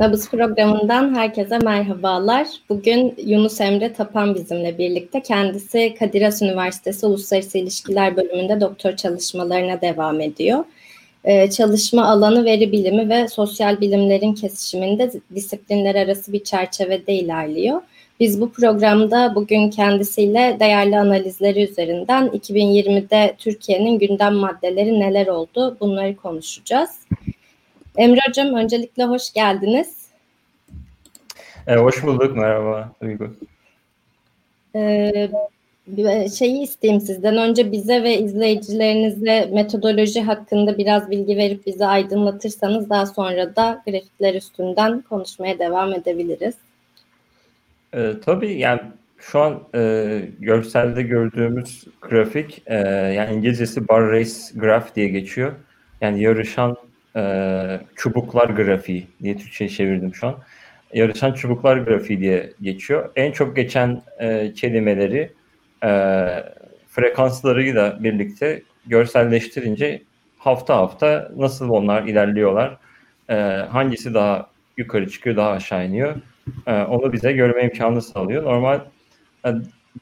[0.00, 2.46] Nabız programından herkese merhabalar.
[2.68, 5.22] Bugün Yunus Emre Tapan bizimle birlikte.
[5.22, 10.64] Kendisi Kadir Has Üniversitesi Uluslararası İlişkiler bölümünde doktor çalışmalarına devam ediyor.
[11.24, 17.80] Ee, çalışma alanı veri bilimi ve sosyal bilimlerin kesişiminde disiplinler arası bir çerçevede ilerliyor.
[18.20, 26.16] Biz bu programda bugün kendisiyle değerli analizleri üzerinden 2020'de Türkiye'nin gündem maddeleri neler oldu bunları
[26.16, 26.90] konuşacağız.
[27.96, 30.10] Emre Hocam öncelikle hoş geldiniz.
[31.66, 33.36] E, hoş bulduk, merhaba Duygu.
[34.74, 35.30] Ee,
[36.38, 43.06] şeyi isteyeyim sizden önce bize ve izleyicilerinize metodoloji hakkında biraz bilgi verip bizi aydınlatırsanız daha
[43.06, 46.54] sonra da grafikler üstünden konuşmaya devam edebiliriz.
[47.94, 48.80] E, tabii yani
[49.18, 52.76] şu an e, görselde gördüğümüz grafik e,
[53.16, 55.52] yani İngilizcesi bar race graph diye geçiyor.
[56.00, 56.76] Yani yarışan
[57.16, 60.38] e, çubuklar grafiği diye Türkçe'ye çevirdim şu an.
[60.94, 63.10] Yarışan çubuklar grafiği diye geçiyor.
[63.16, 65.32] En çok geçen e, kelimeleri
[65.84, 65.90] e,
[66.88, 70.02] frekanslarıyla birlikte görselleştirince
[70.38, 72.76] hafta hafta nasıl onlar ilerliyorlar,
[73.28, 73.34] e,
[73.70, 76.16] hangisi daha yukarı çıkıyor, daha aşağı iniyor,
[76.66, 78.44] e, onu bize görme imkanı sağlıyor.
[78.44, 78.80] Normal
[79.46, 79.50] e,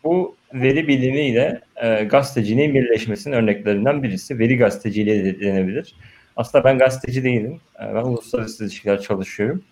[0.05, 4.39] bu veri bilimiyle e, gazeteciliğin birleşmesinin örneklerinden birisi.
[4.39, 5.95] Veri gazeteciliği de denebilir.
[6.39, 7.61] Aslında ben gazeteci değilim.
[7.81, 9.63] E, ben uluslararası ilişkiler çalışıyorum.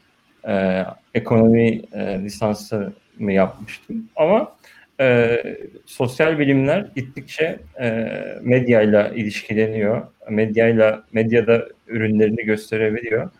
[0.48, 0.84] Ee,
[1.14, 4.08] ekonomi e, lisansımı yapmıştım.
[4.16, 4.56] Ama
[5.00, 5.42] e,
[5.86, 8.08] sosyal bilimler gittikçe e,
[8.42, 10.06] medyayla ilişkileniyor.
[10.30, 13.30] Medyayla medyada ürünlerini gösterebiliyor.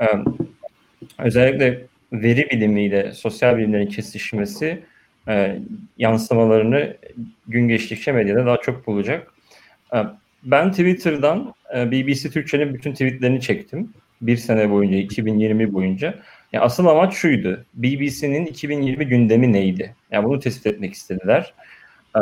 [0.00, 0.06] E,
[1.18, 4.82] özellikle veri bilimiyle sosyal bilimlerin kesişmesi
[5.28, 5.58] e,
[5.98, 6.96] yansımalarını
[7.48, 9.32] gün geçtikçe medyada daha çok bulacak.
[9.94, 9.98] E,
[10.44, 13.92] ben Twitter'dan e, BBC Türkçe'nin bütün tweetlerini çektim.
[14.20, 16.14] Bir sene boyunca, 2020 boyunca.
[16.52, 17.64] Yani asıl amaç şuydu.
[17.74, 19.94] BBC'nin 2020 gündemi neydi?
[20.10, 21.54] Yani bunu tespit etmek istediler.
[22.16, 22.20] E,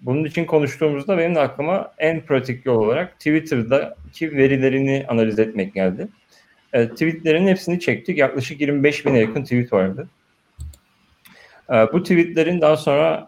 [0.00, 6.08] bunun için konuştuğumuzda benim de aklıma en pratik yol olarak Twitter'daki verilerini analiz etmek geldi.
[6.72, 8.18] E, tweetlerin hepsini çektik.
[8.18, 10.08] Yaklaşık 25 bine yakın tweet vardı.
[11.92, 13.26] Bu tweetlerin daha sonra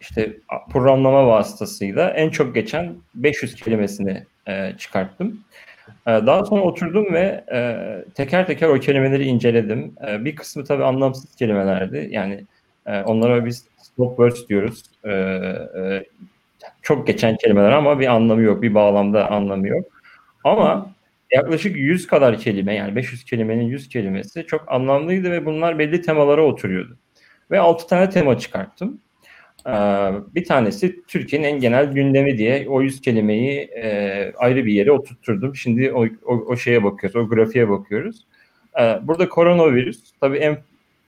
[0.00, 0.36] işte
[0.70, 5.40] programlama vasıtasıyla en çok geçen 500 kelimesini e, çıkarttım.
[6.06, 7.78] E, daha sonra oturdum ve e,
[8.14, 9.94] teker teker o kelimeleri inceledim.
[10.08, 12.08] E, bir kısmı tabii anlamsız kelimelerdi.
[12.10, 12.44] Yani
[12.86, 14.82] e, onlara biz stop words diyoruz.
[15.04, 16.04] E, e,
[16.82, 19.86] çok geçen kelimeler ama bir anlamı yok, bir bağlamda anlamı yok.
[20.44, 20.94] Ama
[21.32, 26.42] yaklaşık 100 kadar kelime yani 500 kelimenin 100 kelimesi çok anlamlıydı ve bunlar belli temalara
[26.42, 26.96] oturuyordu.
[27.50, 29.00] Ve 6 tane tema çıkarttım.
[29.68, 29.72] Ee,
[30.34, 35.56] bir tanesi Türkiye'nin en genel gündemi diye o yüz kelimeyi e, ayrı bir yere oturtturdum.
[35.56, 38.24] Şimdi o, o, o şeye bakıyoruz, o grafiğe bakıyoruz.
[38.80, 40.58] Ee, burada koronavirüs tabii en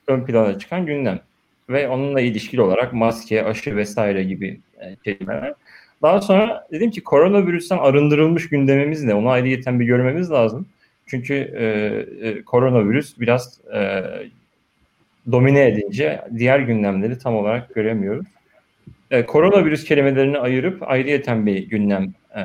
[0.07, 1.21] ön plana çıkan gündem
[1.69, 5.55] ve onunla ilişkili olarak maske, aşı vesaire gibi e, kelimeler.
[6.03, 9.15] Daha sonra dedim ki koronavirüsten arındırılmış gündemimiz ne?
[9.15, 10.67] Onu ayrıyeten bir görmemiz lazım.
[11.07, 11.65] Çünkü e,
[12.29, 14.03] e, koronavirüs biraz e,
[15.33, 18.27] domine edince diğer gündemleri tam olarak göremiyoruz
[19.11, 22.43] e, koronavirüs kelimelerini ayırıp ayrıyeten bir gündem e,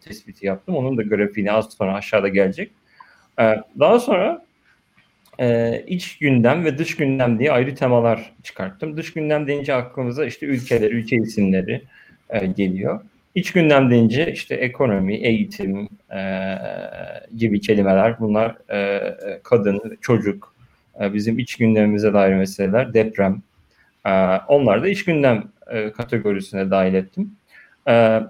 [0.00, 0.76] tespiti yaptım.
[0.76, 2.70] Onun da grafiğini az sonra aşağıda gelecek.
[3.40, 4.46] E, daha sonra
[5.40, 8.96] e, iç gündem ve dış gündem diye ayrı temalar çıkarttım.
[8.96, 11.82] Dış gündem deyince aklımıza işte ülkeler, ülke isimleri
[12.30, 13.00] e, geliyor.
[13.34, 16.58] İç gündem deyince işte ekonomi, eğitim e,
[17.36, 20.54] gibi kelimeler bunlar e, kadın, çocuk,
[21.00, 23.42] e, bizim iç gündemimize dair meseleler, deprem.
[24.06, 24.10] E,
[24.48, 27.36] onlar da iç gündem e, kategorisine dahil ettim.
[27.88, 28.20] E,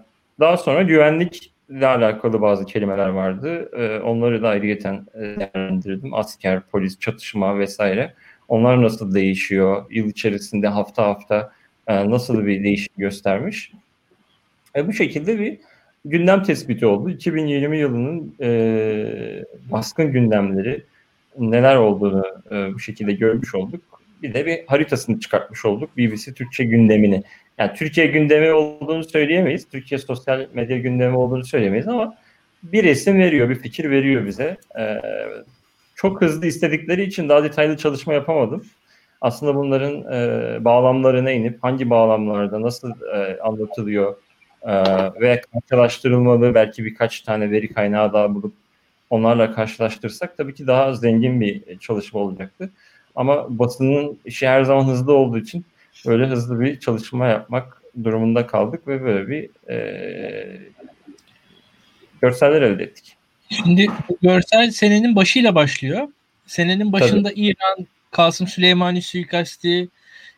[0.40, 3.70] daha sonra güvenlikle alakalı bazı kelimeler vardı.
[3.76, 6.14] E, onları da ayrıyeten e, değerlendirdim.
[6.14, 8.14] Asker, polis, çatışma vesaire.
[8.48, 9.84] Onlar nasıl değişiyor?
[9.90, 11.52] Yıl içerisinde hafta hafta
[11.86, 13.72] e, nasıl bir değişim göstermiş?
[14.86, 15.58] Bu şekilde bir
[16.04, 17.10] gündem tespiti oldu.
[17.10, 18.34] 2020 yılının
[19.70, 20.82] baskın gündemleri
[21.38, 22.24] neler olduğunu
[22.74, 27.22] bu şekilde görmüş olduk bir de bir haritasını çıkartmış olduk BBC Türkçe gündemini.
[27.58, 29.68] Yani Türkiye gündemi olduğunu söyleyemeyiz.
[29.68, 32.16] Türkiye sosyal medya gündemi olduğunu söyleyemeyiz ama
[32.62, 34.56] bir resim veriyor, bir fikir veriyor bize.
[34.78, 35.00] Ee,
[35.94, 38.64] çok hızlı istedikleri için daha detaylı çalışma yapamadım.
[39.20, 44.16] Aslında bunların e, bağlamlarına inip hangi bağlamlarda nasıl e, anlatılıyor
[44.62, 44.72] e,
[45.20, 48.54] ve karşılaştırılmalı belki birkaç tane veri kaynağı daha bulup
[49.10, 52.70] onlarla karşılaştırsak tabii ki daha zengin bir çalışma olacaktı.
[53.16, 55.64] Ama basının işi her zaman hızlı olduğu için
[56.06, 60.60] böyle hızlı bir çalışma yapmak durumunda kaldık ve böyle bir e,
[62.20, 63.16] görseller elde ettik.
[63.50, 63.86] Şimdi
[64.22, 66.08] görsel senenin başıyla başlıyor.
[66.46, 67.40] Senenin başında Tabii.
[67.40, 69.88] İran, Kasım Süleymani suikasti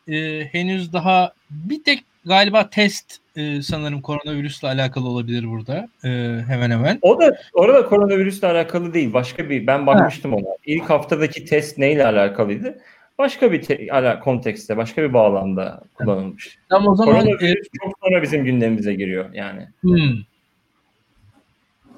[0.07, 5.87] e, henüz daha bir tek galiba test e, sanırım koronavirüsle alakalı olabilir burada.
[6.03, 6.09] E,
[6.47, 6.99] hemen hemen.
[7.01, 9.13] O da orada koronavirüsle alakalı değil.
[9.13, 10.37] Başka bir ben bakmıştım ha.
[10.37, 10.55] ona.
[10.65, 12.79] İlk haftadaki test neyle alakalıydı?
[13.17, 16.57] Başka bir te- ala, kontekste, başka bir bağlamda kullanılmış.
[16.69, 19.67] Tamam o zaman koronavirüs e, çok sonra bizim gündemimize giriyor yani.
[19.81, 20.23] Hmm.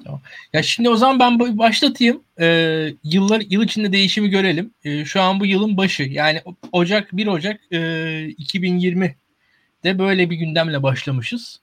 [0.04, 0.20] Tamam.
[0.52, 2.22] Ya şimdi o zaman ben başlatayım.
[2.40, 4.70] Ee, yıllar yıl içinde değişimi görelim.
[4.84, 6.02] Ee, şu an bu yılın başı.
[6.02, 6.42] Yani
[6.72, 9.16] Ocak 1 Ocak e, 2020
[9.84, 11.60] de böyle bir gündemle başlamışız.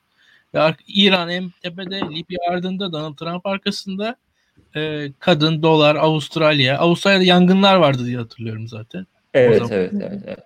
[0.54, 4.16] Ve İran en tepede, Libya ardında, Donald Trump arkasında
[4.76, 6.78] e, kadın, dolar, Avustralya.
[6.78, 9.06] Avustralya'da yangınlar vardı diye hatırlıyorum zaten.
[9.34, 10.40] Evet, evet, evet, evet.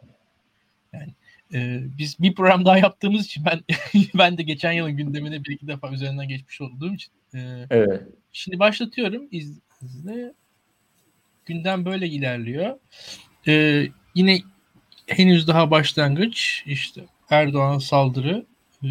[0.93, 1.13] Yani
[1.53, 3.61] e, biz bir program daha yaptığımız için ben
[4.15, 7.13] ben de geçen yılın gündemine bir iki defa üzerinden geçmiş olduğum için.
[7.33, 8.01] E, evet.
[8.31, 9.23] Şimdi başlatıyorum.
[9.31, 10.33] İzle.
[11.45, 12.79] Gündem böyle ilerliyor.
[13.47, 13.85] E,
[14.15, 14.39] yine
[15.07, 16.63] henüz daha başlangıç.
[16.65, 17.01] İşte
[17.33, 18.45] Erdoğan saldırı
[18.83, 18.87] e,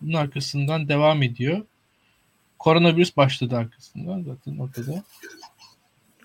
[0.00, 1.64] bunun arkasından devam ediyor.
[2.58, 5.04] Koronavirüs başladı arkasından zaten ortada.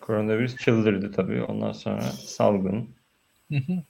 [0.01, 1.43] Koronavirüs çıldırdı tabii.
[1.43, 2.89] Ondan sonra salgın.
[3.51, 3.83] Hı hı.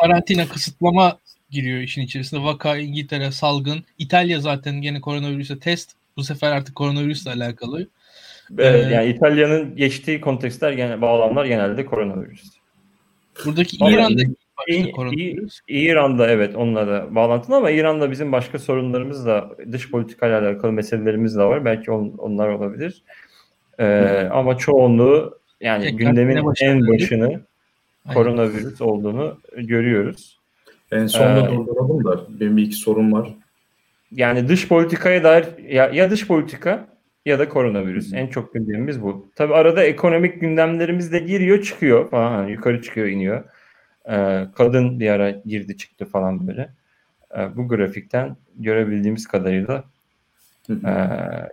[0.00, 1.18] Karantina kısıtlama
[1.50, 2.42] giriyor işin içerisinde.
[2.42, 3.84] Vaka İngiltere salgın.
[3.98, 5.92] İtalya zaten gene koronavirüse test.
[6.16, 7.88] Bu sefer artık koronavirüsle alakalı.
[8.58, 12.42] Evet, ee, yani İtalya'nın geçtiği kontekstler gene bağlamlar genelde koronavirüs.
[13.44, 13.78] Buradaki
[14.68, 15.14] İran'da
[15.68, 21.36] İran'da evet onunla da bağlantılı ama İran'da bizim başka sorunlarımız da dış politikayla alakalı meselelerimiz
[21.36, 21.64] de var.
[21.64, 23.02] Belki on, onlar olabilir.
[23.78, 27.42] Ee, ama çoğunluğu yani Tekrar gündemin en başını Aynen.
[28.14, 30.38] koronavirüs olduğunu görüyoruz.
[30.92, 33.34] En sonunda ee, durduralım da benim bir iki sorun var.
[34.12, 36.86] Yani dış politikaya dair ya, ya dış politika
[37.26, 38.12] ya da koronavirüs.
[38.12, 39.26] En çok gündemimiz bu.
[39.34, 42.32] Tabi arada ekonomik gündemlerimiz de giriyor çıkıyor falan.
[42.32, 43.44] Hani yukarı çıkıyor iniyor.
[44.10, 46.70] Ee, kadın bir ara girdi çıktı falan böyle.
[47.38, 49.84] Ee, bu grafikten görebildiğimiz kadarıyla
[50.70, 50.92] e,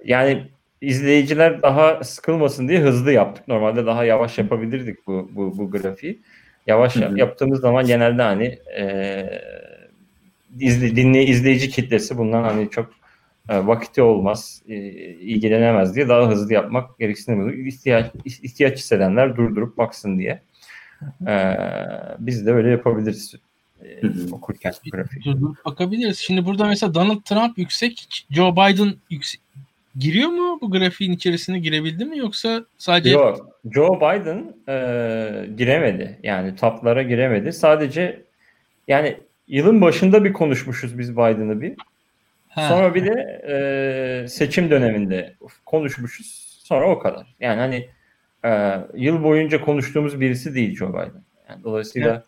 [0.05, 0.47] yani
[0.81, 3.47] izleyiciler daha sıkılmasın diye hızlı yaptık.
[3.47, 6.19] Normalde daha yavaş yapabilirdik bu bu, bu grafiği.
[6.67, 9.25] Yavaş yaptığımız zaman genelde hani e,
[10.59, 12.89] izle, dinley izleyici kitlesi bundan hani çok
[13.49, 14.75] e, vakti olmaz, e,
[15.13, 20.41] ilgilenemez diye daha hızlı yapmak gereksinimi ihtiyaç ihtiyaç hissedenler durdurup baksın diye.
[21.27, 21.57] Ee,
[22.19, 23.35] biz de öyle yapabiliriz
[23.83, 23.87] e,
[24.31, 25.25] okurken grafik.
[25.65, 26.17] Bakabiliriz.
[26.17, 29.41] Şimdi burada mesela Donald Trump yüksek, Joe Biden yüksek,
[29.99, 33.59] giriyor mu bu grafiğin içerisine girebildi mi yoksa sadece Yok.
[33.71, 36.19] Joe Biden e, giremedi.
[36.23, 37.53] Yani taplara giremedi.
[37.53, 38.21] Sadece
[38.87, 41.73] yani yılın başında bir konuşmuşuz biz Biden'ı bir.
[42.49, 42.67] Ha.
[42.69, 45.35] Sonra bir de e, seçim döneminde
[45.65, 46.59] konuşmuşuz.
[46.63, 47.35] Sonra o kadar.
[47.39, 47.87] Yani hani
[48.47, 51.23] e, yıl boyunca konuştuğumuz birisi değil Joe Biden.
[51.49, 52.23] Yani dolayısıyla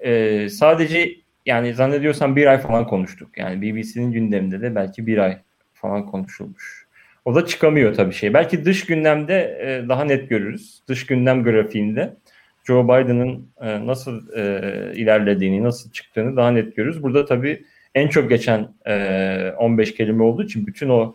[0.00, 3.38] e, sadece yani zannediyorsam bir ay falan konuştuk.
[3.38, 5.38] Yani BBC'nin gündeminde de belki bir ay
[5.74, 6.84] falan konuşulmuş.
[7.24, 8.34] O da çıkamıyor tabii şey.
[8.34, 10.80] Belki dış gündemde e, daha net görürüz.
[10.88, 12.16] Dış gündem grafiğinde
[12.64, 17.02] Joe Biden'ın e, nasıl e, ilerlediğini, nasıl çıktığını daha net görürüz.
[17.02, 21.14] Burada tabii en çok geçen e, 15 kelime olduğu için bütün o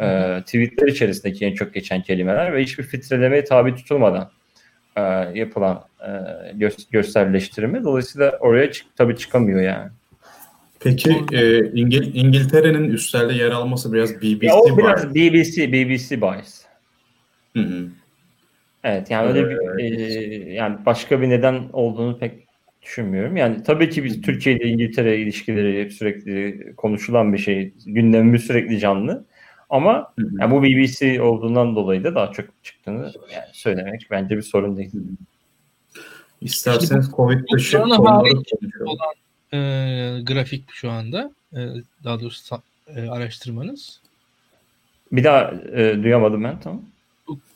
[0.00, 4.30] e, tweetler içerisindeki en çok geçen kelimeler ve hiçbir filtrelemeye tabi tutulmadan
[4.96, 5.00] e,
[5.34, 6.04] yapılan e,
[6.58, 7.84] gö- gösterleştirme.
[7.84, 9.90] Dolayısıyla oraya çık tabii çıkamıyor yani.
[10.80, 16.62] Peki e, İngil- İngiltere'nin üstlerde yer alması biraz BBC ya o biraz BBC BBC bias.
[17.56, 17.86] Hı hı.
[18.84, 22.32] Evet yani öyle bir e, yani başka bir neden olduğunu pek
[22.82, 23.36] düşünmüyorum.
[23.36, 27.72] Yani tabii ki biz Türkiye ile İngiltere ilişkileri hep sürekli konuşulan bir şey.
[27.86, 29.24] Gündemimiz sürekli canlı.
[29.70, 34.76] Ama yani bu BBC olduğundan dolayı da daha çok çıktığını yani söylemek bence bir sorun
[34.76, 34.92] değil.
[36.40, 38.24] İsterseniz Covid dışı olan
[39.52, 39.58] e,
[40.22, 41.32] grafik şu anda.
[41.56, 41.68] E,
[42.04, 44.00] daha doğrusu e, araştırmanız.
[45.12, 46.82] Bir daha e, duyamadım ben tamam.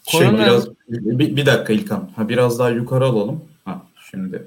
[0.07, 0.39] Şey, Korona...
[0.39, 2.11] biraz bir, bir dakika İlkan.
[2.17, 3.45] Ha biraz daha yukarı alalım.
[3.65, 4.43] Ha şimdi.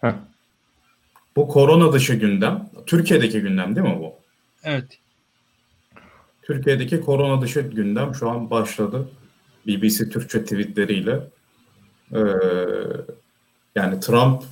[0.00, 0.12] Heh.
[1.36, 2.70] Bu korona dışı gündem.
[2.86, 4.14] Türkiye'deki gündem değil mi bu?
[4.64, 4.98] Evet.
[6.44, 9.08] Türkiye'deki korona dışı gündem şu an başladı.
[9.66, 11.20] BBC Türkçe tweetleriyle.
[12.14, 12.18] Ee,
[13.74, 14.42] yani Trump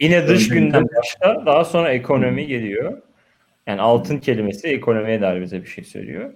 [0.00, 3.02] Yine dış gündem başta daha sonra ekonomi geliyor.
[3.66, 6.32] Yani altın kelimesi ekonomiye dair bize bir şey söylüyor.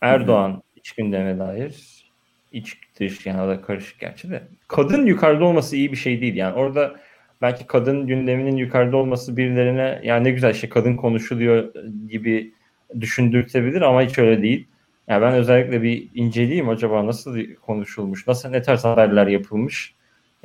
[0.00, 2.04] Erdoğan iç gündeme dair
[2.52, 4.42] iç dış yani da karışık gerçi de.
[4.68, 6.34] Kadın yukarıda olması iyi bir şey değil.
[6.34, 6.94] Yani orada
[7.42, 11.74] belki kadın gündeminin yukarıda olması birilerine yani ne güzel şey kadın konuşuluyor
[12.08, 12.54] gibi
[13.00, 14.66] düşündürtebilir ama hiç öyle değil.
[15.08, 19.94] Yani ben özellikle bir inceleyeyim acaba nasıl konuşulmuş, nasıl ne tarz haberler yapılmış.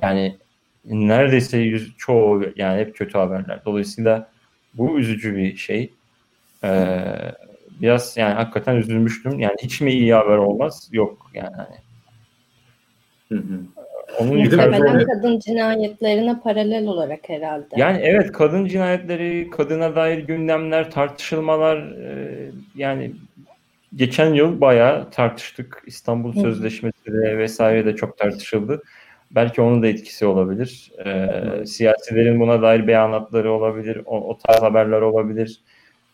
[0.02, 0.38] Yani
[0.86, 3.62] neredeyse yüz, çoğu yani hep kötü haberler.
[3.66, 4.30] Dolayısıyla
[4.74, 5.94] bu üzücü bir şey.
[6.64, 7.00] Ee,
[7.82, 9.40] biraz yani hakikaten üzülmüştüm.
[9.40, 10.90] Yani hiç mi iyi haber olmaz?
[10.92, 11.56] Yok yani.
[13.30, 13.62] Hı hı.
[14.20, 17.66] Onun Muhtemelen kadın cinayetlerine paralel olarak herhalde.
[17.76, 23.12] Yani evet kadın cinayetleri, kadına dair gündemler, tartışılmalar e, yani
[23.96, 25.84] geçen yıl bayağı tartıştık.
[25.86, 26.40] İstanbul Hı.
[26.40, 28.84] Sözleşmesi de vesaire de çok tartışıldı.
[29.32, 30.92] Belki onun da etkisi olabilir.
[31.06, 35.62] E, siyasilerin buna dair beyanatları olabilir, o, o tarz haberler olabilir.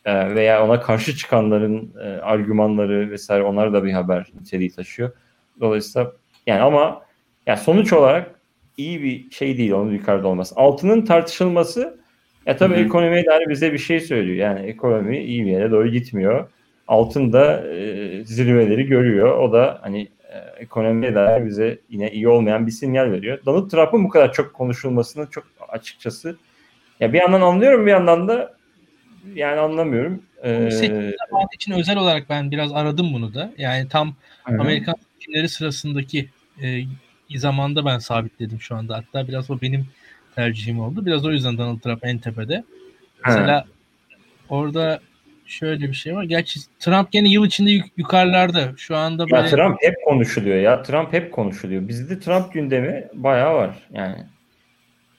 [0.05, 5.11] E, veya ona karşı çıkanların e, argümanları vesaire onlar da bir haber niteliği taşıyor.
[5.59, 6.11] Dolayısıyla
[6.47, 7.04] yani ama
[7.47, 8.35] yani sonuç olarak
[8.77, 10.55] iyi bir şey değil onun yukarıda olması.
[10.55, 11.99] Altının tartışılması
[12.45, 12.83] ya tabii Hı-hı.
[12.83, 14.37] ekonomiye dair bize bir şey söylüyor.
[14.37, 16.49] Yani ekonomi iyi bir yere doğru gitmiyor.
[16.87, 19.37] Altın da e, zirveleri görüyor.
[19.37, 23.39] O da hani e, ekonomiye dair bize yine iyi olmayan bir sinyal veriyor.
[23.45, 26.37] Donald Trump'ın bu kadar çok konuşulmasını çok açıkçası
[26.99, 28.55] ya bir yandan anlıyorum bir yandan da
[29.35, 30.23] yani anlamıyorum.
[30.43, 30.69] Ee,
[31.53, 33.53] için özel olarak ben biraz aradım bunu da.
[33.57, 34.61] Yani tam Hı-hı.
[34.61, 36.29] Amerikan seçimleri sırasındaki
[36.61, 36.81] e,
[37.29, 38.97] zamanda ben sabitledim şu anda.
[38.97, 39.87] Hatta biraz o benim
[40.35, 41.05] tercihim oldu.
[41.05, 42.63] Biraz o yüzden Donald Trump en tepede.
[43.25, 43.65] Mesela
[44.49, 44.99] orada
[45.45, 46.23] şöyle bir şey var.
[46.23, 48.73] Gerçi Trump gene yıl içinde yuk- yukarılarda.
[48.77, 49.35] Şu anda böyle...
[49.35, 50.83] Ya Trump hep konuşuluyor ya.
[50.83, 51.87] Trump hep konuşuluyor.
[51.87, 54.23] Bizde Trump gündemi bayağı var yani.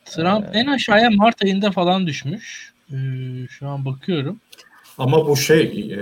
[0.05, 0.59] Trump ee...
[0.59, 2.73] en aşağıya Mart ayında falan düşmüş.
[2.93, 2.97] Ee,
[3.51, 4.41] şu an bakıyorum.
[4.99, 5.99] Ama bu şey e,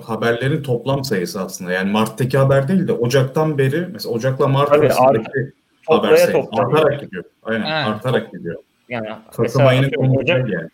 [0.00, 1.72] haberlerin toplam sayısı aslında.
[1.72, 5.52] Yani Mart'taki haber değil de Ocak'tan beri mesela Ocak'la Mart Tabii, arasındaki
[5.86, 7.24] haber sayısı artarak gidiyor.
[7.42, 7.90] Aynen ha.
[7.90, 8.56] artarak gidiyor.
[8.88, 10.68] Yani Kasım ayının Ocak, yani.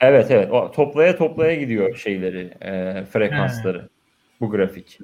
[0.00, 0.52] Evet evet.
[0.52, 3.78] O, toplaya toplaya gidiyor şeyleri, e, frekansları.
[3.78, 3.88] He.
[4.40, 4.98] Bu grafik.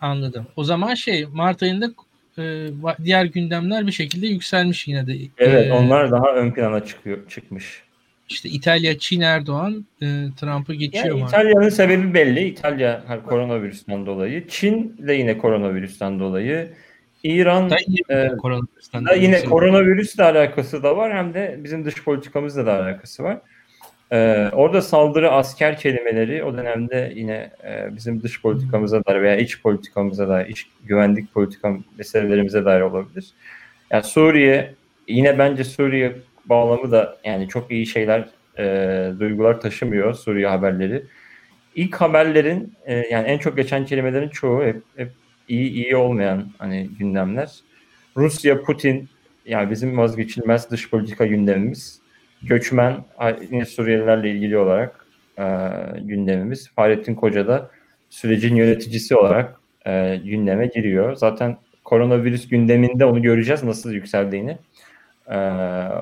[0.00, 0.46] Anladım.
[0.56, 1.90] O zaman şey Mart ayında
[2.38, 2.68] e,
[3.04, 5.16] diğer gündemler bir şekilde yükselmiş yine de.
[5.38, 7.82] Evet, ee, onlar daha ön plana çıkıyor çıkmış.
[8.28, 10.06] İşte İtalya, Çin, Erdoğan e,
[10.40, 11.18] Trump'ı geçiyor.
[11.18, 12.44] Yani İtalya'nın sebebi belli.
[12.44, 14.48] İtalya hani koronavirüsten dolayı.
[14.48, 16.68] Çin de yine koronavirüsten dolayı.
[17.22, 22.04] İran da yine, e, koronavirüsten da yine koronavirüsle alakası da var hem de bizim dış
[22.04, 23.38] politikamızla da alakası var.
[24.12, 29.62] Ee, orada saldırı asker kelimeleri o dönemde yine e, bizim dış politikamıza dair veya iç
[29.62, 33.26] politikamıza dair, iç güvenlik politika meselelerimize dair olabilir.
[33.90, 34.74] Yani Suriye
[35.08, 36.16] yine bence Suriye
[36.48, 38.28] bağlamı da yani çok iyi şeyler,
[38.58, 41.04] e, duygular taşımıyor Suriye haberleri.
[41.74, 45.10] İlk haberlerin e, yani en çok geçen kelimelerin çoğu hep, hep
[45.48, 47.50] iyi iyi olmayan hani gündemler.
[48.16, 49.08] Rusya, Putin
[49.46, 52.00] yani bizim vazgeçilmez dış politika gündemimiz.
[52.42, 53.04] Göçmen
[53.66, 55.06] Suriyelilerle ilgili olarak
[55.38, 55.44] e,
[56.00, 56.70] gündemimiz.
[56.70, 57.70] Fahrettin Koca da
[58.10, 61.14] sürecin yöneticisi olarak e, gündeme giriyor.
[61.14, 64.58] Zaten koronavirüs gündeminde onu göreceğiz nasıl yükseldiğini.
[65.28, 65.36] Ee,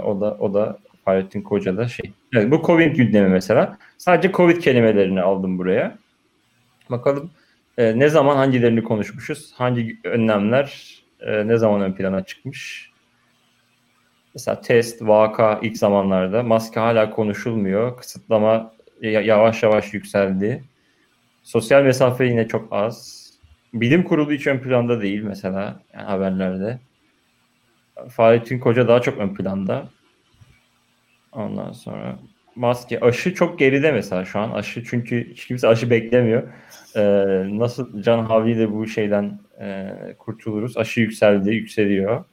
[0.04, 2.12] o da o da Fahrettin Koca da şey.
[2.34, 3.78] Evet, bu Covid gündemi mesela.
[3.98, 5.98] Sadece Covid kelimelerini aldım buraya.
[6.90, 7.30] Bakalım
[7.78, 9.52] e, ne zaman hangilerini konuşmuşuz?
[9.56, 12.90] Hangi önlemler e, ne zaman ön plana çıkmış?
[14.34, 16.42] Mesela test, vaka ilk zamanlarda.
[16.42, 17.96] Maske hala konuşulmuyor.
[17.96, 20.64] Kısıtlama yavaş yavaş yükseldi.
[21.42, 23.26] Sosyal mesafe yine çok az.
[23.74, 26.78] Bilim kurulu hiç ön planda değil mesela yani haberlerde.
[28.08, 29.88] Fahrettin Koca daha çok ön planda.
[31.32, 32.18] Ondan sonra
[32.56, 34.50] maske, aşı çok geride mesela şu an.
[34.50, 36.42] Aşı çünkü hiç kimse aşı beklemiyor.
[36.96, 37.02] Ee,
[37.58, 40.76] nasıl can havliyle bu şeyden e, kurtuluruz?
[40.76, 42.24] Aşı yükseldi, yükseliyor.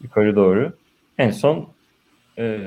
[0.00, 0.72] Yukarı doğru.
[1.18, 1.68] En son
[2.38, 2.58] e,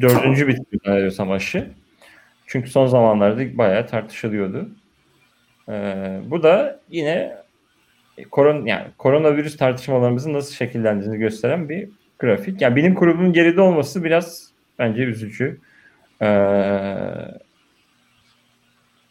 [0.00, 1.70] dördüncü bitti zannediyorsam aşı.
[2.46, 4.68] Çünkü son zamanlarda bayağı tartışılıyordu.
[5.68, 7.36] Ee, bu da yine
[8.30, 11.88] koron yani koronavirüs tartışmalarımızın nasıl şekillendiğini gösteren bir
[12.18, 12.60] grafik.
[12.60, 15.58] Yani bilim kurulunun geride olması biraz bence üzücü.
[16.22, 16.26] Ee,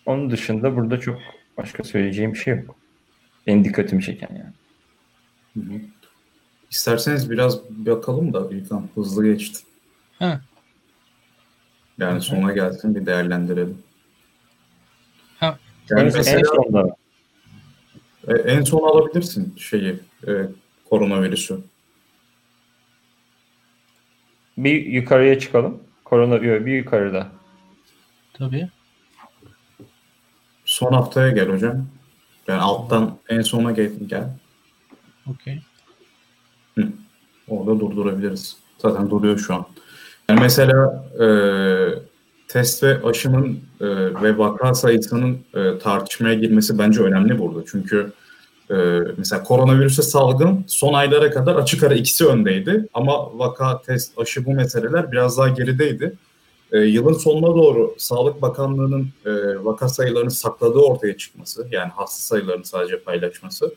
[0.06, 1.20] onun dışında burada çok
[1.58, 2.76] başka söyleyeceğim bir şey yok.
[3.48, 4.54] Benim dikkatimi çeken yani.
[5.54, 5.80] Hı hı.
[6.72, 9.60] İsterseniz biraz bakalım da İlkan hızlı geçti.
[10.20, 10.42] Ha.
[11.98, 13.78] Yani sona gelsin bir değerlendirelim.
[15.40, 15.58] Ha.
[15.90, 16.96] Yani mesela, en sonda.
[18.30, 20.32] E, en son alabilirsin şeyi e,
[20.90, 21.60] koronavirüsü.
[24.58, 25.84] Bir yukarıya çıkalım.
[26.06, 27.28] Korona bir yukarıda.
[28.34, 28.70] Tabii.
[30.66, 31.86] Son haftaya gel hocam.
[32.48, 33.92] Yani alttan en sona gel.
[34.08, 34.30] gel.
[35.28, 35.62] Okey.
[37.48, 38.58] Orada durdurabiliriz.
[38.78, 39.66] Zaten duruyor şu an.
[40.30, 41.28] Yani mesela e,
[42.50, 43.88] test ve aşının e,
[44.24, 47.60] ve vaka sayısının e, tartışmaya girmesi bence önemli burada.
[47.72, 48.12] Çünkü
[48.72, 48.76] e,
[49.18, 52.88] mesela koronavirüse salgın son aylara kadar açık ara ikisi öndeydi.
[52.94, 56.14] Ama vaka, test, aşı bu meseleler biraz daha gerideydi.
[56.72, 59.32] E, yılın sonuna doğru Sağlık Bakanlığı'nın e,
[59.66, 63.74] vaka sayılarını sakladığı ortaya çıkması, yani hasta sayılarını sadece paylaşması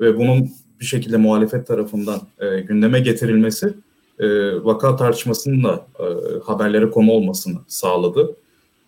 [0.00, 3.74] ve bunun bir şekilde muhalefet tarafından e, gündeme getirilmesi
[4.18, 4.28] e,
[4.64, 6.04] vaka tartışmasının da e,
[6.44, 8.36] haberlere konu olmasını sağladı.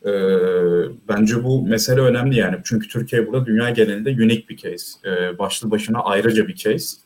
[0.04, 0.12] E,
[1.08, 2.56] bence bu mesele önemli yani.
[2.64, 5.10] Çünkü Türkiye burada dünya genelinde unik bir case.
[5.10, 6.96] E, başlı başına ayrıca bir case.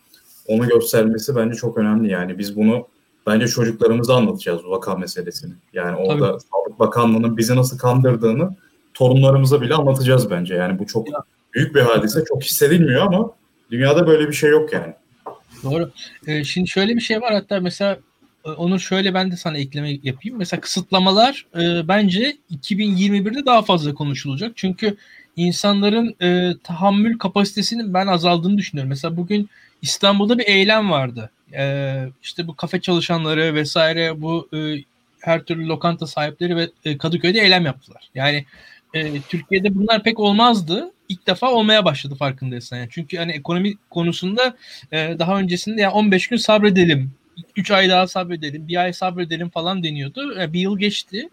[0.47, 2.39] Onu göstermesi bence çok önemli yani.
[2.39, 2.87] Biz bunu
[3.27, 5.53] bence çocuklarımıza anlatacağız vaka meselesini.
[5.73, 6.41] Yani orada Tabii.
[6.41, 8.57] Sağlık Bakanlığı'nın bizi nasıl kandırdığını
[8.95, 10.55] torunlarımıza bile anlatacağız bence.
[10.55, 11.07] Yani bu çok
[11.53, 12.25] büyük bir hadise.
[12.25, 13.31] Çok hissedilmiyor ama
[13.71, 14.95] dünyada böyle bir şey yok yani.
[15.65, 15.91] Doğru.
[16.27, 17.99] Ee, şimdi şöyle bir şey var hatta mesela
[18.45, 20.39] e, onu şöyle ben de sana ekleme yapayım.
[20.39, 24.53] Mesela kısıtlamalar e, bence 2021'de daha fazla konuşulacak.
[24.57, 24.97] Çünkü
[25.37, 28.89] insanların e, tahammül kapasitesinin ben azaldığını düşünüyorum.
[28.89, 29.49] Mesela bugün
[29.83, 31.31] İstanbul'da bir eylem vardı.
[31.57, 34.85] E, işte bu kafe çalışanları vesaire bu e,
[35.21, 38.11] her türlü lokanta sahipleri ve e, Kadıköy'de eylem yaptılar.
[38.15, 38.45] Yani
[38.95, 40.91] e, Türkiye'de bunlar pek olmazdı.
[41.09, 42.77] İlk defa olmaya başladı farkındaysan.
[42.77, 44.57] Yani çünkü hani ekonomi konusunda
[44.93, 47.13] e, daha öncesinde yani 15 gün sabredelim
[47.57, 50.35] 3 ay daha sabredelim, bir ay sabredelim falan deniyordu.
[50.39, 51.29] Yani bir yıl geçti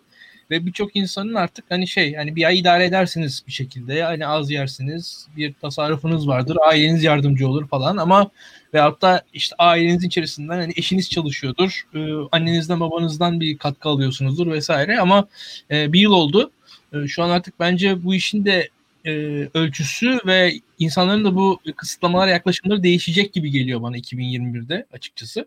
[0.52, 4.52] ve birçok insanın artık hani şey hani bir ay idare edersiniz bir şekilde hani az
[4.52, 8.32] yersiniz bir tasarrufunuz vardır aileniz yardımcı olur falan ama
[8.74, 12.00] veyahut da işte ailenizin içerisinden hani eşiniz çalışıyordur e,
[12.32, 15.28] annenizden babanızdan bir katkı alıyorsunuzdur vesaire ama
[15.72, 16.52] e, bir yıl oldu
[16.94, 18.70] e, şu an artık bence bu işin de
[19.06, 19.12] e,
[19.54, 25.46] ölçüsü ve insanların da bu kısıtlamalara yaklaşımları değişecek gibi geliyor bana 2021'de açıkçası.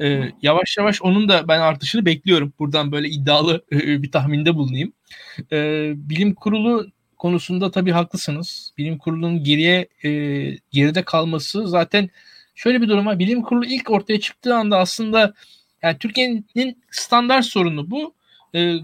[0.00, 2.52] E, yavaş yavaş onun da ben artışını bekliyorum.
[2.58, 4.92] Buradan böyle iddialı e, bir tahminde bulunayım.
[5.52, 6.86] E, bilim kurulu
[7.18, 8.72] konusunda tabii haklısınız.
[8.78, 10.10] Bilim kurulunun geriye e,
[10.70, 12.10] geride kalması zaten
[12.54, 13.18] şöyle bir durum var.
[13.18, 15.34] Bilim kurulu ilk ortaya çıktığı anda aslında
[15.82, 18.14] yani Türkiye'nin standart sorunu bu.
[18.54, 18.76] E,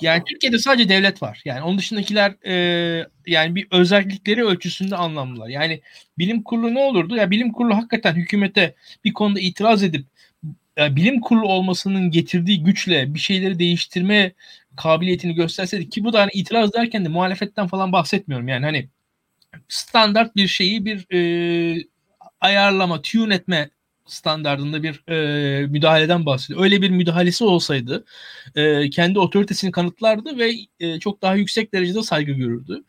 [0.00, 1.42] yani Türkiye'de sadece devlet var.
[1.44, 5.48] Yani onun dışındakiler e, yani bir özellikleri ölçüsünde anlamlılar.
[5.48, 5.80] Yani
[6.18, 7.16] bilim kurulu ne olurdu?
[7.16, 10.06] Ya bilim kurulu hakikaten hükümete bir konuda itiraz edip
[10.78, 14.32] e, bilim kurulu olmasının getirdiği güçle bir şeyleri değiştirme
[14.76, 18.48] kabiliyetini gösterseydi ki bu da hani itiraz derken de muhalefetten falan bahsetmiyorum.
[18.48, 18.88] Yani hani
[19.68, 21.84] standart bir şeyi bir e,
[22.40, 23.70] ayarlama, tune etme
[24.06, 26.64] standartında bir e, müdahaleden bahsediyor.
[26.64, 28.04] Öyle bir müdahalesi olsaydı
[28.54, 32.84] e, kendi otoritesini kanıtlardı ve e, çok daha yüksek derecede saygı görürdü.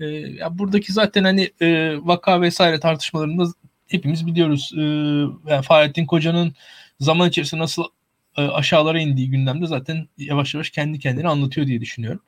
[0.00, 3.46] E, ya buradaki zaten hani e, vaka vesaire tartışmalarında
[3.86, 4.72] hepimiz biliyoruz.
[4.76, 4.82] E,
[5.50, 6.54] yani Fahrettin Koca'nın
[7.00, 7.84] zaman içerisinde nasıl
[8.36, 12.20] e, aşağılara indiği gündemde zaten yavaş yavaş kendi kendine anlatıyor diye düşünüyorum.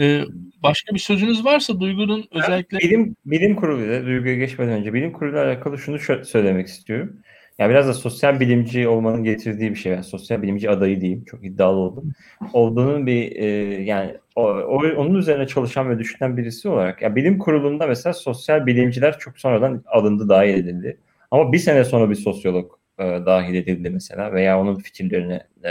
[0.00, 0.24] Ee,
[0.62, 2.78] başka bir sözünüz varsa Duygu'nun özellikle...
[2.78, 7.16] Bilim, bilim kuruluyla, Duygu'ya geçmeden önce bilim kuruluyla alakalı şunu söylemek istiyorum.
[7.58, 9.92] Yani biraz da sosyal bilimci olmanın getirdiği bir şey.
[9.92, 11.24] Yani sosyal bilimci adayı diyeyim.
[11.24, 12.12] Çok iddialı oldum.
[12.52, 13.46] Olduğunun bir e,
[13.82, 18.66] yani o, o, onun üzerine çalışan ve düşünen birisi olarak ya bilim kurulunda mesela sosyal
[18.66, 20.98] bilimciler çok sonradan alındı, dahil edildi.
[21.30, 25.70] Ama bir sene sonra bir sosyolog e, dahil edildi mesela veya onun fikirlerine e,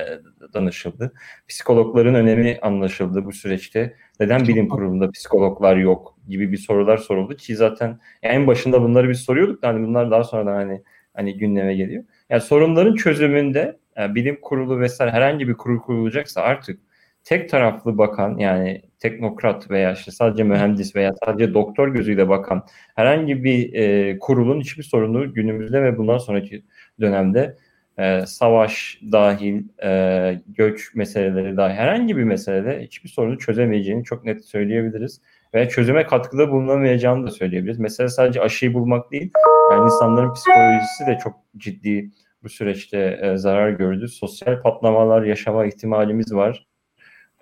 [0.53, 1.13] danışıldı.
[1.47, 3.95] Psikologların önemi anlaşıldı bu süreçte.
[4.19, 9.19] Neden bilim kurulunda psikologlar yok gibi bir sorular soruldu ki zaten en başında bunları biz
[9.19, 10.81] soruyorduk da hani bunlar daha sonradan hani
[11.13, 12.03] hani gündeme geliyor.
[12.29, 16.79] Yani sorunların çözümünde yani bilim kurulu vesaire herhangi bir kurul kurulacaksa artık
[17.23, 23.43] tek taraflı bakan yani teknokrat veya işte sadece mühendis veya sadece doktor gözüyle bakan herhangi
[23.43, 26.63] bir e, kurulun hiçbir sorunu günümüzde ve bundan sonraki
[27.01, 27.57] dönemde
[27.97, 34.45] e, savaş dahil, e, göç meseleleri dahil herhangi bir meselede hiçbir sorunu çözemeyeceğini çok net
[34.45, 35.21] söyleyebiliriz.
[35.53, 37.79] Ve çözüme katkıda bulunamayacağını da söyleyebiliriz.
[37.79, 39.31] Mesela sadece aşıyı bulmak değil,
[39.71, 42.11] yani insanların psikolojisi de çok ciddi
[42.43, 44.07] bu süreçte e, zarar gördü.
[44.07, 46.67] Sosyal patlamalar yaşama ihtimalimiz var.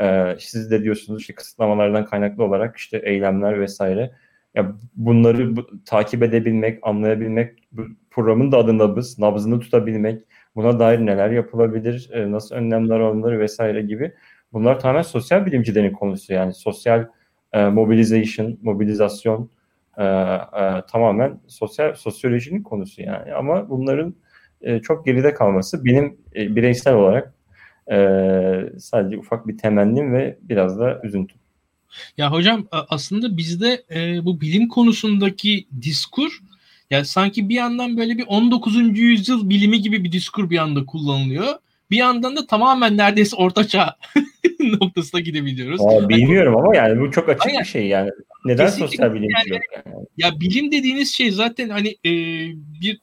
[0.01, 4.11] E, siz de diyorsunuz işte kısıtlamalardan kaynaklı olarak işte eylemler vesaire.
[4.55, 10.23] Ya bunları bu, takip edebilmek, anlayabilmek, bu programın da adı nabız, nabzını tutabilmek,
[10.55, 14.13] buna dair neler yapılabilir, e, nasıl önlemler alınır vesaire gibi.
[14.53, 17.05] Bunlar tamamen sosyal bilimcilerin konusu yani sosyal
[17.53, 19.49] e, mobilization, mobilizasyon
[19.97, 23.33] e, e, tamamen sosyal sosyolojinin konusu yani.
[23.33, 24.15] Ama bunların
[24.61, 27.33] e, çok geride kalması benim e, bireysel olarak
[27.91, 27.97] e,
[28.79, 31.37] sadece ufak bir temennim ve biraz da üzüntüm.
[32.17, 36.39] Ya hocam aslında bizde e, bu bilim konusundaki diskur
[36.89, 38.99] ya sanki bir yandan böyle bir 19.
[38.99, 41.47] yüzyıl bilimi gibi bir diskur bir anda kullanılıyor.
[41.91, 43.95] Bir yandan da tamamen neredeyse ortaçağ
[44.59, 45.81] noktasına gidebiliyoruz.
[45.81, 47.59] Aa, bilmiyorum ama yani bu çok açık Aynen.
[47.59, 48.09] bir şey yani.
[48.45, 50.05] Neden sosyal bilim yani, yok yani?
[50.17, 52.11] Ya bilim dediğiniz şey zaten hani e,
[52.81, 52.99] bir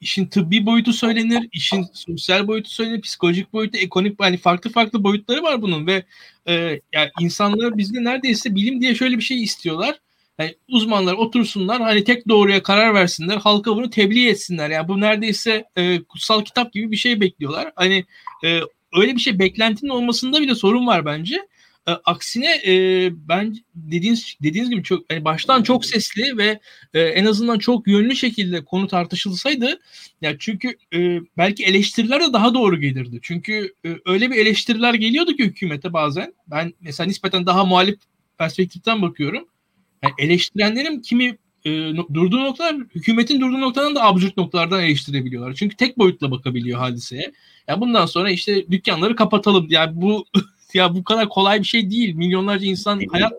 [0.00, 5.42] işin tıbbi boyutu söylenir, işin sosyal boyutu söylenir, psikolojik boyutu, ekonomik hani farklı farklı boyutları
[5.42, 6.04] var bunun ve
[6.48, 6.54] e,
[6.92, 10.00] yani insanlar bizde neredeyse bilim diye şöyle bir şey istiyorlar.
[10.38, 14.70] Yani uzmanlar otursunlar hani tek doğruya karar versinler halka bunu tebliğ etsinler.
[14.70, 17.72] Yani bu neredeyse e, kutsal kitap gibi bir şey bekliyorlar.
[17.76, 18.04] Hani
[18.44, 18.60] e,
[18.94, 21.36] öyle bir şey beklentinin olmasında bile sorun var bence.
[21.88, 26.60] E, aksine e, ben dediğiniz dediğiniz gibi çok yani baştan çok sesli ve
[26.94, 29.80] e, en azından çok yönlü şekilde konu tartışılsaydı
[30.20, 33.18] ya çünkü e, belki eleştiriler de daha doğru gelirdi.
[33.22, 36.34] Çünkü e, öyle bir eleştiriler geliyordu ki hükümete bazen.
[36.46, 37.98] Ben mesela nispeten daha muhalif
[38.38, 39.48] perspektiften bakıyorum.
[40.06, 41.70] Yani eleştirenlerin kimi e,
[42.14, 45.54] durduğu noktalar hükümetin durduğu noktadan da absürt noktalardan eleştirebiliyorlar.
[45.54, 47.32] Çünkü tek boyutla bakabiliyor hadiseye.
[47.68, 49.66] Yani bundan sonra işte dükkanları kapatalım.
[49.70, 50.24] Yani bu
[50.74, 52.14] ya bu kadar kolay bir şey değil.
[52.14, 53.32] Milyonlarca insan hayat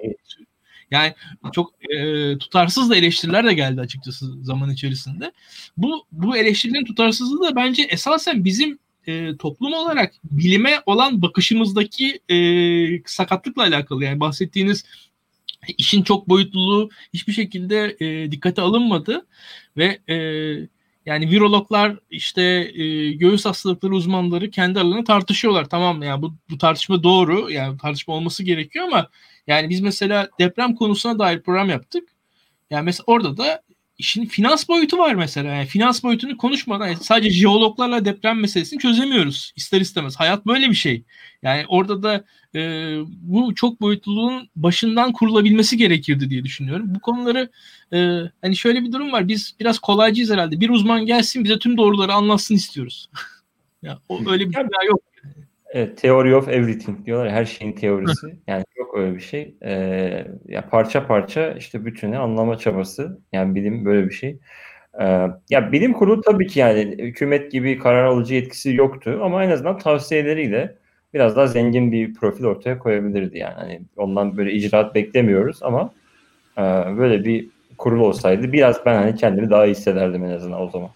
[0.91, 1.13] yani
[1.53, 5.31] çok e, tutarsız da eleştiriler de geldi açıkçası zaman içerisinde.
[5.77, 12.37] Bu bu eleştirilerin tutarsızlığı da bence esasen bizim e, toplum olarak bilime olan bakışımızdaki e,
[13.05, 14.03] sakatlıkla alakalı.
[14.03, 14.85] Yani bahsettiğiniz
[15.77, 19.25] işin çok boyutluluğu hiçbir şekilde e, dikkate alınmadı
[19.77, 20.15] ve e,
[21.05, 22.41] yani virologlar işte
[22.73, 25.69] e, göğüs hastalıkları uzmanları kendi aralarında tartışıyorlar.
[25.69, 27.51] Tamam ya yani bu, bu tartışma doğru.
[27.51, 29.09] Yani tartışma olması gerekiyor ama
[29.47, 32.09] yani biz mesela deprem konusuna dair program yaptık.
[32.69, 33.61] Yani mesela orada da
[33.97, 35.53] işin finans boyutu var mesela.
[35.53, 39.53] Yani finans boyutunu konuşmadan yani sadece jeologlarla deprem meselesini çözemiyoruz.
[39.55, 40.15] İster istemez.
[40.15, 41.03] Hayat böyle bir şey.
[41.41, 42.59] Yani orada da e,
[43.07, 46.95] bu çok boyutluluğun başından kurulabilmesi gerekirdi diye düşünüyorum.
[46.95, 47.49] Bu konuları
[47.93, 49.27] e, hani şöyle bir durum var.
[49.27, 50.59] Biz biraz kolaycıyız herhalde.
[50.59, 53.09] Bir uzman gelsin bize tüm doğruları anlatsın istiyoruz.
[53.81, 55.01] ya o öyle bir dünya yok.
[55.71, 57.31] Evet, theory of everything diyorlar.
[57.31, 58.27] Her şeyin teorisi.
[58.47, 59.55] Yani yok öyle bir şey.
[59.63, 63.19] Ee, ya parça parça işte bütünü anlama çabası.
[63.33, 64.39] Yani bilim böyle bir şey.
[65.01, 69.49] Ee, ya bilim kurulu tabii ki yani hükümet gibi karar alıcı yetkisi yoktu ama en
[69.49, 70.75] azından tavsiyeleriyle
[71.13, 73.53] biraz daha zengin bir profil ortaya koyabilirdi yani.
[73.55, 75.93] Hani ondan böyle icraat beklemiyoruz ama
[76.57, 76.61] e,
[76.97, 80.89] böyle bir kurul olsaydı biraz ben hani kendimi daha iyi hissederdim en azından o zaman.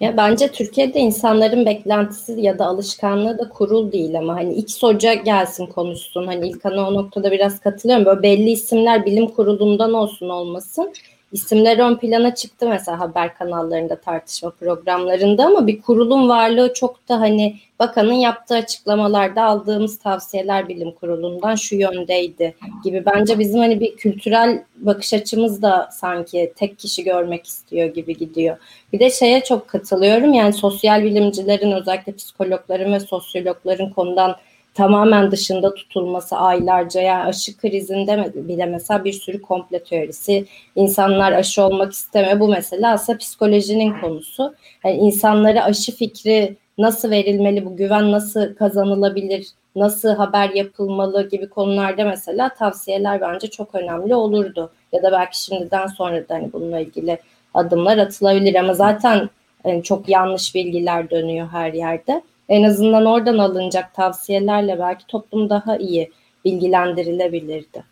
[0.00, 5.14] Ya bence Türkiye'de insanların beklentisi ya da alışkanlığı da kurul değil ama hani X hoca
[5.14, 6.26] gelsin konuşsun.
[6.26, 8.04] Hani İlkan'a o noktada biraz katılıyorum.
[8.06, 10.92] Böyle belli isimler bilim kurulundan olsun olmasın.
[11.32, 17.20] İsimler ön plana çıktı mesela haber kanallarında tartışma programlarında ama bir kurulun varlığı çok da
[17.20, 23.02] hani bakanın yaptığı açıklamalarda aldığımız tavsiyeler bilim kurulundan şu yöndeydi gibi.
[23.06, 28.56] Bence bizim hani bir kültürel bakış açımız da sanki tek kişi görmek istiyor gibi gidiyor.
[28.92, 34.36] Bir de şeye çok katılıyorum yani sosyal bilimcilerin özellikle psikologların ve sosyologların konudan
[34.78, 41.62] tamamen dışında tutulması aylarca yani aşı krizinde bile mesela bir sürü komple teorisi insanlar aşı
[41.62, 44.54] olmak isteme bu mesela aslında psikolojinin konusu.
[44.84, 52.04] Yani insanlara aşı fikri nasıl verilmeli bu güven nasıl kazanılabilir nasıl haber yapılmalı gibi konularda
[52.04, 54.70] mesela tavsiyeler bence çok önemli olurdu.
[54.92, 57.18] Ya da belki şimdiden sonra da hani bununla ilgili
[57.54, 59.30] adımlar atılabilir ama zaten
[59.64, 65.76] yani çok yanlış bilgiler dönüyor her yerde en azından oradan alınacak tavsiyelerle belki toplum daha
[65.76, 66.10] iyi
[66.44, 67.84] bilgilendirilebilirdi.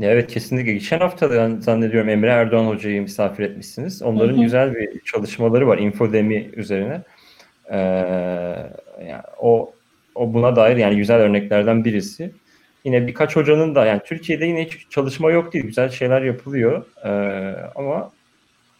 [0.00, 0.72] Evet kesinlikle.
[0.72, 4.02] Geçen hafta da zannediyorum Emre Erdoğan Hoca'yı misafir etmişsiniz.
[4.02, 4.42] Onların hı hı.
[4.42, 7.02] güzel bir çalışmaları var infodemi üzerine.
[7.70, 7.78] Ee,
[9.08, 9.72] yani o
[10.14, 12.32] o buna dair yani güzel örneklerden birisi.
[12.84, 15.64] Yine birkaç hocanın da yani Türkiye'de yine hiç çalışma yok değil.
[15.64, 16.86] Güzel şeyler yapılıyor.
[17.04, 17.08] Ee,
[17.74, 18.10] ama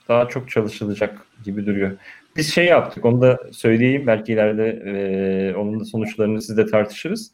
[0.09, 1.91] daha çok çalışılacak gibi duruyor.
[2.37, 4.07] Biz şey yaptık, onu da söyleyeyim.
[4.07, 7.33] Belki ileride e, onun da sonuçlarını sizle tartışırız.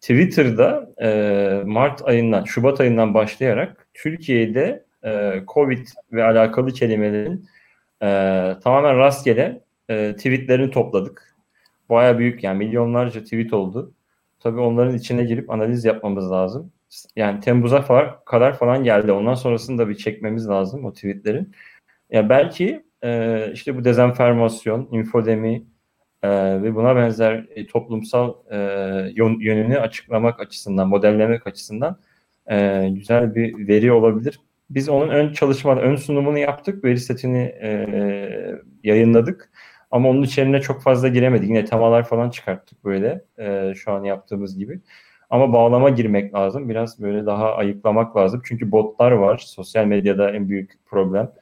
[0.00, 7.48] Twitter'da e, Mart ayından, Şubat ayından başlayarak Türkiye'de e, Covid ve alakalı kelimelerin
[8.02, 8.06] e,
[8.64, 11.36] tamamen rastgele e, tweetlerini topladık.
[11.90, 13.92] Baya büyük yani milyonlarca tweet oldu.
[14.40, 16.72] Tabii onların içine girip analiz yapmamız lazım.
[17.16, 17.84] Yani Temmuz'a
[18.24, 19.12] kadar falan geldi.
[19.12, 21.52] Ondan sonrasını da bir çekmemiz lazım o tweetlerin.
[22.10, 25.62] Ya belki e, işte bu dezenformasyon, infodemi
[26.22, 26.28] e,
[26.62, 28.56] ve buna benzer e, toplumsal e,
[29.16, 31.98] yönünü açıklamak açısından, modellemek açısından
[32.88, 34.40] güzel bir veri olabilir.
[34.70, 37.54] Biz onun ön çalışma, ön sunumunu yaptık, veri setini
[38.84, 39.50] yayınladık.
[39.90, 41.48] Ama onun içerine çok fazla giremedik.
[41.48, 43.24] Yine temalar falan çıkarttık böyle
[43.74, 44.80] şu an yaptığımız gibi.
[45.30, 46.68] Ama bağlama girmek lazım.
[46.68, 48.42] Biraz böyle daha ayıklamak lazım.
[48.44, 49.38] Çünkü botlar var.
[49.38, 51.32] Sosyal medyada en büyük problem.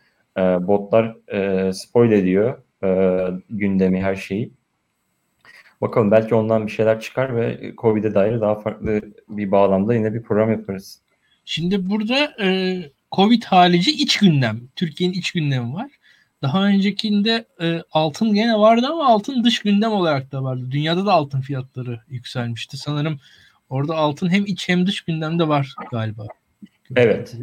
[0.40, 2.90] E, botlar e, spoil ediyor e,
[3.50, 4.52] gündemi, her şeyi.
[5.80, 10.22] Bakalım belki ondan bir şeyler çıkar ve Covid'e dair daha farklı bir bağlamda yine bir
[10.22, 11.00] program yaparız.
[11.44, 12.78] Şimdi burada e,
[13.12, 15.90] Covid harici iç gündem, Türkiye'nin iç gündemi var.
[16.42, 20.66] Daha öncekinde e, altın gene vardı ama altın dış gündem olarak da vardı.
[20.70, 22.76] Dünyada da altın fiyatları yükselmişti.
[22.76, 23.20] Sanırım
[23.70, 26.26] orada altın hem iç hem dış gündemde var galiba.
[26.96, 27.36] Evet.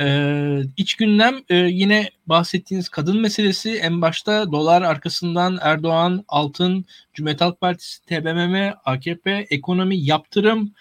[0.00, 7.40] Ee, iç gündem e, yine bahsettiğiniz kadın meselesi en başta dolar arkasından Erdoğan, altın, Cumhuriyet
[7.40, 10.72] Halk Partisi, TBMM, AKP, ekonomi, yaptırım.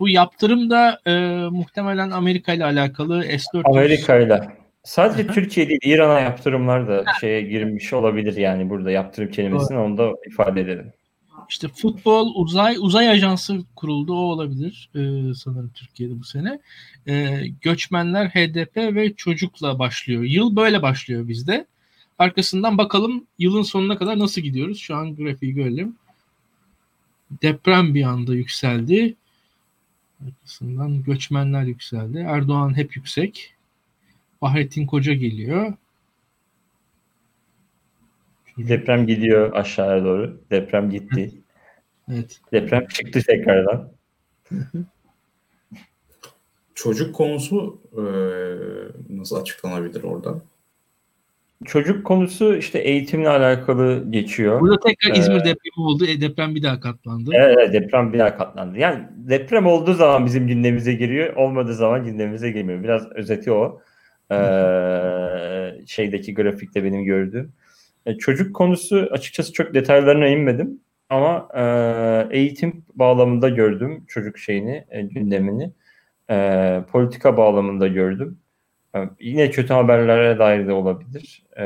[0.00, 1.10] Bu yaptırım da e,
[1.50, 3.62] muhtemelen Amerika ile alakalı S-400.
[3.64, 4.40] Amerika ile.
[4.84, 5.32] Sadece Hı-hı.
[5.32, 10.60] Türkiye değil İran'a yaptırımlar da şeye girmiş olabilir yani burada yaptırım kelimesini onu da ifade
[10.60, 10.92] edelim.
[11.50, 16.60] İşte futbol uzay uzay ajansı kuruldu o olabilir e, sanırım Türkiye'de bu sene.
[17.08, 20.22] E, göçmenler HDP ve çocukla başlıyor.
[20.22, 21.66] Yıl böyle başlıyor bizde.
[22.18, 24.78] Arkasından bakalım yılın sonuna kadar nasıl gidiyoruz.
[24.78, 25.96] Şu an grafiği görelim.
[27.42, 29.14] Deprem bir anda yükseldi.
[30.26, 32.18] Arkasından göçmenler yükseldi.
[32.18, 33.54] Erdoğan hep yüksek.
[34.40, 35.72] Fahrettin Koca geliyor.
[38.58, 40.40] Deprem gidiyor aşağıya doğru.
[40.50, 41.39] Deprem gitti.
[42.12, 42.40] Evet.
[42.52, 43.88] Deprem çıktı tekrardan.
[46.74, 48.02] Çocuk konusu e,
[49.16, 50.42] nasıl açıklanabilir orada?
[51.64, 54.60] Çocuk konusu işte eğitimle alakalı geçiyor.
[54.60, 56.06] Burada tekrar İzmir ee, depremi oldu.
[56.06, 57.30] E, deprem bir daha katlandı.
[57.34, 58.78] Evet deprem bir daha katlandı.
[58.78, 61.36] Yani deprem olduğu zaman bizim gündemimize giriyor.
[61.36, 62.82] Olmadığı zaman gündemimize girmiyor.
[62.82, 63.80] Biraz özeti o.
[64.32, 67.52] Ee, şeydeki grafikte benim gördüğüm.
[68.06, 70.80] E, çocuk konusu açıkçası çok detaylarına inmedim.
[71.10, 75.70] Ama e, eğitim bağlamında gördüm çocuk şeyini, e, gündemini.
[76.30, 78.38] E, politika bağlamında gördüm.
[78.96, 81.42] E, yine kötü haberlere dair de olabilir.
[81.58, 81.64] E,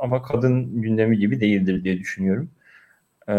[0.00, 2.50] ama kadın gündemi gibi değildir diye düşünüyorum.
[3.28, 3.34] E,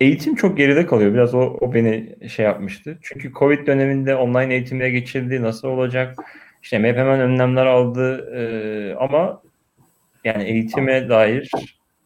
[0.00, 1.14] eğitim çok geride kalıyor.
[1.14, 2.98] Biraz o, o beni şey yapmıştı.
[3.02, 5.42] Çünkü Covid döneminde online eğitimine geçildi.
[5.42, 6.16] Nasıl olacak?
[6.62, 8.34] İşte MEP hemen önlemler aldı.
[8.36, 9.42] E, ama
[10.24, 11.50] yani eğitime dair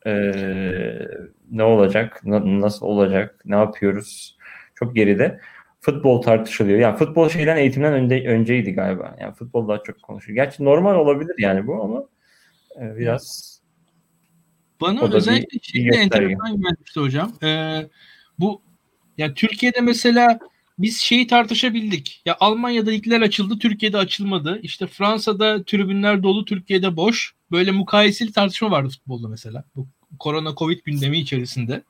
[0.07, 0.33] e,
[1.55, 4.39] ne olacak, na, nasıl olacak, ne yapıyoruz
[4.75, 5.41] çok geride.
[5.81, 6.79] Futbol tartışılıyor.
[6.79, 9.17] Yani futbol şeyden eğitimden önce, önceydi galiba.
[9.21, 10.35] Yani futbol daha çok konuşuyor.
[10.35, 12.05] Gerçi normal olabilir yani bu ama
[12.81, 13.55] e, biraz
[14.81, 17.33] bana özellikle bir, şey de enteresan gelmişti hocam.
[17.43, 17.89] Ee,
[18.39, 18.63] bu
[19.19, 20.39] ya Türkiye'de mesela
[20.79, 22.23] biz şeyi tartışabildik.
[22.27, 24.61] Ya Almanya'da ligler açıldı, Türkiye'de açılmadı.
[24.63, 27.35] İşte Fransa'da tribünler dolu, Türkiye'de boş.
[27.51, 29.65] Böyle mukayeseli tartışma vardı futbolda mesela.
[29.77, 31.83] Bu korona covid gündemi içerisinde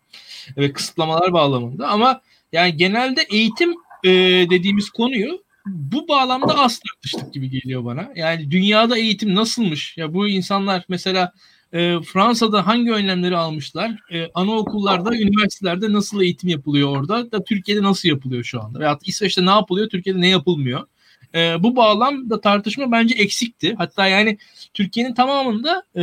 [0.56, 2.20] ve kısıtlamalar bağlamında ama
[2.52, 4.10] yani genelde eğitim e,
[4.50, 8.10] dediğimiz konuyu bu bağlamda az tartıştık gibi geliyor bana.
[8.16, 9.96] Yani dünyada eğitim nasılmış?
[9.96, 11.32] Ya bu insanlar mesela
[11.72, 14.00] e, Fransa'da hangi önlemleri almışlar?
[14.12, 17.32] E, anaokullarda, üniversitelerde nasıl eğitim yapılıyor orada?
[17.32, 18.78] Da Türkiye'de nasıl yapılıyor şu anda?
[18.78, 19.88] Veyahut İsveç'te ne yapılıyor?
[19.88, 20.86] Türkiye'de ne yapılmıyor?
[21.34, 23.74] E, bu bağlamda tartışma bence eksikti.
[23.78, 24.38] Hatta yani
[24.74, 26.02] Türkiye'nin tamamında e,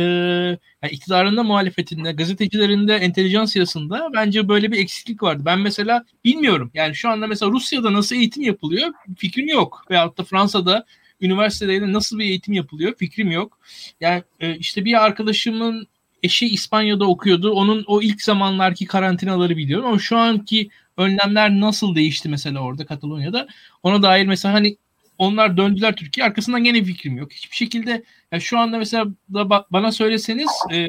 [0.82, 5.42] yani iktidarında, muhalefetinde, gazetecilerinde, entelijansiyasında bence böyle bir eksiklik vardı.
[5.46, 6.70] Ben mesela bilmiyorum.
[6.74, 9.84] Yani şu anda mesela Rusya'da nasıl eğitim yapılıyor fikrim yok.
[9.90, 10.86] Veyahut da Fransa'da
[11.20, 13.58] üniversitelerde nasıl bir eğitim yapılıyor fikrim yok.
[14.00, 15.86] Yani e, işte bir arkadaşımın
[16.22, 17.50] eşi İspanya'da okuyordu.
[17.52, 23.46] Onun o ilk zamanlarki karantinaları biliyorum ama şu anki önlemler nasıl değişti mesela orada Katalonya'da.
[23.82, 24.76] Ona dair mesela hani
[25.18, 26.26] onlar döndüler Türkiye.
[26.26, 27.32] Arkasından gene fikrim yok.
[27.32, 30.88] Hiçbir şekilde ya şu anda mesela da bana söyleseniz e,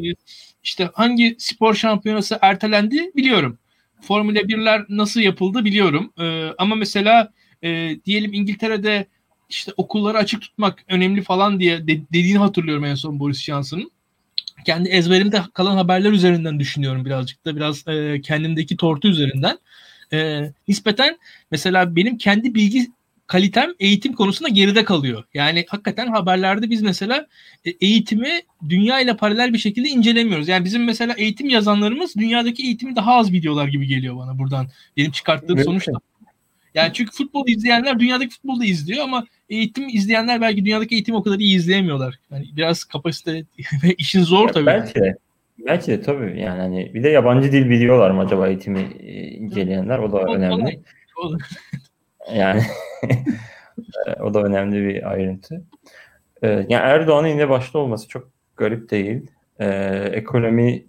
[0.64, 3.60] işte hangi spor şampiyonası ertelendi biliyorum.
[4.02, 6.14] Formula 1'ler nasıl yapıldı biliyorum.
[6.20, 7.34] E, ama mesela
[7.64, 9.06] e, diyelim İngiltere'de
[9.50, 13.92] işte okulları açık tutmak önemli falan diye de, dediğini hatırlıyorum en son Boris Johnson'ın.
[14.66, 19.58] Kendi ezberimde kalan haberler üzerinden düşünüyorum birazcık da biraz e, kendimdeki tortu üzerinden.
[20.14, 21.18] E, nispeten
[21.52, 22.92] mesela benim kendi bilgi
[23.28, 25.24] kalitem eğitim konusunda geride kalıyor.
[25.34, 27.28] Yani hakikaten haberlerde biz mesela
[27.66, 28.30] e, eğitimi
[28.70, 30.48] dünya ile paralel bir şekilde incelemiyoruz.
[30.48, 34.68] Yani bizim mesela eğitim yazanlarımız dünyadaki eğitimi daha az biliyorlar gibi geliyor bana buradan.
[34.98, 35.66] Benim çıkarttığım evet.
[35.66, 35.92] sonuçta.
[36.76, 41.24] Yani çünkü futbol izleyenler dünyadaki futbolu da izliyor ama eğitim izleyenler belki dünyadaki eğitimi o
[41.24, 42.20] kadar iyi izleyemiyorlar.
[42.32, 43.32] Yani biraz kapasite
[43.84, 44.66] ve işin zor tabii.
[44.66, 45.18] Belki de.
[45.66, 50.00] Belki de tabii yani hani bir de yabancı dil biliyorlar mı acaba eğitimi e, inceleyenler
[50.00, 50.80] o da önemli.
[52.34, 52.62] Yani
[54.22, 55.64] o da önemli bir ayrıntı.
[56.42, 59.32] Ee, yani Erdoğan'ın yine başta olması çok garip değil.
[59.60, 59.66] Ee,
[60.14, 60.86] ekonomi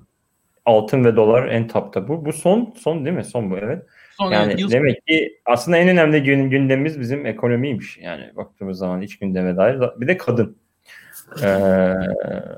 [0.64, 2.24] altın ve dolar en tapta bu.
[2.24, 3.24] Bu son son değil mi?
[3.24, 3.82] Son bu evet.
[4.18, 4.70] Son yani yıl...
[4.70, 7.98] demek ki aslında en önemli gün, gündemimiz bizim ekonomiymiş.
[7.98, 9.80] Yani baktığımız zaman iç gündeme dair.
[9.96, 10.56] Bir de kadın.
[11.42, 11.46] Ee,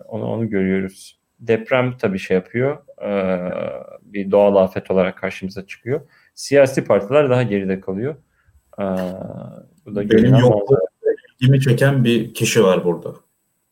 [0.08, 1.20] onu onu görüyoruz.
[1.40, 2.78] deprem tabii şey yapıyor.
[3.02, 3.10] E,
[4.02, 6.00] bir doğal afet olarak karşımıza çıkıyor.
[6.34, 8.16] Siyasi partiler daha geride kalıyor.
[8.78, 8.84] E,
[9.86, 10.80] bu da Benim yokluğumda
[11.40, 13.14] ilgimi çeken bir kişi var burada.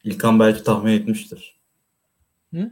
[0.05, 1.57] İlkan belki tahmin etmiştir.
[2.55, 2.71] Hı?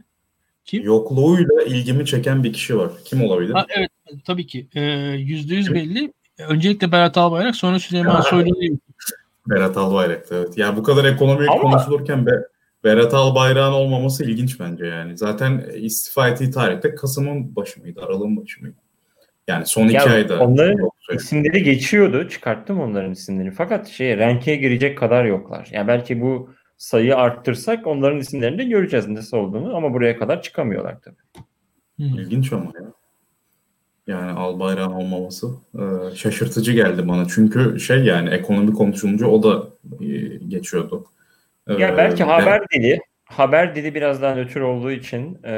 [0.65, 0.83] Kim?
[0.83, 2.91] Yokluğuyla ilgimi çeken bir kişi var.
[3.05, 3.53] Kim olabilir?
[3.53, 3.89] Ha, evet
[4.25, 4.67] tabii ki.
[4.75, 4.81] Ee,
[5.17, 6.13] yüzde yüz belli.
[6.37, 8.77] Öncelikle Berat Albayrak sonra Süleyman Soylu'yu
[9.49, 10.57] Berat Albayrak evet.
[10.57, 11.61] Ya bu kadar ekonomik Ama...
[11.61, 12.31] konuşulurken be,
[12.83, 15.17] Berat Albayrak'ın olmaması ilginç bence yani.
[15.17, 18.01] Zaten istifa ettiği tarihte Kasım'ın başı mıydı?
[18.01, 18.77] Aralığın başı mıydı?
[19.47, 20.39] Yani son iki ya ayda.
[20.39, 22.29] Onların isimleri geçiyordu.
[22.29, 23.51] Çıkarttım onların isimlerini.
[23.51, 25.69] Fakat şey rankeye girecek kadar yoklar.
[25.71, 31.01] Yani belki bu sayıyı arttırsak onların isimlerini de göreceğiz nasıl olduğunu ama buraya kadar çıkamıyorlar
[31.01, 31.45] tabii.
[31.99, 32.93] İlginç ama ya.
[34.07, 37.27] Yani Albayrak'ın olmaması e, şaşırtıcı geldi bana.
[37.27, 39.67] Çünkü şey yani ekonomi konuşulunca o da
[40.05, 40.07] e,
[40.47, 41.05] geçiyordu.
[41.67, 42.99] E, ya belki haber dili
[43.33, 45.53] haber dili biraz daha nötr olduğu için e,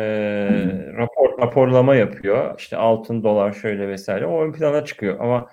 [0.98, 2.60] rapor raporlama yapıyor.
[2.60, 4.26] İşte altın, dolar şöyle vesaire.
[4.26, 5.20] O ön plana çıkıyor.
[5.20, 5.50] Ama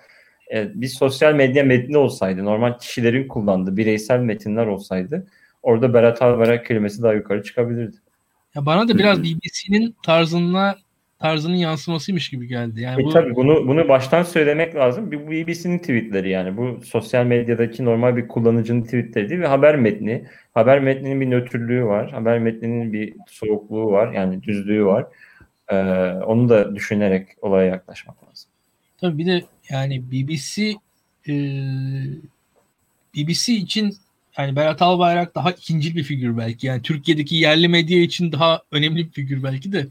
[0.53, 5.27] e, bir sosyal medya metni olsaydı, normal kişilerin kullandığı bireysel metinler olsaydı
[5.63, 7.97] orada Berat Albayrak kelimesi daha yukarı çıkabilirdi.
[8.55, 10.75] Ya bana da biraz BBC'nin tarzına
[11.23, 12.81] tarzının yansımasıymış gibi geldi.
[12.81, 13.09] Yani e, bu...
[13.09, 15.11] Tabii bunu bunu baştan söylemek lazım.
[15.11, 20.25] Bu BBC'nin tweetleri yani bu sosyal medyadaki normal bir kullanıcının tweetleri değil ve haber metni.
[20.53, 22.11] Haber metninin bir nötrlüğü var.
[22.11, 24.13] Haber metninin bir soğukluğu var.
[24.13, 25.05] Yani düzlüğü var.
[25.69, 25.75] Ee,
[26.25, 28.49] onu da düşünerek olaya yaklaşmak lazım.
[28.97, 30.73] Tabii bir de yani BBC
[31.27, 31.33] e,
[33.15, 33.95] BBC için
[34.37, 36.67] yani Berat Albayrak daha ikinci bir figür belki.
[36.67, 39.87] Yani Türkiye'deki yerli medya için daha önemli bir figür belki de.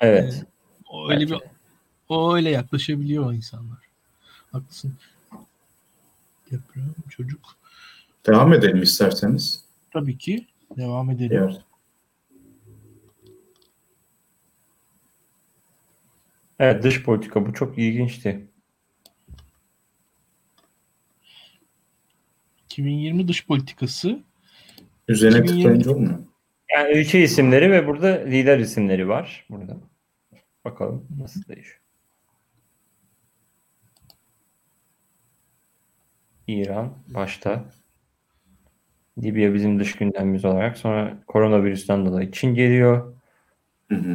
[0.00, 0.44] Evet.
[0.44, 0.57] E,
[0.88, 1.38] o öyle bir
[2.08, 3.78] o öyle yaklaşabiliyor o insanlar.
[4.52, 4.94] Haklısın.
[6.50, 7.40] Deprem çocuk.
[8.26, 9.64] Devam edelim isterseniz.
[9.90, 10.46] Tabii ki.
[10.76, 11.42] Devam edelim.
[11.42, 11.60] Evet.
[16.58, 18.46] Evet dış politika bu çok ilginçti.
[22.64, 24.20] 2020 dış politikası.
[25.08, 25.62] Üzerine 2020...
[25.62, 26.18] tıklayınca olmuyor.
[26.74, 29.46] Yani ülke isimleri ve burada lider isimleri var.
[29.50, 29.76] Burada.
[30.70, 31.80] Bakalım nasıl değişiyor.
[36.46, 37.64] İran başta.
[39.22, 40.78] Libya bizim dış gündemimiz olarak.
[40.78, 43.14] Sonra koronavirüsten dolayı Çin geliyor.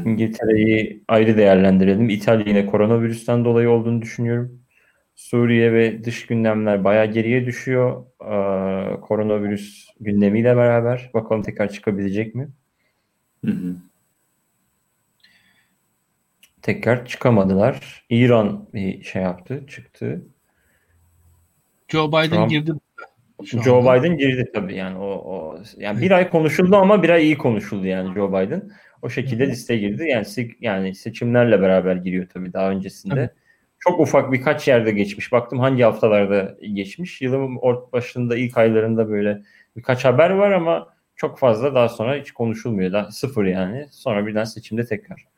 [0.05, 2.09] İngiltere'yi ayrı değerlendirelim.
[2.09, 4.61] İtalya yine koronavirüsten dolayı olduğunu düşünüyorum.
[5.15, 8.05] Suriye ve dış gündemler bayağı geriye düşüyor.
[8.21, 11.11] Ee, koronavirüs gündemiyle beraber.
[11.13, 12.49] Bakalım tekrar çıkabilecek mi?
[13.45, 13.75] Hı hı
[16.63, 18.05] tekrar çıkamadılar.
[18.09, 20.21] İran bir şey yaptı, çıktı.
[21.87, 22.71] Joe Biden Trump, girdi.
[23.43, 23.99] Joe anda.
[23.99, 27.87] Biden girdi tabii yani o, o yani bir ay konuşuldu ama bir ay iyi konuşuldu
[27.87, 28.71] yani Joe Biden.
[29.01, 30.07] O şekilde listeye girdi.
[30.07, 30.25] Yani
[30.59, 33.15] yani seçimlerle beraber giriyor tabii daha öncesinde.
[33.15, 33.29] Tabii.
[33.79, 35.31] Çok ufak birkaç yerde geçmiş.
[35.31, 37.21] Baktım hangi haftalarda geçmiş.
[37.21, 39.41] Yılın ort başında ilk aylarında böyle
[39.75, 42.91] birkaç haber var ama çok fazla daha sonra hiç konuşulmuyor.
[42.91, 43.87] Daha sıfır yani.
[43.91, 45.32] Sonra birden seçimde tekrar.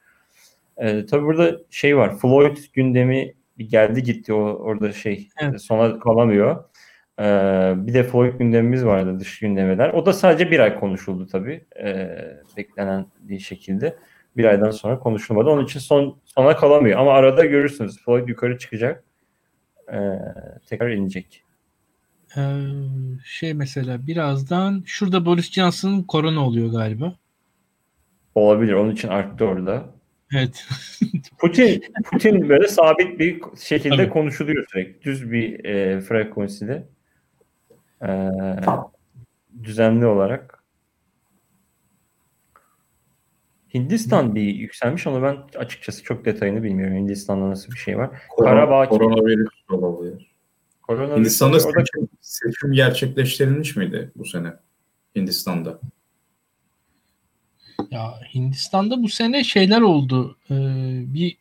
[0.77, 2.17] E, tabii burada şey var.
[2.17, 5.61] Floyd gündemi geldi gitti o orada şey evet.
[5.61, 6.63] sona kalamıyor.
[7.19, 7.23] E,
[7.77, 9.89] bir de Floyd gündemimiz vardı dış gündemeler.
[9.89, 11.65] O da sadece bir ay konuşuldu tabii.
[11.83, 12.07] E,
[12.57, 13.97] beklenen bir şekilde.
[14.37, 15.49] Bir aydan sonra konuşulmadı.
[15.49, 16.99] Onun için son sona kalamıyor.
[16.99, 19.03] Ama arada görürsünüz Floyd yukarı çıkacak.
[19.93, 19.99] E,
[20.69, 21.45] tekrar inecek.
[22.37, 22.41] Ee,
[23.25, 27.15] şey mesela birazdan şurada Boris Johnson'ın korona oluyor galiba.
[28.35, 28.73] Olabilir.
[28.73, 29.94] Onun için arttı orada.
[30.35, 30.65] Evet.
[31.37, 34.09] Putin Putin böyle sabit bir şekilde Tabii.
[34.09, 35.01] konuşuluyor sürekli.
[35.01, 36.87] Düz bir e, frekanside.
[38.07, 38.29] E,
[39.63, 40.63] düzenli olarak.
[43.73, 46.97] Hindistan bir yükselmiş ama ben açıkçası çok detayını bilmiyorum.
[46.97, 48.09] Hindistan'da nasıl bir şey var.
[48.29, 50.35] Korona, Karabağ koronavirüs olabilir.
[50.81, 51.69] Koronavirüs Hindistan'da orada...
[51.69, 54.53] seçim, seçim gerçekleştirilmiş miydi bu sene?
[55.15, 55.79] Hindistan'da.
[57.91, 60.37] Ya Hindistan'da bu sene şeyler oldu.
[60.51, 60.55] Ee,
[61.13, 61.37] bir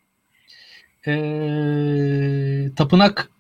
[1.07, 3.31] e, tapınak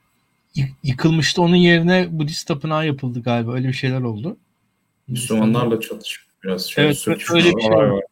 [0.83, 1.43] yıkılmıştı.
[1.43, 3.53] Onun yerine Budist tapınağı yapıldı galiba.
[3.53, 4.37] Öyle bir şeyler oldu.
[5.09, 6.85] Müslümanlarla çatışık biraz şey.
[6.85, 8.03] Evet öyle bir şey var.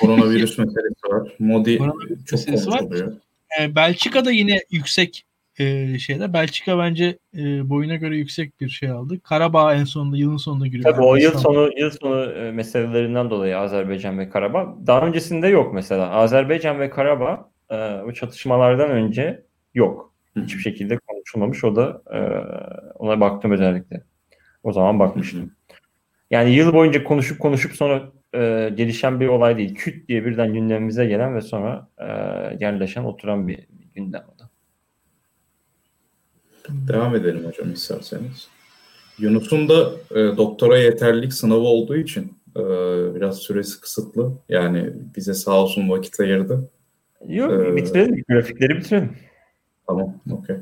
[0.00, 1.32] Koronavirüs meselesi var.
[1.38, 1.78] Modi
[2.26, 3.16] çok konuşuluyor.
[3.60, 5.24] Ee, Belçika'da yine yüksek
[5.58, 6.32] e, şeyler.
[6.32, 9.20] Belçika bence e, boyuna göre yüksek bir şey aldı.
[9.20, 10.94] Karabağ en sonunda yılın sonunda giriyor.
[10.94, 14.76] Tabii o yıl sonu yıl sonu e, meselelerinden dolayı Azerbaycan ve Karabağ.
[14.86, 16.10] Daha öncesinde yok mesela.
[16.10, 19.42] Azerbaycan ve Karabağ e, o çatışmalardan önce
[19.74, 20.14] yok.
[20.36, 21.64] Hiçbir şekilde konuşulmamış.
[21.64, 22.18] O da e,
[22.98, 24.02] ona baktım özellikle.
[24.62, 25.52] O zaman bakmıştım.
[26.30, 29.74] Yani yıl boyunca konuşup konuşup sonra e, gelişen bir olay değil.
[29.74, 32.06] Küt diye birden gündemimize gelen ve sonra e,
[32.60, 34.22] yerleşen, oturan bir gündem.
[36.68, 38.48] Devam edelim hocam isterseniz.
[39.18, 42.60] Yunus'un da e, doktora yeterlilik sınavı olduğu için e,
[43.14, 44.32] biraz süresi kısıtlı.
[44.48, 46.70] Yani bize sağ olsun vakit ayırdı.
[47.28, 48.24] Yok ee, bitirelim.
[48.28, 49.16] Grafikleri bitirelim.
[49.86, 50.14] Tamam.
[50.30, 50.56] Okey.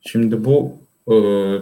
[0.00, 0.72] Şimdi bu
[1.08, 1.14] e,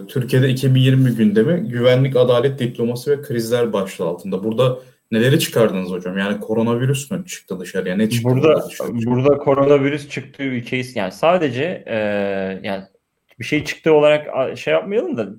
[0.07, 4.43] Türkiye'de 2020 gündemi güvenlik, adalet, diplomasi ve krizler başlığı altında.
[4.43, 4.79] Burada
[5.11, 6.17] neleri çıkardınız hocam?
[6.17, 7.95] Yani koronavirüs mü çıktı dışarıya?
[7.95, 8.29] Ne çıktı?
[8.29, 8.89] Burada dışarı?
[8.93, 10.95] burada koronavirüs çıktığı ülkeyiz.
[10.95, 11.97] Yani sadece e,
[12.63, 12.83] yani
[13.39, 15.29] bir şey çıktığı olarak şey yapmayalım da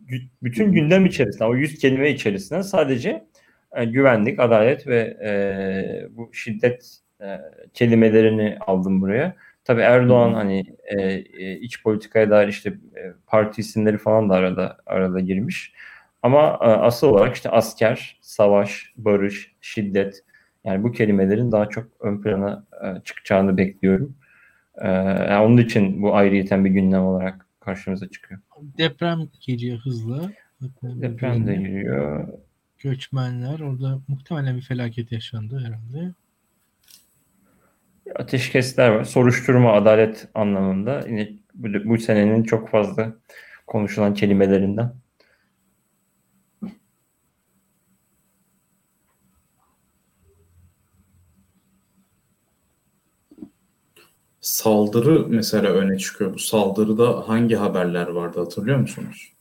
[0.43, 3.25] bütün gündem içerisinde o 100 kelime içerisinde sadece
[3.77, 7.41] e, güvenlik, adalet ve e, bu şiddet e,
[7.75, 9.37] kelimelerini aldım buraya.
[9.65, 14.77] Tabii Erdoğan hani e, e, iç politikaya dair işte e, parti isimleri falan da arada
[14.87, 15.73] arada girmiş.
[16.23, 20.25] Ama e, asıl olarak işte asker, savaş, barış, şiddet
[20.65, 24.17] yani bu kelimelerin daha çok ön plana e, çıkacağını bekliyorum.
[24.79, 28.41] E, yani onun için bu ayrıyeten bir gündem olarak karşımıza çıkıyor.
[28.79, 30.33] Deprem geliyor hızlı.
[30.83, 32.29] Deprem de geliyor.
[32.79, 36.15] Göçmenler orada muhtemelen bir felaket yaşandı herhalde.
[38.15, 39.05] Ateşkesler var.
[39.05, 43.13] Soruşturma, adalet anlamında yine bu, bu senenin çok fazla
[43.67, 44.93] konuşulan kelimelerinden.
[54.41, 56.35] Saldırı mesela öne çıkıyor.
[56.35, 59.33] Bu saldırıda hangi haberler vardı hatırlıyor musunuz?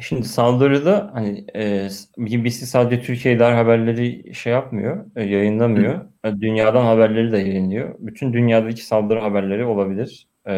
[0.00, 1.88] Şimdi saldırıda hani e,
[2.18, 6.00] BBC sadece Türkiye'de haberleri şey yapmıyor, e, yayınlamıyor.
[6.24, 7.94] E, dünyadan haberleri de yayınlıyor.
[7.98, 10.28] Bütün dünyadaki saldırı haberleri olabilir.
[10.46, 10.54] E,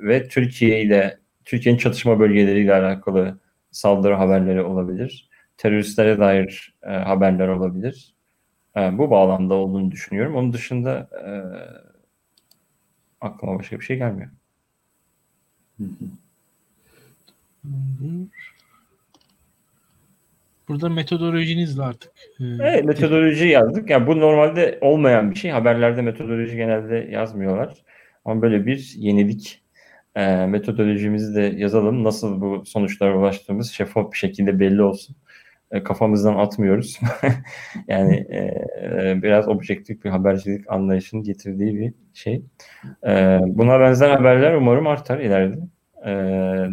[0.00, 3.38] ve Türkiye ile Türkiye'nin çatışma bölgeleriyle alakalı
[3.70, 5.28] saldırı haberleri olabilir.
[5.56, 8.13] Teröristlere dair e, haberler olabilir.
[8.76, 10.36] E, bu bağlamda olduğunu düşünüyorum.
[10.36, 11.30] Onun dışında e,
[13.20, 14.30] aklıma başka bir şey gelmiyor.
[15.78, 15.84] Hı
[17.64, 18.26] hı.
[20.68, 22.12] Burada metodolojinizle artık.
[22.40, 23.90] E, evet metodoloji yazdık.
[23.90, 25.50] Yani bu normalde olmayan bir şey.
[25.50, 27.74] Haberlerde metodoloji genelde yazmıyorlar.
[28.24, 29.62] Ama böyle bir yenilik
[30.14, 32.04] e, metodolojimizi de yazalım.
[32.04, 35.16] Nasıl bu sonuçlara ulaştığımız şeffaf bir şekilde belli olsun.
[35.70, 37.00] E, kafamızdan atmıyoruz.
[37.88, 38.38] yani e,
[39.10, 42.42] e, biraz objektif bir habercilik anlayışının getirdiği bir şey.
[43.06, 45.58] E, buna benzer haberler umarım artar ileride.
[46.06, 46.12] E,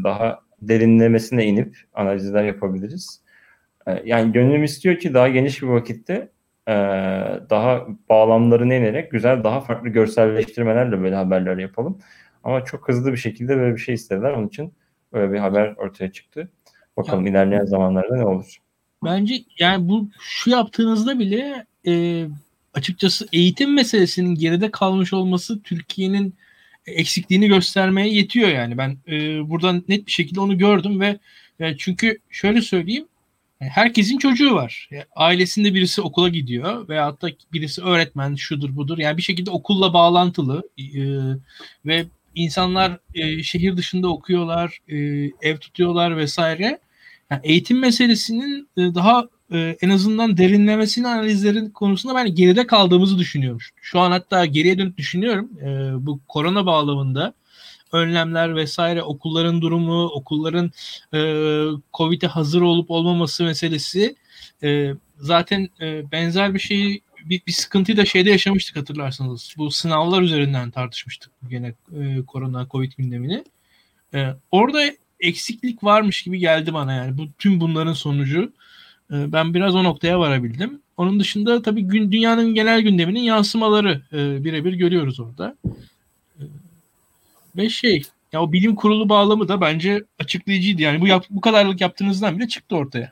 [0.03, 3.21] daha derinlemesine inip analizler yapabiliriz.
[3.87, 6.29] Ee, yani gönlüm istiyor ki daha geniş bir vakitte
[6.67, 6.73] e,
[7.49, 11.99] daha bağlamlarını inerek güzel daha farklı görselleştirmelerle böyle haberler yapalım.
[12.43, 14.31] Ama çok hızlı bir şekilde böyle bir şey istediler.
[14.31, 14.73] Onun için
[15.13, 16.51] böyle bir haber ortaya çıktı.
[16.97, 18.57] Bakalım ya, ilerleyen zamanlarda ne olur.
[19.03, 22.25] Bence yani bu şu yaptığınızda bile e,
[22.73, 26.35] açıkçası eğitim meselesinin geride kalmış olması Türkiye'nin
[26.85, 28.77] eksikliğini göstermeye yetiyor yani.
[28.77, 31.19] Ben e, buradan net bir şekilde onu gördüm ve
[31.59, 33.07] e, çünkü şöyle söyleyeyim
[33.61, 34.89] e, herkesin çocuğu var.
[34.91, 38.97] E, ailesinde birisi okula gidiyor veya hatta birisi öğretmen şudur budur.
[38.97, 41.01] Yani bir şekilde okulla bağlantılı e,
[41.85, 44.97] ve insanlar e, şehir dışında okuyorlar, e,
[45.41, 46.79] ev tutuyorlar vesaire.
[47.31, 53.59] Yani eğitim meselesinin e, daha e, en azından derinlemesine analizlerin konusunda ben geride kaldığımızı düşünüyorum.
[53.81, 55.49] Şu an hatta geriye dönüp düşünüyorum.
[55.61, 57.33] E, bu korona bağlamında
[57.91, 60.71] önlemler vesaire okulların durumu, okulların
[61.93, 64.15] Covid'e hazır olup olmaması meselesi
[65.17, 65.69] zaten
[66.11, 69.55] benzer bir şeyi bir, bir sıkıntıyı da şeyde yaşamıştık hatırlarsanız.
[69.57, 73.43] Bu sınavlar üzerinden tartışmıştık gene e, korona Covid gündemini.
[74.13, 74.81] E, orada
[75.21, 77.17] eksiklik varmış gibi geldi bana yani.
[77.17, 78.51] Bu tüm bunların sonucu.
[79.11, 80.81] Ee, ben biraz o noktaya varabildim.
[80.97, 85.55] Onun dışında tabii gün, dünyanın genel gündeminin yansımaları e, birebir görüyoruz orada.
[86.39, 86.43] E,
[87.57, 90.81] ve şey ya o bilim kurulu bağlamı da bence açıklayıcıydı.
[90.81, 93.11] Yani bu yap, bu kadarlık yaptığınızdan bile çıktı ortaya.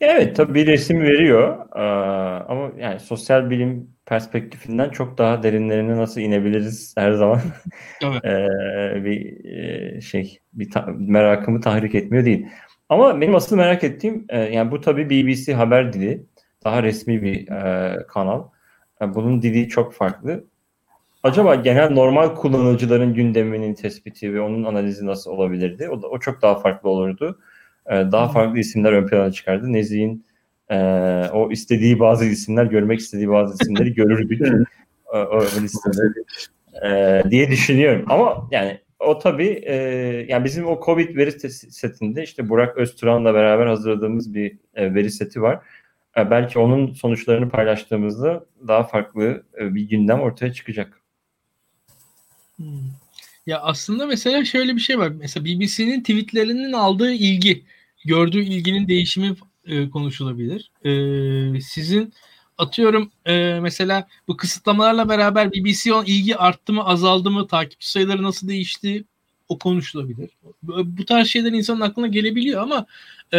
[0.00, 6.20] Evet tabii bir resim veriyor ee, ama yani sosyal bilim perspektifinden çok daha derinlerine nasıl
[6.20, 7.40] inebiliriz her zaman
[8.02, 12.46] ee, bir e, şey bir ta- merakımı tahrik etmiyor değil.
[12.88, 16.26] Ama benim asıl merak ettiğim e, yani bu tabii BBC haber dili.
[16.64, 18.44] Daha resmi bir e, kanal.
[19.00, 20.44] Yani e, bunun dili çok farklı.
[21.22, 25.88] Acaba genel normal kullanıcıların gündeminin tespiti ve onun analizi nasıl olabilirdi?
[25.88, 27.38] O, da, o çok daha farklı olurdu.
[27.86, 29.72] E, daha farklı isimler ön plana çıkardı.
[29.72, 30.24] Nezih'in
[30.70, 30.76] e,
[31.32, 34.42] o istediği bazı isimler, görmek istediği bazı isimleri görürdük.
[35.06, 36.02] o, o listede.
[36.84, 38.04] E, diye düşünüyorum.
[38.08, 39.74] Ama yani o tabii e,
[40.28, 45.42] yani bizim o Covid veri setinde işte Burak Özturan'la beraber hazırladığımız bir e, veri seti
[45.42, 45.60] var.
[46.16, 51.00] E, belki onun sonuçlarını paylaştığımızda daha farklı e, bir gündem ortaya çıkacak.
[52.56, 52.66] Hmm.
[53.46, 55.08] Ya aslında mesela şöyle bir şey var.
[55.08, 57.64] Mesela BBC'nin tweetlerinin aldığı ilgi,
[58.04, 59.34] gördüğü ilginin değişimi
[59.66, 60.70] e, konuşulabilir.
[60.84, 62.12] E, sizin
[62.58, 68.48] atıyorum e, mesela bu kısıtlamalarla beraber BBC ilgi arttı mı azaldı mı takipçi sayıları nasıl
[68.48, 69.04] değişti
[69.48, 70.30] o konuşulabilir.
[70.62, 72.86] Bu tarz şeyler insanın aklına gelebiliyor ama
[73.32, 73.38] e,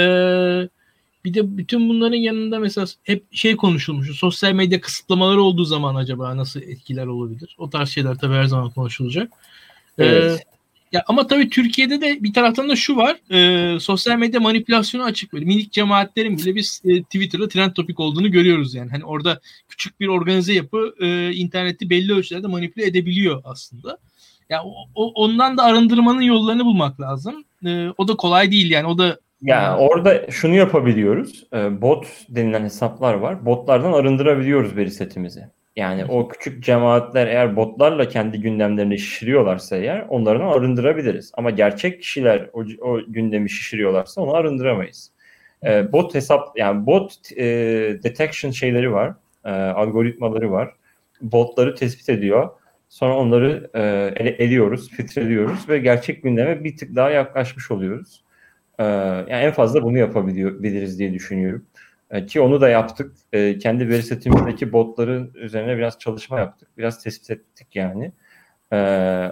[1.26, 4.12] bir de bütün bunların yanında mesela hep şey konuşulmuş.
[4.12, 7.56] Sosyal medya kısıtlamaları olduğu zaman acaba nasıl etkiler olabilir?
[7.58, 9.32] O tarz şeyler tabii her zaman konuşulacak.
[9.98, 10.42] Evet.
[10.42, 10.55] Ee,
[10.92, 13.18] ya ama tabii Türkiye'de de bir taraftan da şu var.
[13.32, 15.46] E, sosyal medya manipülasyonu açık böyle.
[15.46, 18.92] Minik cemaatlerin bile biz e, Twitter'da trend topik olduğunu görüyoruz yani.
[18.92, 23.90] Hani orada küçük bir organize yapı e, interneti belli ölçülerde manipüle edebiliyor aslında.
[23.90, 23.98] Ya
[24.50, 27.44] yani o, ondan da arındırmanın yollarını bulmak lazım.
[27.66, 28.88] E, o da kolay değil yani.
[28.88, 31.44] O da yani orada şunu yapabiliyoruz.
[31.54, 33.46] E, bot denilen hesaplar var.
[33.46, 35.50] Botlardan arındırabiliyoruz veri setimizi.
[35.76, 41.32] Yani o küçük cemaatler eğer botlarla kendi gündemlerini şişiriyorlarsa eğer onlardan arındırabiliriz.
[41.34, 45.12] Ama gerçek kişiler o, o gündemi şişiriyorlarsa onu arındıramayız.
[45.66, 47.46] E, bot hesap yani bot e,
[48.04, 49.14] detection şeyleri var.
[49.46, 50.74] E, algoritmaları var.
[51.22, 52.50] Botları tespit ediyor.
[52.90, 53.82] Sonra onları e,
[54.16, 58.24] ele, eliyoruz, filtreliyoruz ve gerçek gündeme bir tık daha yaklaşmış oluyoruz.
[58.80, 61.66] E, yani en fazla bunu yapabiliriz diye düşünüyorum.
[62.12, 63.16] E, ki onu da yaptık.
[63.34, 66.70] E, kendi veri setimizdeki botların üzerine biraz çalışma yaptık.
[66.78, 68.12] Biraz tespit ettik yani.
[68.72, 68.78] E,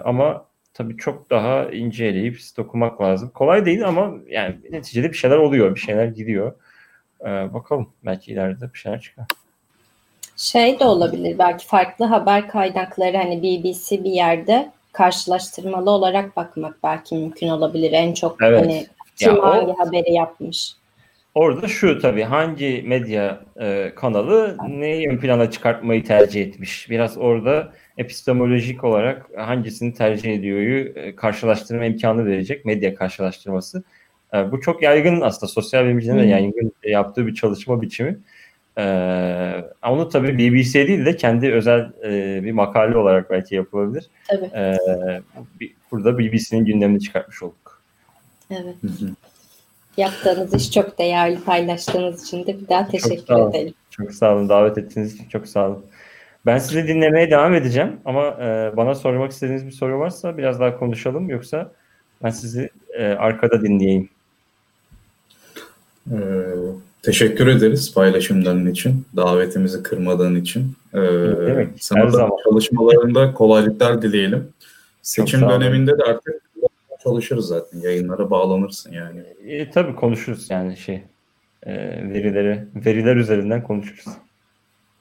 [0.04, 3.30] ama tabii çok daha inceleyip okumak lazım.
[3.34, 5.74] Kolay değil ama yani neticede bir şeyler oluyor.
[5.74, 6.52] Bir şeyler gidiyor.
[7.24, 9.26] bakalım belki ileride bir şeyler çıkar.
[10.36, 17.14] Şey de olabilir belki farklı haber kaynakları hani BBC bir yerde karşılaştırmalı olarak bakmak belki
[17.14, 17.92] mümkün olabilir.
[17.92, 18.60] En çok evet.
[18.60, 20.74] hani kim ya hangi o, haberi yapmış.
[21.34, 26.90] Orada şu tabii hangi medya e, kanalı neyi ön plana çıkartmayı tercih etmiş.
[26.90, 33.82] Biraz orada epistemolojik olarak hangisini tercih ediyoryu e, karşılaştırma imkanı verecek medya karşılaştırması.
[34.34, 38.18] E, bu çok yaygın aslında sosyal bilimcilerin de yaygın yaptığı bir çalışma biçimi.
[38.78, 38.84] E,
[39.82, 44.10] onu tabii BBC değil de kendi özel e, bir makale olarak belki yapılabilir.
[44.28, 44.50] Tabii.
[44.54, 44.76] E,
[45.90, 47.82] burada BBC'nin gündemini çıkartmış olduk.
[48.50, 48.76] Evet.
[49.96, 53.74] Yaptığınız iş çok değerli paylaştığınız için de bir daha teşekkür çok edelim.
[53.90, 54.48] Çok sağ olun.
[54.48, 55.84] Davet ettiğiniz için çok sağ olun.
[56.46, 60.78] Ben sizi dinlemeye devam edeceğim ama e, bana sormak istediğiniz bir soru varsa biraz daha
[60.78, 61.72] konuşalım yoksa
[62.22, 64.08] ben sizi e, arkada dinleyeyim.
[66.12, 66.16] Ee,
[67.02, 70.72] teşekkür ederiz paylaşımların için, davetimizi kırmadığın için.
[70.94, 70.98] Ee,
[71.46, 72.36] Demek, sana da zaman.
[72.44, 74.48] çalışmalarında kolaylıklar dileyelim.
[75.02, 76.34] Seçim döneminde de artık
[77.04, 77.78] çalışırız zaten.
[77.78, 79.20] Yayınlara bağlanırsın yani.
[79.46, 81.02] E, tabii konuşuruz yani şey.
[81.62, 81.74] E,
[82.12, 84.04] verileri, veriler üzerinden konuşuruz.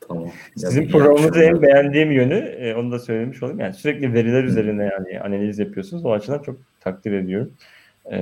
[0.08, 0.28] Tamam.
[0.56, 3.60] Sizin yani programınızı en beğendiğim yönü, e, onu da söylemiş olayım.
[3.60, 6.06] Yani sürekli veriler üzerine yani analiz yapıyorsunuz.
[6.06, 7.51] O açıdan çok takdir ediyorum.
[8.12, 8.18] E,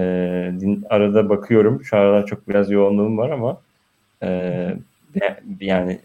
[0.60, 1.84] din, arada bakıyorum.
[1.84, 3.62] Şu aralar çok biraz yoğunluğum var ama
[4.24, 4.74] e,
[5.60, 6.00] yani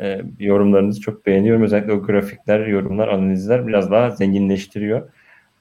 [0.00, 1.62] e, yorumlarınızı çok beğeniyorum.
[1.62, 5.02] Özellikle o grafikler, yorumlar, analizler biraz daha zenginleştiriyor.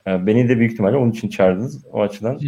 [0.08, 1.86] Ee, beni de büyük ihtimalle onun için çağırdınız.
[1.91, 2.39] O açıdan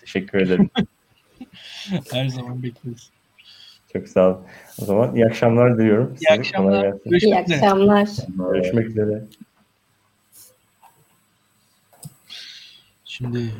[0.00, 0.70] teşekkür ederim.
[2.12, 3.10] Her zaman bekleriz.
[3.92, 4.44] Çok sağ olun.
[4.82, 6.14] O zaman iyi akşamlar diliyorum.
[6.14, 6.94] İyi Size akşamlar.
[7.04, 8.08] İyi akşamlar.
[8.52, 9.24] Görüşmek üzere.
[13.04, 13.52] Şimdi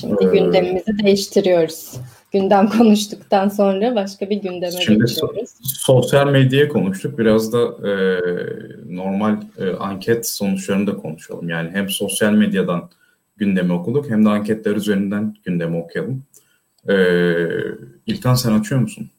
[0.00, 1.96] Şimdi gündemimizi değiştiriyoruz
[2.32, 5.40] gündem konuştuktan sonra başka bir gündeme Şimdi geçiyoruz.
[5.40, 7.18] So- sosyal medyaya konuştuk.
[7.18, 7.92] Biraz da e,
[8.96, 11.48] normal e, anket sonuçlarını da konuşalım.
[11.48, 12.90] Yani hem sosyal medyadan
[13.36, 16.22] gündemi okuduk hem de anketler üzerinden gündemi okuyalım.
[16.88, 16.94] E,
[18.06, 19.10] İlkan sen açıyor musun?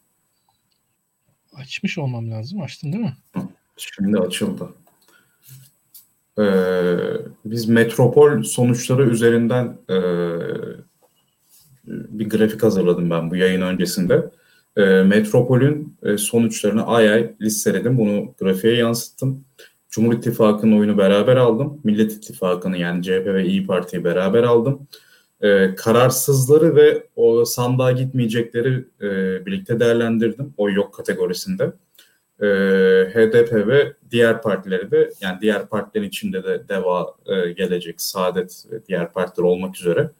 [1.55, 2.61] Açmış olmam lazım.
[2.61, 3.13] Açtın değil mi?
[3.77, 4.69] Şimdi açıldı.
[6.39, 6.97] Ee,
[7.45, 9.95] biz metropol sonuçları üzerinden e,
[11.87, 14.29] bir grafik hazırladım ben bu yayın öncesinde.
[14.77, 17.97] E, Metropol'ün e, sonuçlarını ay ay listeledim.
[17.97, 19.45] Bunu grafiğe yansıttım.
[19.89, 21.81] Cumhur İttifakı'nın oyunu beraber aldım.
[21.83, 24.87] Millet İttifakı'nı yani CHP ve İyi Parti'yi beraber aldım.
[25.41, 30.53] E, kararsızları ve o sandığa gitmeyecekleri e, birlikte değerlendirdim.
[30.57, 31.71] Oy yok kategorisinde.
[32.41, 32.47] E,
[33.13, 38.85] HDP ve diğer partileri de yani diğer partilerin içinde de DEVA, e, Gelecek, Saadet ve
[38.85, 40.11] diğer partiler olmak üzere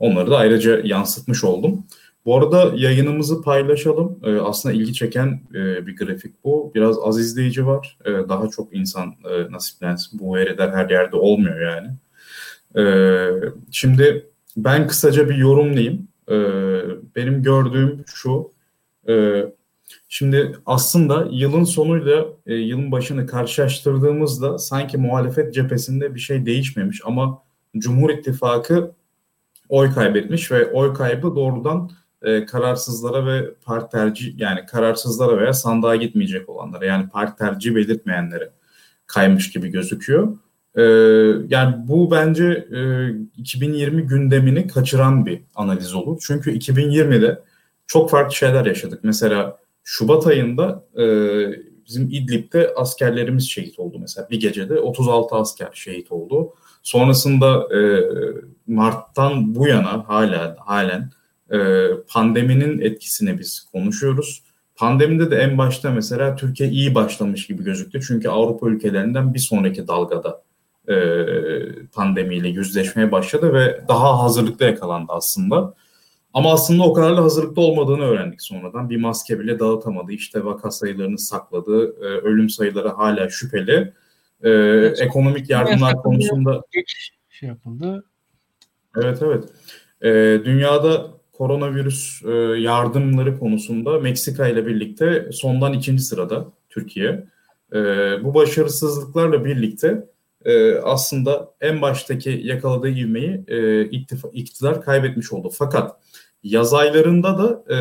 [0.00, 1.84] Onları da ayrıca yansıtmış oldum.
[2.24, 4.18] Bu arada yayınımızı paylaşalım.
[4.24, 6.72] E, aslında ilgi çeken e, bir grafik bu.
[6.74, 7.98] Biraz az izleyici var.
[8.04, 10.20] E, daha çok insan e, nasiplensin.
[10.20, 11.88] Bu veriler her yerde olmuyor yani.
[12.76, 12.84] E,
[13.70, 14.26] şimdi
[14.56, 16.08] ben kısaca bir yorumlayayım.
[16.28, 16.36] E,
[17.16, 18.52] benim gördüğüm şu.
[19.08, 19.44] E,
[20.08, 27.42] şimdi aslında yılın sonuyla e, yılın başını karşılaştırdığımızda sanki muhalefet cephesinde bir şey değişmemiş ama
[27.78, 28.94] Cumhur İttifakı
[29.70, 31.90] oy kaybetmiş ve oy kaybı doğrudan
[32.22, 38.50] e, kararsızlara ve parti tercih yani kararsızlara veya sandığa gitmeyecek olanlara yani parti tercih belirtmeyenlere
[39.06, 40.38] kaymış gibi gözüküyor.
[40.74, 40.82] E,
[41.48, 46.18] yani bu bence e, 2020 gündemini kaçıran bir analiz olur.
[46.26, 47.42] Çünkü 2020'de
[47.86, 49.00] çok farklı şeyler yaşadık.
[49.02, 51.04] Mesela Şubat ayında e,
[51.86, 54.30] bizim İdlib'de askerlerimiz şehit oldu mesela.
[54.30, 56.54] Bir gecede 36 asker şehit oldu.
[56.82, 57.80] Sonrasında e,
[58.70, 61.10] Mart'tan bu yana hala halen
[61.52, 61.58] e,
[62.08, 64.42] pandeminin etkisini biz konuşuyoruz.
[64.76, 68.00] Pandemide de en başta mesela Türkiye iyi başlamış gibi gözüktü.
[68.06, 70.42] Çünkü Avrupa ülkelerinden bir sonraki dalgada
[70.88, 70.96] e,
[71.94, 75.74] pandemiyle yüzleşmeye başladı ve daha hazırlıklı yakalandı aslında.
[76.34, 78.90] Ama aslında o kadar da hazırlıklı olmadığını öğrendik sonradan.
[78.90, 80.12] Bir maske bile dağıtamadı.
[80.12, 81.96] İşte vaka sayılarını sakladı.
[82.00, 83.92] E, ölüm sayıları hala şüpheli.
[84.42, 84.50] E,
[85.00, 86.62] ekonomik yardımlar konusunda...
[87.28, 88.04] Şey yapıldı.
[88.96, 89.44] Evet evet.
[90.02, 92.30] E, dünyada koronavirüs e,
[92.60, 97.26] yardımları konusunda Meksika ile birlikte sondan ikinci sırada Türkiye.
[97.72, 97.78] E,
[98.24, 100.06] bu başarısızlıklarla birlikte
[100.44, 103.84] e, aslında en baştaki yakaladığı ivmeyi e,
[104.32, 105.50] iktidar kaybetmiş oldu.
[105.52, 105.96] Fakat
[106.42, 107.78] yaz aylarında da e,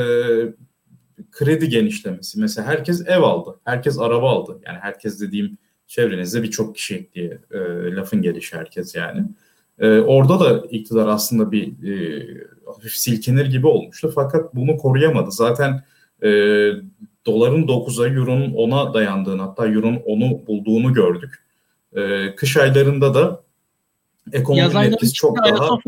[1.31, 2.39] kredi genişlemesi.
[2.39, 4.59] Mesela herkes ev aldı, herkes araba aldı.
[4.65, 5.57] Yani herkes dediğim
[5.87, 7.57] çevrenizde birçok kişi diye e,
[7.95, 9.25] lafın gelişi herkes yani.
[9.79, 12.27] E, orada da iktidar aslında bir e,
[12.65, 14.11] hafif silkinir gibi olmuştu.
[14.15, 15.31] Fakat bunu koruyamadı.
[15.31, 15.83] Zaten
[16.23, 16.29] e,
[17.25, 21.45] doların 9'a, euronun 10'a dayandığını hatta euronun 10'u bulduğunu gördük.
[21.93, 23.43] E, kış aylarında da
[24.31, 25.79] ekonominin etkisi çok daha...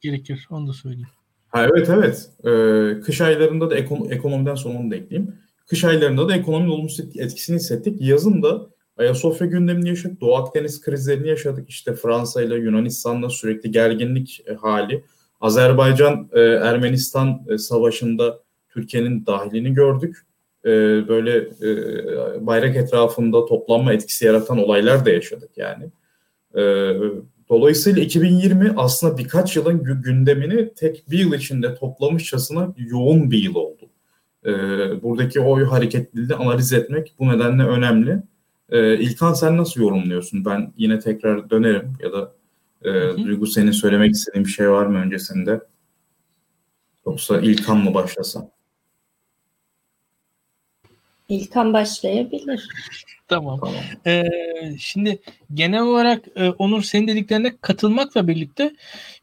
[0.00, 1.08] gerekir, onu da söyleyeyim.
[1.48, 2.30] Ha, evet evet.
[2.44, 5.34] Ee, kış aylarında da ekon- ekonomiden sonra onu da ekleyeyim.
[5.66, 8.00] Kış aylarında da ekonominin olumsuz etkisini hissettik.
[8.00, 8.66] Yazın da
[8.96, 10.20] Ayasofya gündemini yaşadık.
[10.20, 11.68] Doğu Akdeniz krizlerini yaşadık.
[11.68, 15.04] İşte Fransa ile Yunanistan'la sürekli gerginlik e, hali.
[15.40, 16.40] Azerbaycan e,
[17.48, 18.38] e, savaşında
[18.68, 20.26] Türkiye'nin dahilini gördük.
[21.08, 21.50] Böyle
[22.46, 25.90] bayrak etrafında toplanma etkisi yaratan olaylar da yaşadık yani.
[27.48, 33.90] Dolayısıyla 2020 aslında birkaç yılın gündemini tek bir yıl içinde toplamışçasına yoğun bir yıl oldu.
[35.02, 38.22] Buradaki oy hareketliliğini analiz etmek bu nedenle önemli.
[38.70, 40.44] E, İlkan sen nasıl yorumluyorsun?
[40.44, 42.32] Ben yine tekrar dönerim ya da
[42.82, 42.90] e,
[43.24, 45.60] Duygu senin söylemek istediğin bir şey var mı öncesinde?
[47.06, 48.50] Yoksa İlkan mı başlasam?
[51.28, 52.68] İlkan başlayabilir.
[53.28, 53.60] Tamam.
[53.60, 53.74] tamam.
[54.06, 54.24] Ee,
[54.78, 55.18] şimdi
[55.54, 58.74] genel olarak e, Onur senin dediklerine katılmakla birlikte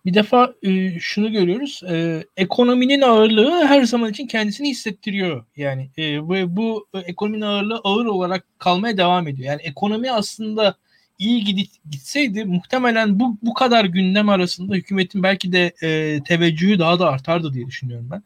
[0.05, 1.81] bir defa e, şunu görüyoruz.
[1.89, 5.45] E, ekonominin ağırlığı her zaman için kendisini hissettiriyor.
[5.55, 9.49] Yani e, ve bu e, ekonominin ağırlığı ağır olarak kalmaya devam ediyor.
[9.49, 10.75] Yani ekonomi aslında
[11.19, 16.99] iyi gidip gitseydi muhtemelen bu bu kadar gündem arasında hükümetin belki de e, teveccühü daha
[16.99, 18.23] da artardı diye düşünüyorum ben.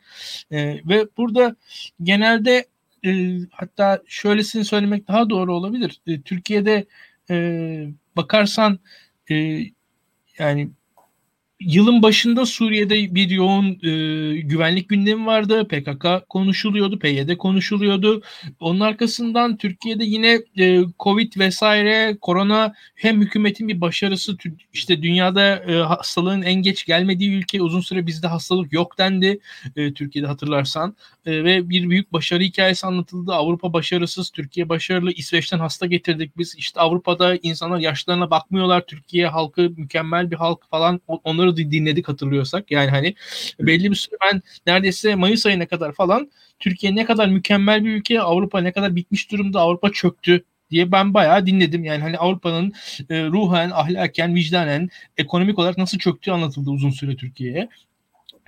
[0.58, 1.56] E, ve burada
[2.04, 2.66] genelde
[3.08, 6.02] e, hatta şöylesini söylemek daha doğru olabilir.
[6.08, 6.86] E, Türkiye'de
[7.30, 8.80] e, bakarsan
[9.32, 9.64] e,
[10.40, 10.70] yani
[11.60, 13.90] yılın başında Suriye'de bir yoğun e,
[14.42, 15.68] güvenlik gündemi vardı.
[15.68, 18.22] PKK konuşuluyordu, PYD konuşuluyordu.
[18.60, 24.38] Onun arkasından Türkiye'de yine e, Covid vesaire, korona hem hükümetin bir başarısı
[24.74, 29.40] işte dünyada e, hastalığın en geç gelmediği ülke uzun süre bizde hastalık yok dendi.
[29.76, 30.96] E, Türkiye'de hatırlarsan
[31.26, 33.34] e, ve bir büyük başarı hikayesi anlatıldı.
[33.34, 35.12] Avrupa başarısız, Türkiye başarılı.
[35.12, 36.56] İsveç'ten hasta getirdik biz.
[36.56, 38.86] İşte Avrupa'da insanlar yaşlarına bakmıyorlar.
[38.86, 41.02] Türkiye halkı mükemmel bir halk falan.
[41.08, 42.72] Onları onları dinledik hatırlıyorsak.
[42.72, 43.16] Yani hani
[43.60, 48.22] belli bir süre ben neredeyse Mayıs ayına kadar falan Türkiye ne kadar mükemmel bir ülke,
[48.22, 51.84] Avrupa ne kadar bitmiş durumda, Avrupa çöktü diye ben bayağı dinledim.
[51.84, 52.74] Yani hani Avrupa'nın
[53.10, 57.70] e, ruhen, ahlaken, vicdanen, ekonomik olarak nasıl çöktüğü anlatıldı uzun süre Türkiye'ye.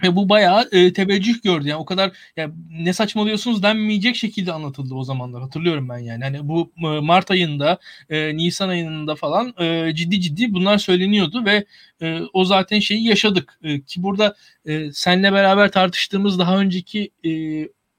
[0.03, 1.67] Ve bu bayağı e, teveccüh gördü.
[1.67, 5.41] Yani o kadar yani ne saçmalıyorsunuz denmeyecek şekilde anlatıldı o zamanlar.
[5.41, 6.23] Hatırlıyorum ben yani.
[6.23, 7.79] Hani bu e, Mart ayında,
[8.09, 11.65] e, Nisan ayında falan e, ciddi ciddi bunlar söyleniyordu ve
[12.01, 13.59] e, o zaten şeyi yaşadık.
[13.63, 14.35] E, ki burada
[14.65, 17.29] e, senle beraber tartıştığımız daha önceki e,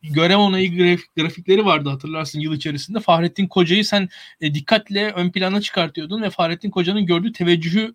[0.03, 3.01] görev onayı grafik, grafikleri vardı hatırlarsın yıl içerisinde.
[3.01, 4.09] Fahrettin Koca'yı sen
[4.41, 7.95] e, dikkatle ön plana çıkartıyordun ve Fahrettin Koca'nın gördüğü teveccühü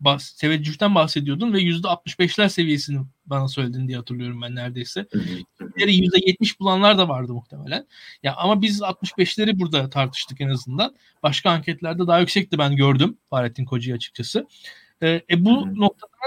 [0.00, 5.06] bahs teveccühten bahsediyordun ve %65'ler seviyesini bana söyledin diye hatırlıyorum ben neredeyse.
[5.76, 7.86] Diğeri %70 bulanlar da vardı muhtemelen.
[8.22, 10.94] Ya ama biz 65'leri burada tartıştık en azından.
[11.22, 14.46] Başka anketlerde daha yüksekti ben gördüm Fahrettin Koca'yı açıkçası.
[15.02, 15.80] E, e bu hmm.
[15.80, 16.20] noktadan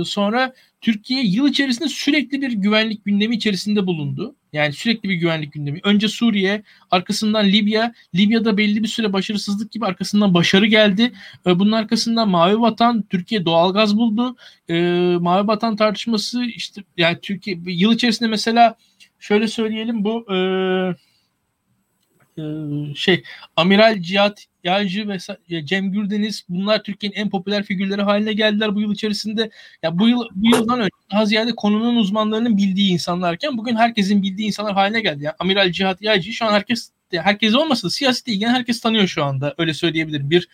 [0.00, 4.36] e, sonra Türkiye yıl içerisinde sürekli bir güvenlik gündemi içerisinde bulundu.
[4.52, 5.80] Yani sürekli bir güvenlik gündemi.
[5.84, 7.94] Önce Suriye, arkasından Libya.
[8.14, 11.12] Libya'da belli bir süre başarısızlık gibi arkasından başarı geldi.
[11.46, 14.36] E, bunun arkasından Mavi Vatan, Türkiye doğalgaz buldu.
[14.68, 14.74] E,
[15.20, 18.76] Mavi Vatan tartışması işte yani Türkiye yıl içerisinde mesela
[19.18, 20.36] şöyle söyleyelim bu e,
[22.38, 22.42] e,
[22.94, 23.22] şey
[23.56, 25.18] Amiral Cihat Yağcı ve
[25.64, 29.50] Cem Gürdeniz bunlar Türkiye'nin en popüler figürleri haline geldiler bu yıl içerisinde.
[29.82, 34.46] Ya bu yıl bu yıldan önce daha ziyade konunun uzmanlarının bildiği insanlarken bugün herkesin bildiği
[34.46, 35.24] insanlar haline geldi.
[35.24, 39.24] Yani Amiral Cihat Yağcı şu an herkes herkes olmasa da siyasete ilgilenen herkes tanıyor şu
[39.24, 39.54] anda.
[39.58, 40.30] Öyle söyleyebilirim.
[40.30, 40.48] Bir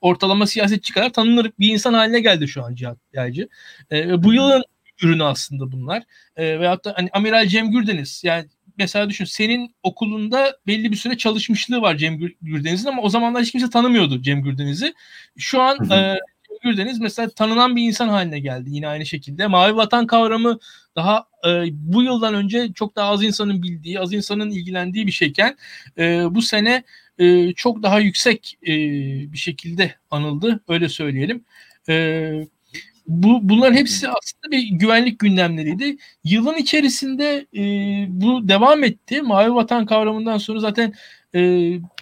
[0.00, 3.48] ortalama siyasetçi kadar tanınır bir insan haline geldi şu an Cihat Yağcı.
[3.92, 4.64] Ee, bu yılın
[5.02, 6.02] ürünü aslında bunlar.
[6.36, 8.46] Ee, veyahut da hani Amiral Cem Gürdeniz yani
[8.78, 13.52] mesela düşün senin okulunda belli bir süre çalışmışlığı var Cem Gürdeniz'in ama o zamanlar hiç
[13.52, 14.94] kimse tanımıyordu Cem Gürdeniz'i.
[15.36, 15.94] Şu an hı hı.
[15.94, 16.18] e,
[16.62, 19.46] Gürdeniz mesela tanınan bir insan haline geldi yine aynı şekilde.
[19.46, 20.58] Mavi vatan kavramı
[20.96, 25.56] daha e, bu yıldan önce çok daha az insanın bildiği, az insanın ilgilendiği bir şeyken
[25.98, 26.82] e, bu sene
[27.18, 28.72] e, çok daha yüksek e,
[29.32, 31.44] bir şekilde anıldı öyle söyleyelim.
[31.88, 32.46] E,
[33.06, 35.96] bu bunların hepsi aslında bir güvenlik gündemleriydi.
[36.24, 37.62] Yılın içerisinde e,
[38.08, 39.22] bu devam etti.
[39.22, 40.92] Mavi Vatan kavramından sonra zaten
[41.34, 41.40] e,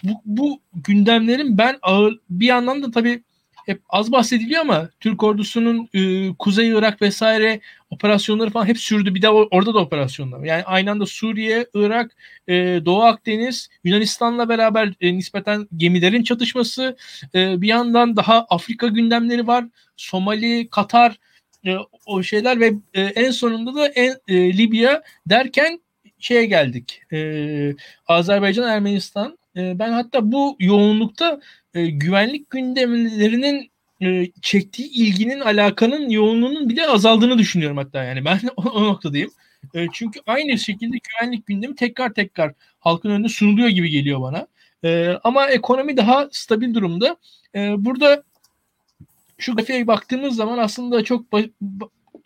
[0.03, 3.23] bu, bu gündemlerin ben ağır bir yandan da tabii
[3.65, 7.59] hep az bahsediliyor ama Türk ordusunun e, Kuzey Irak vesaire
[7.89, 9.15] operasyonları falan hep sürdü.
[9.15, 10.43] Bir de orada da operasyonlar.
[10.43, 12.11] Yani aynı anda Suriye, Irak,
[12.47, 12.53] e,
[12.85, 16.97] Doğu Akdeniz, Yunanistan'la beraber e, nispeten gemilerin çatışması.
[17.35, 19.65] E, bir yandan daha Afrika gündemleri var.
[19.97, 21.17] Somali, Katar
[21.65, 25.81] e, o şeyler ve e, en sonunda da en, e, Libya derken
[26.19, 27.01] şeye geldik.
[27.13, 27.19] E,
[28.07, 29.37] Azerbaycan, Ermenistan.
[29.55, 31.39] E, ben hatta bu yoğunlukta
[31.73, 33.71] e, güvenlik gündemlerinin
[34.01, 39.31] e, çektiği ilginin alakanın yoğunluğunun bile azaldığını düşünüyorum hatta yani ben o, o noktadayım.
[39.73, 44.47] E, çünkü aynı şekilde güvenlik gündemi tekrar tekrar halkın önüne sunuluyor gibi geliyor bana.
[44.83, 47.17] E, ama ekonomi daha stabil durumda.
[47.55, 48.23] E, burada
[49.37, 51.25] şu grafiğe baktığımız zaman aslında çok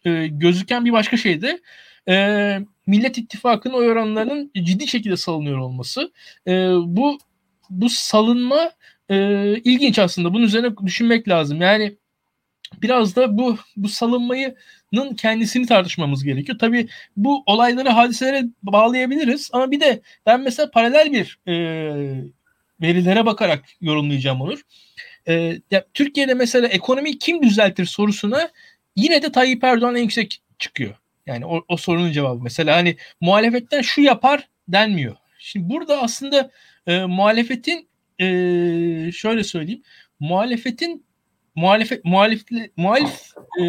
[0.06, 1.62] e, gözüken bir başka şey de
[2.10, 6.12] e, Millet İttifakı'nın oy oranlarının ciddi şekilde salınıyor olması.
[6.48, 6.52] E,
[6.86, 7.20] bu
[7.70, 8.72] bu salınma
[9.10, 9.16] e,
[9.60, 10.34] ilginç aslında.
[10.34, 11.62] Bunun üzerine düşünmek lazım.
[11.62, 11.96] Yani
[12.82, 16.60] biraz da bu bu salınmayının kendisini tartışmamız gerekiyor.
[16.60, 16.88] Tabii
[17.18, 21.54] bu olayları hadiselere bağlayabiliriz ama bir de ben mesela paralel bir e,
[22.82, 24.62] verilere bakarak yorumlayacağım olur.
[25.28, 28.50] E, ya, Türkiye'de mesela ekonomi kim düzeltir sorusuna
[28.96, 30.96] yine de Tayyip Erdoğan en yüksek çıkıyor.
[31.26, 32.44] Yani o, o sorunun cevabı.
[32.44, 35.16] Mesela hani muhalefetten şu yapar denmiyor.
[35.40, 36.52] Şimdi burada aslında
[36.88, 38.26] e, muhalefetin e,
[39.12, 39.82] şöyle söyleyeyim.
[40.20, 41.06] Muhalefetin
[41.56, 42.44] muhalefet muhalif
[42.78, 43.64] muhalif e,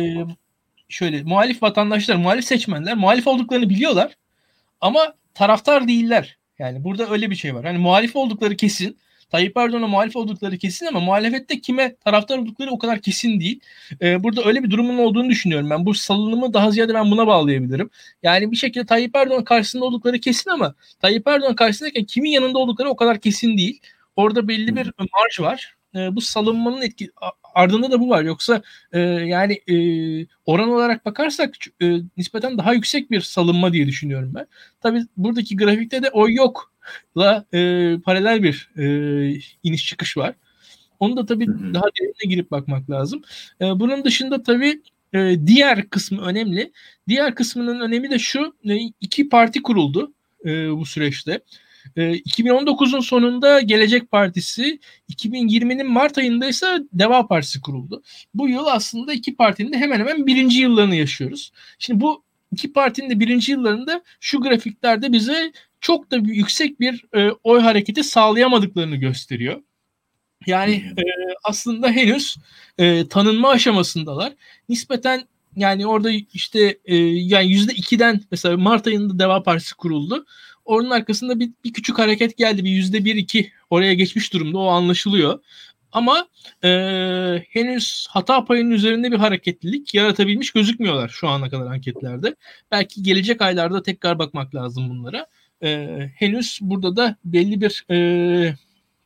[0.88, 4.16] şöyle muhalif vatandaşlar, muhalif seçmenler muhalif olduklarını biliyorlar
[4.80, 6.38] ama taraftar değiller.
[6.58, 7.64] Yani burada öyle bir şey var.
[7.64, 8.98] Hani muhalif oldukları kesin.
[9.30, 13.60] Tayyip Erdoğan'a muhalif oldukları kesin ama muhalefette kime taraftar oldukları o kadar kesin değil.
[14.02, 15.86] Ee, burada öyle bir durumun olduğunu düşünüyorum ben.
[15.86, 17.90] Bu salınımı daha ziyade ben buna bağlayabilirim.
[18.22, 22.88] Yani bir şekilde Tayyip Erdoğan karşısında oldukları kesin ama Tayyip Erdoğan karşısındayken kimin yanında oldukları
[22.88, 23.80] o kadar kesin değil.
[24.16, 25.76] Orada belli bir marj var.
[25.94, 27.10] E, bu salınmanın etki
[27.54, 28.22] ardında da bu var.
[28.22, 28.62] Yoksa
[28.92, 29.76] e, yani e,
[30.46, 34.46] oran olarak bakarsak e, nispeten daha yüksek bir salınma diye düşünüyorum ben.
[34.80, 36.28] Tabii buradaki grafikte de o
[37.16, 37.58] yokla e,
[38.04, 38.84] paralel bir e,
[39.62, 40.34] iniş çıkış var.
[41.00, 43.22] Onu da tabii daha derine girip bakmak lazım.
[43.60, 44.82] E, bunun dışında tabii
[45.14, 46.72] e, diğer kısmı önemli.
[47.08, 48.54] Diğer kısmının önemi de şu.
[48.68, 50.12] E, iki parti kuruldu
[50.44, 51.40] e, bu süreçte.
[51.96, 54.78] 2019'un ee, sonunda Gelecek Partisi,
[55.12, 58.02] 2020'nin Mart ayında ise Deva Partisi kuruldu.
[58.34, 61.52] Bu yıl aslında iki partinin de hemen hemen birinci yıllarını yaşıyoruz.
[61.78, 67.30] Şimdi bu iki partinin de birinci yıllarında şu grafiklerde bize çok da yüksek bir e,
[67.44, 69.62] oy hareketi sağlayamadıklarını gösteriyor.
[70.46, 71.04] Yani e,
[71.44, 72.36] aslında henüz
[72.78, 74.32] e, tanınma aşamasındalar.
[74.68, 80.26] Nispeten yani orada işte e, yani yüzde ikiden mesela Mart ayında Deva Partisi kuruldu.
[80.64, 82.64] Onun arkasında bir, bir küçük hareket geldi.
[82.64, 84.58] Bir yüzde bir iki oraya geçmiş durumda.
[84.58, 85.40] O anlaşılıyor.
[85.92, 86.28] Ama
[86.64, 86.68] e,
[87.50, 92.36] henüz hata payının üzerinde bir hareketlilik yaratabilmiş gözükmüyorlar şu ana kadar anketlerde.
[92.70, 95.26] Belki gelecek aylarda tekrar bakmak lazım bunlara.
[95.62, 98.56] E, henüz burada da belli bir e,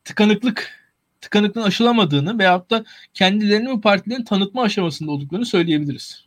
[0.04, 0.80] tıkanıklık
[1.20, 2.84] tıkanıklığın aşılamadığını veyahut da
[3.14, 6.24] kendilerini bu partilerin tanıtma aşamasında olduklarını söyleyebiliriz.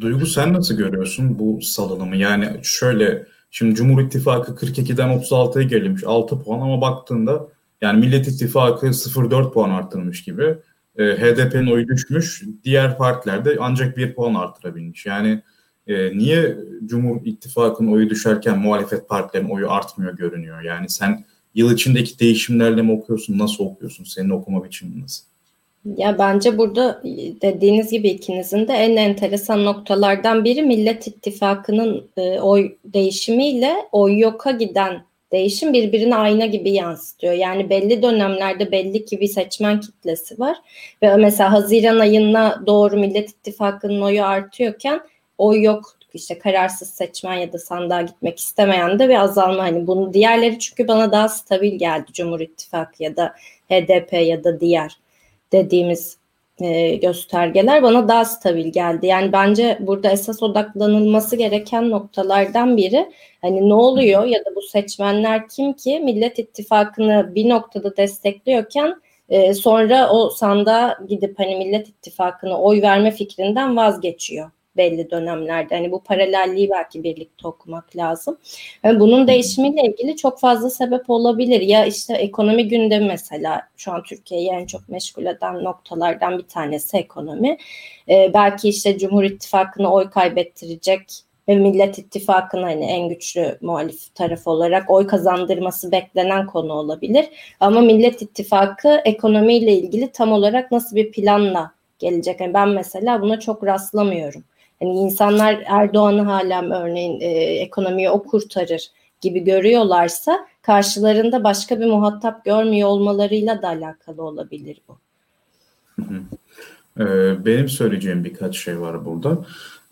[0.00, 2.16] Duygu sen nasıl görüyorsun bu salınımı?
[2.16, 7.48] Yani şöyle şimdi Cumhur İttifakı 42'den 36'ya gelmiş 6 puan ama baktığında
[7.80, 10.54] yani Millet İttifakı 0.4 puan arttırmış gibi.
[10.96, 12.42] E, HDP'nin oyu düşmüş.
[12.64, 15.06] Diğer partilerde ancak 1 puan arttırabilmiş.
[15.06, 15.42] Yani
[15.86, 16.56] e, niye
[16.86, 20.62] Cumhur İttifakı'nın oyu düşerken muhalefet partilerinin oyu artmıyor görünüyor?
[20.62, 21.24] Yani sen
[21.54, 23.38] yıl içindeki değişimlerle mi okuyorsun?
[23.38, 24.04] Nasıl okuyorsun?
[24.04, 25.24] Senin okuma biçimin nasıl?
[25.96, 27.02] Ya bence burada
[27.42, 34.50] dediğiniz gibi ikinizin de en enteresan noktalardan biri Millet İttifakı'nın e, oy değişimiyle oy yoka
[34.50, 35.02] giden
[35.32, 37.32] değişim birbirine ayna gibi yansıtıyor.
[37.32, 40.56] Yani belli dönemlerde belli ki bir seçmen kitlesi var
[41.02, 45.00] ve mesela Haziran ayına doğru Millet İttifakı'nın oyu artıyorken
[45.40, 45.96] oy yok.
[46.14, 49.62] İşte kararsız seçmen ya da sandığa gitmek istemeyen de bir azalma.
[49.62, 52.12] Hani bunu diğerleri çünkü bana daha stabil geldi.
[52.12, 53.34] Cumhur İttifakı ya da
[53.70, 54.96] HDP ya da diğer
[55.52, 56.18] dediğimiz
[56.60, 59.06] e, göstergeler bana daha stabil geldi.
[59.06, 63.12] Yani bence burada esas odaklanılması gereken noktalardan biri
[63.42, 68.94] hani ne oluyor ya da bu seçmenler kim ki Millet İttifakı'nı bir noktada destekliyorken
[69.28, 75.74] e, sonra o sandığa gidip hani Millet İttifakı'na oy verme fikrinden vazgeçiyor belli dönemlerde.
[75.74, 78.38] Hani bu paralelliği belki birlikte okumak lazım.
[78.84, 81.60] Yani bunun değişimiyle ilgili çok fazla sebep olabilir.
[81.60, 86.96] Ya işte ekonomi gündemi mesela şu an Türkiye'yi en çok meşgul eden noktalardan bir tanesi
[86.96, 87.56] ekonomi.
[88.08, 91.00] Ee, belki işte Cumhur İttifakı'na oy kaybettirecek
[91.48, 97.26] ve Millet İttifakı'nın hani en güçlü muhalif taraf olarak oy kazandırması beklenen konu olabilir.
[97.60, 102.40] Ama Millet İttifakı ekonomiyle ilgili tam olarak nasıl bir planla gelecek?
[102.40, 104.44] Yani ben mesela buna çok rastlamıyorum.
[104.82, 107.26] Hani insanlar Erdoğan'ı hala örneğin e,
[107.60, 114.98] ekonomiyi o kurtarır gibi görüyorlarsa karşılarında başka bir muhatap görmüyor olmalarıyla da alakalı olabilir bu.
[117.00, 119.44] Ee, benim söyleyeceğim birkaç şey var burada.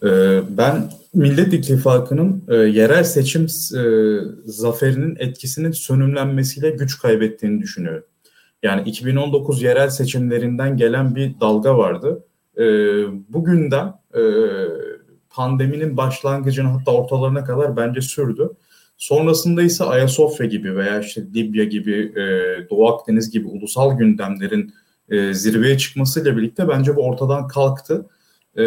[0.03, 3.83] Ee, ben Millet İttifakı'nın e, yerel seçim e,
[4.45, 8.05] zaferinin etkisinin sönümlenmesiyle güç kaybettiğini düşünüyorum.
[8.63, 12.25] Yani 2019 yerel seçimlerinden gelen bir dalga vardı.
[12.59, 12.63] Ee,
[13.29, 14.23] bugünden e,
[15.31, 18.51] pandeminin başlangıcına hatta ortalarına kadar bence sürdü.
[18.97, 22.23] Sonrasında ise Ayasofya gibi veya işte Libya gibi, e,
[22.71, 24.75] Doğu Akdeniz gibi ulusal gündemlerin
[25.09, 28.07] e, zirveye çıkmasıyla birlikte bence bu ortadan kalktı.
[28.57, 28.63] E,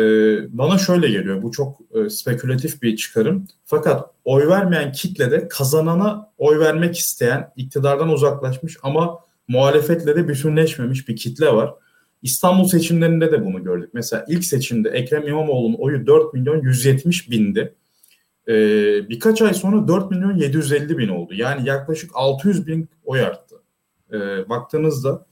[0.57, 3.47] bana şöyle geliyor, bu çok e, spekülatif bir çıkarım.
[3.65, 11.15] Fakat oy vermeyen kitlede kazanana oy vermek isteyen, iktidardan uzaklaşmış ama muhalefetle de bütünleşmemiş bir
[11.15, 11.73] kitle var.
[12.21, 13.89] İstanbul seçimlerinde de bunu gördük.
[13.93, 17.75] Mesela ilk seçimde Ekrem İmamoğlu'nun oyu 4 milyon 170 bindi.
[18.47, 18.53] Ee,
[19.09, 21.33] birkaç ay sonra 4 milyon 750 bin oldu.
[21.33, 23.55] Yani yaklaşık 600 bin oy arttı.
[24.13, 25.25] Ee, baktığınızda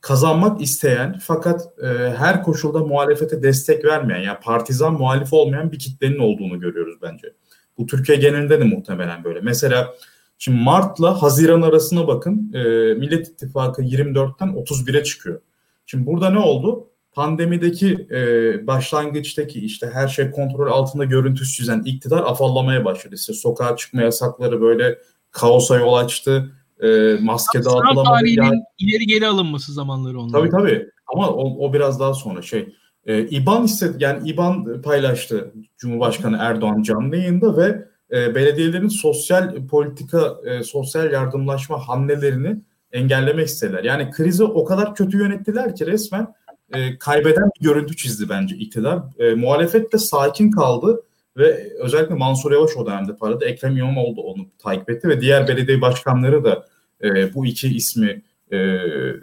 [0.00, 6.18] kazanmak isteyen fakat e, her koşulda muhalefete destek vermeyen yani partizan muhalif olmayan bir kitlenin
[6.18, 7.32] olduğunu görüyoruz bence.
[7.78, 9.40] Bu Türkiye genelinde de muhtemelen böyle.
[9.40, 9.94] Mesela
[10.38, 12.58] şimdi Mart'la Haziran arasına bakın e,
[12.94, 15.40] Millet İttifakı 24'ten 31'e çıkıyor.
[15.86, 16.90] Şimdi burada ne oldu?
[17.12, 23.14] Pandemideki e, başlangıçtaki işte her şey kontrol altında görüntüsü çizen iktidar afallamaya başladı.
[23.14, 24.98] İşte sokağa çıkma yasakları böyle
[25.30, 26.52] kaosa yol açtı.
[26.82, 28.28] E, maske dağıtılamadı.
[28.28, 30.40] Yani, ileri geri alınması zamanları onlar.
[30.40, 32.74] Tabii tabii ama o, o biraz daha sonra şey.
[33.06, 40.36] E, İBAN istedi yani İBAN paylaştı Cumhurbaşkanı Erdoğan canlı yayında ve e, belediyelerin sosyal politika,
[40.44, 42.56] e, sosyal yardımlaşma hamlelerini
[42.92, 43.84] engellemek istediler.
[43.84, 46.34] Yani krizi o kadar kötü yönettiler ki resmen
[46.74, 49.02] e, kaybeden bir görüntü çizdi bence iktidar.
[49.18, 51.02] E, muhalefet de sakin kaldı
[51.36, 53.44] ve özellikle Mansur Yavaş o dönemde parladı.
[53.44, 56.66] Ekrem İmamoğlu onu takip etti ve diğer belediye başkanları da
[57.02, 58.22] e, bu iki ismi
[58.52, 58.56] e,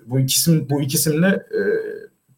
[0.06, 1.62] bu ikisim bu ikisimle e,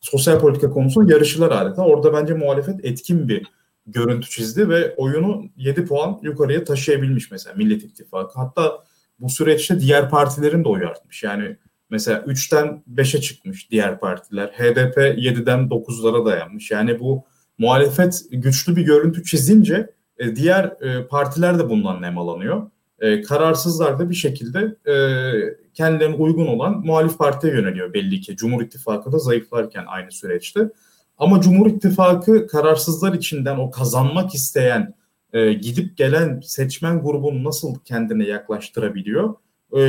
[0.02, 1.86] sosyal politika konusunda yarışırlar adeta.
[1.86, 3.48] Orada bence muhalefet etkin bir
[3.88, 8.40] görüntü çizdi ve oyunu 7 puan yukarıya taşıyabilmiş mesela Millet İttifakı.
[8.40, 8.84] Hatta
[9.20, 11.24] bu süreçte diğer partilerin de oyu artmış.
[11.24, 11.58] Yani
[11.90, 14.48] mesela 3'ten 5'e çıkmış diğer partiler.
[14.48, 16.72] HDP 7'den 9'lara dayanmış.
[16.72, 17.24] Yani bu
[17.58, 22.70] muhalefet güçlü bir görüntü çizince e, diğer e, partiler de bundan nemalanıyor.
[23.00, 24.96] E, kararsızlar da bir şekilde e,
[25.74, 28.36] kendilerine uygun olan muhalif partiye yöneliyor belli ki.
[28.36, 30.70] Cumhur İttifakı da zayıflarken aynı süreçte.
[31.18, 34.94] Ama Cumhur İttifakı kararsızlar içinden o kazanmak isteyen
[35.36, 39.36] e, gidip gelen seçmen grubunu nasıl kendine yaklaştırabiliyor?
[39.78, 39.82] E,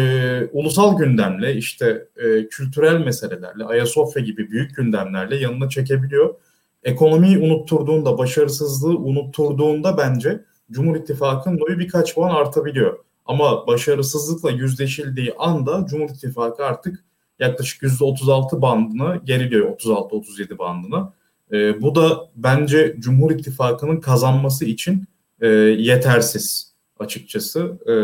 [0.52, 6.34] ulusal gündemle işte e, kültürel meselelerle Ayasofya gibi büyük gündemlerle yanına çekebiliyor.
[6.82, 12.98] Ekonomiyi unutturduğunda, başarısızlığı unutturduğunda bence Cumhur İttifakı'nın oyu birkaç puan artabiliyor.
[13.26, 17.04] Ama başarısızlıkla yüzleşildiği anda Cumhur İttifakı artık
[17.38, 19.78] yaklaşık %36 bandına geriliyor.
[19.78, 21.12] 36-37 bandına.
[21.52, 25.06] E, bu da bence Cumhur İttifakı'nın kazanması için
[25.40, 27.78] e, yetersiz açıkçası.
[27.86, 27.94] E,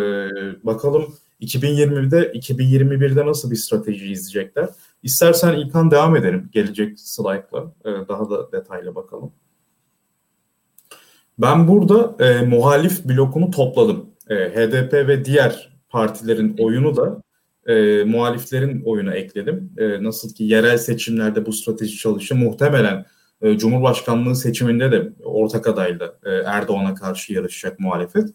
[0.67, 4.69] bakalım 2020'de 2021'de nasıl bir strateji izleyecekler?
[5.03, 7.73] İstersen İlkan devam edelim gelecek slaytla.
[7.85, 9.33] E, daha da detaylı bakalım.
[11.39, 14.07] Ben burada e, muhalif blokunu topladım.
[14.31, 17.23] E, HDP ve diğer partilerin oyunu da
[17.67, 19.73] e, muhaliflerin oyunu ekledim.
[19.79, 23.05] E, nasıl ki yerel seçimlerde bu strateji çalışı muhtemelen
[23.43, 28.29] e, Cumhurbaşkanlığı seçiminde de ortak adayla e, Erdoğan'a karşı yarışacak muhalefet.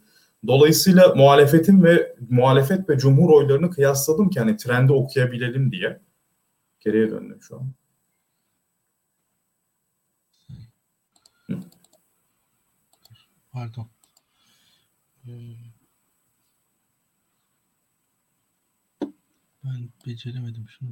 [0.48, 6.02] Dolayısıyla muhalefetin ve muhalefet ve cumhur oylarını kıyasladım ki hani trendi okuyabilelim diye.
[6.80, 7.74] Geriye döndüm şu an.
[13.52, 13.90] Pardon.
[15.28, 15.32] Ee,
[19.64, 20.90] ben beceremedim şunu.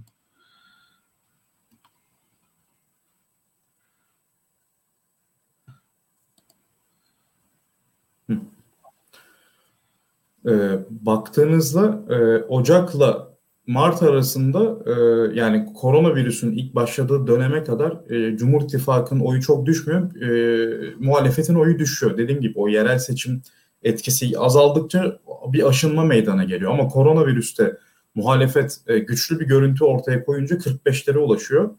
[10.47, 10.51] E,
[10.89, 13.35] baktığınızda e, Ocak'la
[13.67, 14.93] Mart arasında e,
[15.39, 20.21] yani koronavirüsün ilk başladığı döneme kadar e, Cumhur İttifakı'nın oyu çok düşmüyor.
[20.21, 22.17] E, muhalefetin oyu düşüyor.
[22.17, 23.41] Dediğim gibi o yerel seçim
[23.83, 25.19] etkisi azaldıkça
[25.53, 26.71] bir aşınma meydana geliyor.
[26.71, 27.77] Ama koronavirüste
[28.15, 31.69] muhalefet e, güçlü bir görüntü ortaya koyunca 45'lere ulaşıyor.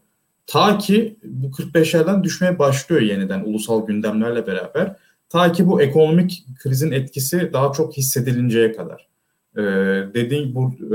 [0.47, 4.95] Ta ki bu 45'lerden düşmeye başlıyor yeniden ulusal gündemlerle beraber.
[5.29, 9.07] Ta ki bu ekonomik krizin etkisi daha çok hissedilinceye kadar.
[9.57, 9.61] Ee,
[10.13, 10.89] dediği, bu, e,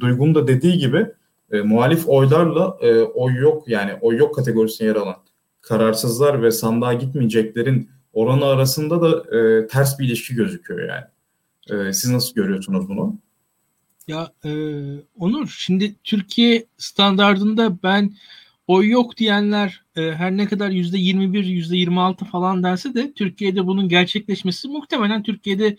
[0.00, 1.06] Duygu'nun da dediği gibi
[1.52, 5.16] e, muhalif oylarla e, oy yok yani oy yok kategorisine yer alan
[5.60, 11.04] kararsızlar ve sandığa gitmeyeceklerin oranı arasında da e, ters bir ilişki gözüküyor yani.
[11.70, 13.18] E, siz nasıl görüyorsunuz bunu?
[14.08, 14.50] Ya e,
[15.18, 18.16] Onur şimdi Türkiye standardında ben
[18.68, 23.66] oy yok diyenler e, her ne kadar yüzde 21 yüzde 26 falan derse de Türkiye'de
[23.66, 25.76] bunun gerçekleşmesi muhtemelen Türkiye'de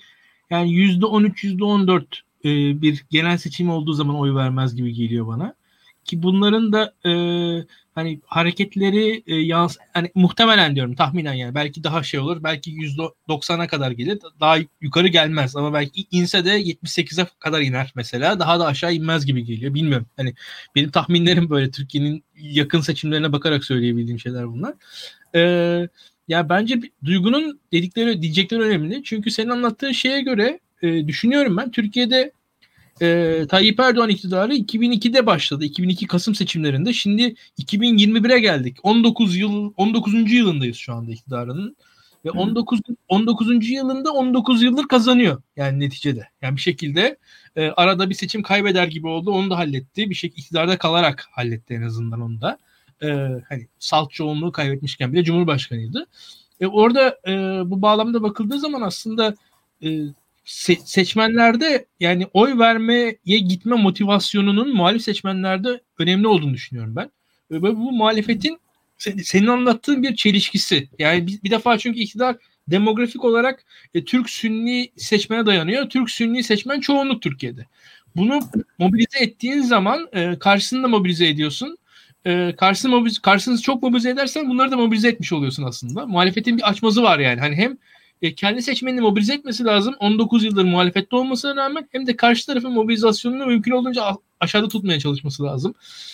[0.50, 2.50] yani yüzde 13 yüzde 14 e,
[2.82, 5.54] bir genel seçim olduğu zaman oy vermez gibi geliyor bana
[6.10, 7.12] ki bunların da e,
[7.96, 11.56] hani hareketleri e, yans hani muhtemelen diyorum tahminen yani.
[11.56, 15.56] Belki daha şey olur belki yüzde 90'a kadar gelir daha yukarı gelmez.
[15.56, 18.40] Ama belki inse de 78'e kadar iner mesela.
[18.40, 19.74] Daha da aşağı inmez gibi geliyor.
[19.74, 20.08] Bilmiyorum.
[20.18, 20.34] Hani
[20.76, 24.74] benim tahminlerim böyle Türkiye'nin yakın seçimlerine bakarak söyleyebildiğim şeyler bunlar.
[25.36, 25.88] Ee,
[26.28, 29.04] ya bence Duygu'nun dedikleri diyecekleri önemli.
[29.04, 32.32] Çünkü senin anlattığın şeye göre e, düşünüyorum ben Türkiye'de
[33.02, 35.66] e, Tayyip Erdoğan iktidarı 2002'de başladı.
[35.66, 36.94] 2002 Kasım seçimlerinde.
[36.94, 38.78] Şimdi 2021'e geldik.
[38.84, 40.32] 19 yıl 19.
[40.32, 41.76] yılındayız şu anda iktidarının.
[42.26, 43.70] Ve 19 19.
[43.70, 46.30] yılında 19 yıldır kazanıyor yani neticede.
[46.42, 47.18] Yani bir şekilde
[47.56, 49.32] e, arada bir seçim kaybeder gibi oldu.
[49.32, 50.10] Onu da halletti.
[50.10, 52.58] Bir şekilde iktidarda kalarak halletti en azından onu da.
[53.04, 53.08] E,
[53.50, 56.08] hani salt çoğunluğu kaybetmişken bile Cumhurbaşkanıydı.
[56.60, 57.32] E, orada e,
[57.70, 59.36] bu bağlamda bakıldığı zaman aslında
[59.84, 60.00] e,
[60.50, 67.12] se- seçmenlerde yani oy vermeye gitme motivasyonunun muhalif seçmenlerde önemli olduğunu düşünüyorum ben.
[67.52, 68.60] Ve bu muhalefetin
[69.24, 70.90] senin anlattığın bir çelişkisi.
[71.00, 72.36] Yani bir, bir defa çünkü iktidar
[72.68, 75.90] demografik olarak e, Türk Sünni seçmene dayanıyor.
[75.90, 77.66] Türk Sünni seçmen çoğunluk Türkiye'de.
[78.16, 78.40] Bunu
[78.80, 81.78] mobilize ettiğin zaman e, karşısında mobilize ediyorsun.
[82.26, 86.06] E, karşısını, mobilize, karşısını çok mobilize edersen bunları da mobilize etmiş oluyorsun aslında.
[86.06, 87.40] Muhalefetin bir açmazı var yani.
[87.40, 87.78] Hani hem
[88.22, 89.96] e, kendi seçmenini mobilize etmesi lazım.
[90.00, 94.04] 19 yıldır muhalefette olmasına rağmen hem de karşı tarafın mobilizasyonunu mümkün olduğunca
[94.40, 95.74] aşağıda tutmaya çalışması lazım.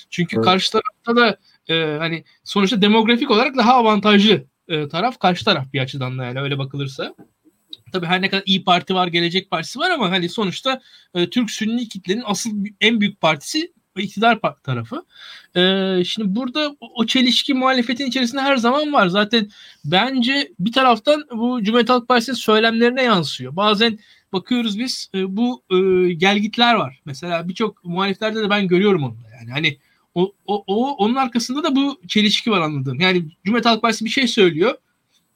[0.09, 0.45] Çünkü evet.
[0.45, 1.37] karşı tarafta da
[1.73, 6.41] e, hani sonuçta demografik olarak daha avantajlı e, taraf karşı taraf bir açıdan da yani
[6.41, 7.15] öyle bakılırsa.
[7.91, 10.81] Tabii her ne kadar iyi Parti var, Gelecek Partisi var ama hani sonuçta
[11.13, 12.49] e, Türk Sünni kitlenin asıl
[12.81, 15.05] en büyük partisi iktidar tarafı.
[15.55, 19.07] Ee, şimdi burada o çelişki muhalefetin içerisinde her zaman var.
[19.07, 19.49] Zaten
[19.85, 23.55] bence bir taraftan bu Cumhuriyet Halk Partisi'nin söylemlerine yansıyor.
[23.55, 23.99] Bazen
[24.33, 27.01] bakıyoruz biz e, bu e, gelgitler var.
[27.05, 29.17] Mesela birçok muhaliflerde de ben görüyorum onu.
[29.39, 29.77] Yani hani
[30.15, 32.99] o, o, o onun arkasında da bu çelişki var anladığım.
[32.99, 34.75] Yani Cumhuriyet Halk Partisi bir şey söylüyor.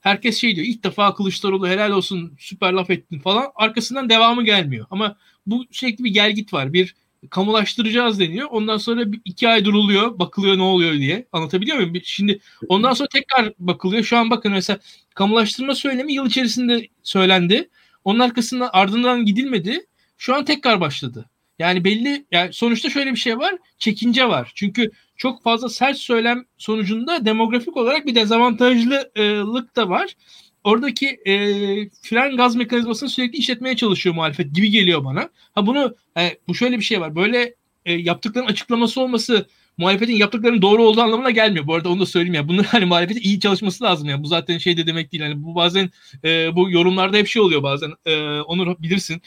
[0.01, 3.47] Herkes şey diyor ilk defa Kılıçdaroğlu helal olsun süper laf ettin falan.
[3.55, 4.85] Arkasından devamı gelmiyor.
[4.91, 6.73] Ama bu sürekli bir gelgit var.
[6.73, 6.95] Bir
[7.29, 8.47] kamulaştıracağız deniyor.
[8.51, 10.19] Ondan sonra bir, iki ay duruluyor.
[10.19, 11.27] Bakılıyor ne oluyor diye.
[11.31, 11.93] Anlatabiliyor muyum?
[12.03, 14.03] Şimdi ondan sonra tekrar bakılıyor.
[14.03, 14.79] Şu an bakın mesela
[15.15, 17.69] kamulaştırma söylemi yıl içerisinde söylendi.
[18.03, 19.85] Onun arkasında ardından gidilmedi.
[20.17, 21.29] Şu an tekrar başladı.
[21.59, 23.55] Yani belli yani sonuçta şöyle bir şey var.
[23.77, 24.51] Çekince var.
[24.55, 30.15] Çünkü çok fazla sert söylem sonucunda demografik olarak bir dezavantajlılık da var.
[30.63, 31.33] Oradaki e,
[32.01, 35.29] fren gaz mekanizmasını sürekli işletmeye çalışıyor muhalefet gibi geliyor bana.
[35.55, 37.15] Ha bunu e, bu şöyle bir şey var.
[37.15, 37.55] Böyle
[37.85, 39.47] e, yaptıkların açıklaması olması
[39.77, 41.67] muhalefetin yaptıklarının doğru olduğu anlamına gelmiyor.
[41.67, 42.47] Bu arada onu da söyleyeyim ya.
[42.47, 44.23] Bunun hani muhalefetin iyi çalışması lazım ya.
[44.23, 45.23] Bu zaten şey de demek değil.
[45.23, 45.89] Hani bu bazen
[46.23, 47.91] e, bu yorumlarda hep şey oluyor bazen.
[48.05, 49.21] E, onu bilirsin.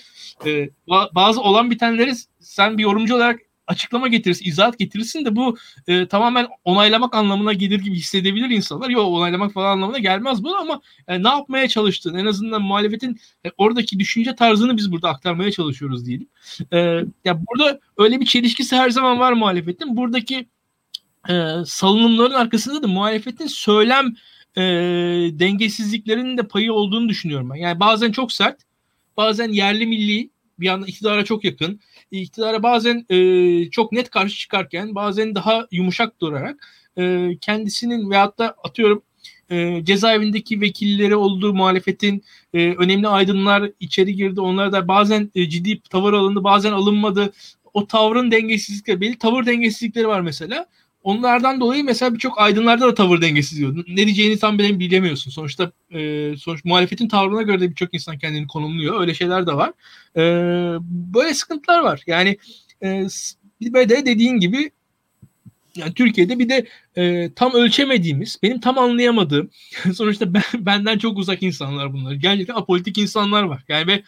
[0.46, 0.70] E,
[1.14, 3.40] bazı olan bitenleri sen bir yorumcu olarak
[3.72, 5.56] açıklama getirirsin, izahat getirirsin de bu
[5.86, 8.90] e, tamamen onaylamak anlamına gelir gibi hissedebilir insanlar.
[8.90, 13.50] Yok onaylamak falan anlamına gelmez bu ama e, ne yapmaya çalıştığın en azından muhalefetin e,
[13.58, 16.28] oradaki düşünce tarzını biz burada aktarmaya çalışıyoruz diyelim.
[16.72, 16.78] E,
[17.24, 19.96] ya burada öyle bir çelişkisi her zaman var muhalefetin.
[19.96, 20.48] Buradaki
[21.28, 21.34] e,
[21.66, 24.14] salınımların arkasında da muhalefetin söylem
[24.56, 24.62] e,
[25.32, 27.56] dengesizliklerinin de payı olduğunu düşünüyorum ben.
[27.56, 28.60] Yani bazen çok sert,
[29.16, 31.80] bazen yerli milli bir anda iktidara çok yakın.
[32.20, 38.54] İktidara bazen e, çok net karşı çıkarken bazen daha yumuşak durarak e, kendisinin veyahut da
[38.64, 39.02] atıyorum
[39.50, 44.40] e, cezaevindeki vekilleri olduğu muhalefetin e, önemli aydınlar içeri girdi.
[44.40, 47.32] Onlar da bazen e, ciddi tavır alındı bazen alınmadı.
[47.74, 50.66] O tavrın dengesizlikleri belli tavır dengesizlikleri var mesela.
[51.02, 53.84] Onlardan dolayı mesela birçok aydınlarda da tavır dengesiz diyor.
[53.88, 55.30] Ne diyeceğini tam bile bilemiyorsun.
[55.30, 59.00] Sonuçta e, sonuç muhalefetin tavrına göre de birçok insan kendini konumluyor.
[59.00, 59.72] Öyle şeyler de var.
[60.16, 60.22] E,
[61.14, 62.02] böyle sıkıntılar var.
[62.06, 62.38] Yani
[62.82, 63.06] e,
[63.60, 64.70] bir de dediğin gibi
[65.76, 69.50] yani Türkiye'de bir de e, tam ölçemediğimiz, benim tam anlayamadığım,
[69.94, 72.12] sonuçta ben, benden çok uzak insanlar bunlar.
[72.12, 73.64] Gerçekten apolitik insanlar var.
[73.68, 74.02] Yani ve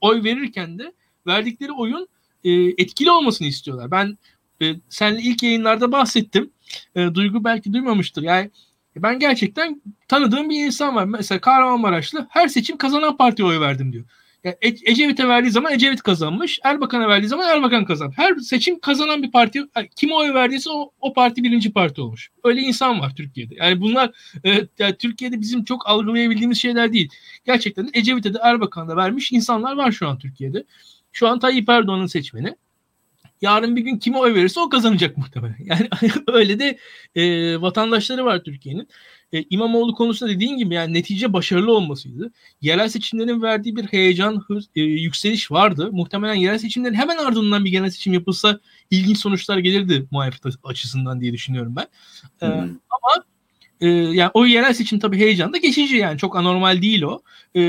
[0.00, 0.92] oy verirken de
[1.26, 2.08] verdikleri oyun
[2.44, 3.90] e, etkili olmasını istiyorlar.
[3.90, 4.18] Ben
[4.62, 6.50] e, senle ilk yayınlarda bahsettim.
[6.94, 8.22] E, Duygu belki duymamıştır.
[8.22, 8.50] Yani
[8.96, 11.04] ben gerçekten tanıdığım bir insan var.
[11.04, 14.04] Mesela Kahramanmaraşlı her seçim kazanan partiye oy verdim diyor.
[14.44, 16.58] Yani e- Ecevit'e verdiği zaman Ecevit kazanmış.
[16.64, 18.18] Erbakan'a verdiği zaman Erbakan kazanmış.
[18.18, 19.62] Her seçim kazanan bir parti.
[19.96, 22.30] Kime oy verdiyse o, o parti birinci parti olmuş.
[22.44, 23.54] Öyle insan var Türkiye'de.
[23.54, 24.10] Yani bunlar
[24.44, 27.08] e, yani Türkiye'de bizim çok algılayabildiğimiz şeyler değil.
[27.44, 30.64] Gerçekten Ecevit'e de Erbakan'a vermiş insanlar var şu an Türkiye'de.
[31.12, 32.56] Şu an Tayyip Erdoğan'ın seçmeni
[33.40, 35.56] yarın bir gün kime oy verirse o kazanacak muhtemelen.
[35.64, 35.88] Yani
[36.26, 36.78] öyle de
[37.14, 38.88] e, vatandaşları var Türkiye'nin.
[39.32, 42.32] E, İmamoğlu konusunda dediğin gibi yani netice başarılı olmasıydı.
[42.60, 45.88] Yerel seçimlerin verdiği bir heyecan, hız, e, yükseliş vardı.
[45.92, 48.60] Muhtemelen yerel seçimlerin hemen ardından bir genel seçim yapılsa
[48.90, 51.86] ilginç sonuçlar gelirdi muhalefet açısından diye düşünüyorum ben.
[52.46, 52.62] E, hmm.
[52.90, 53.24] Ama
[53.80, 57.22] e, yani o yerel seçim tabii heyecan da geçici yani çok anormal değil o.
[57.56, 57.60] E,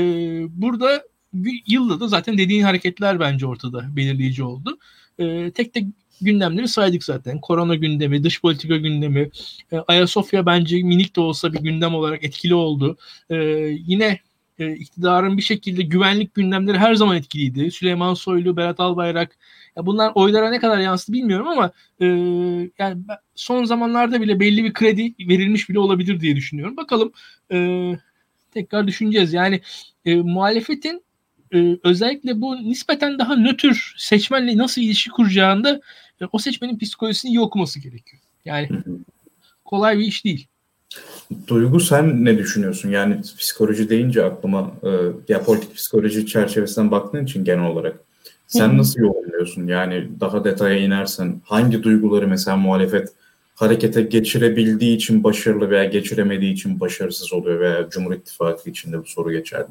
[0.48, 1.02] burada
[1.66, 4.78] yılda da zaten dediğin hareketler bence ortada belirleyici oldu
[5.18, 5.84] e, tek tek
[6.20, 7.40] gündemleri saydık zaten.
[7.40, 9.30] Korona gündemi, dış politika gündemi,
[9.72, 12.96] e, Ayasofya bence minik de olsa bir gündem olarak etkili oldu.
[13.30, 13.36] E,
[13.86, 14.20] yine
[14.58, 17.70] e, iktidarın bir şekilde güvenlik gündemleri her zaman etkiliydi.
[17.70, 19.36] Süleyman Soylu, Berat Albayrak,
[19.76, 22.06] ya bunlar oylara ne kadar yansıdı bilmiyorum ama e,
[22.78, 23.02] yani
[23.34, 26.76] son zamanlarda bile belli bir kredi verilmiş bile olabilir diye düşünüyorum.
[26.76, 27.12] Bakalım
[27.52, 27.90] e,
[28.50, 29.32] tekrar düşüneceğiz.
[29.32, 29.60] Yani
[30.04, 31.02] e, muhalefetin
[31.54, 35.80] e, özellikle bu nispeten daha nötr seçmenle nasıl ilişki kuracağında
[36.20, 38.22] e, o seçmenin psikolojisini iyi okuması gerekiyor.
[38.44, 38.68] Yani
[39.64, 40.46] kolay bir iş değil.
[41.46, 42.90] Duygu sen ne düşünüyorsun?
[42.90, 44.90] Yani psikoloji deyince aklıma e,
[45.28, 48.00] ya politik psikoloji çerçevesinden baktığın için genel olarak
[48.46, 49.66] sen nasıl yorumluyorsun?
[49.66, 53.08] Yani daha detaya inersen hangi duyguları mesela muhalefet
[53.54, 59.32] harekete geçirebildiği için başarılı veya geçiremediği için başarısız oluyor veya Cumhur İttifakı içinde bu soru
[59.32, 59.68] geçerli?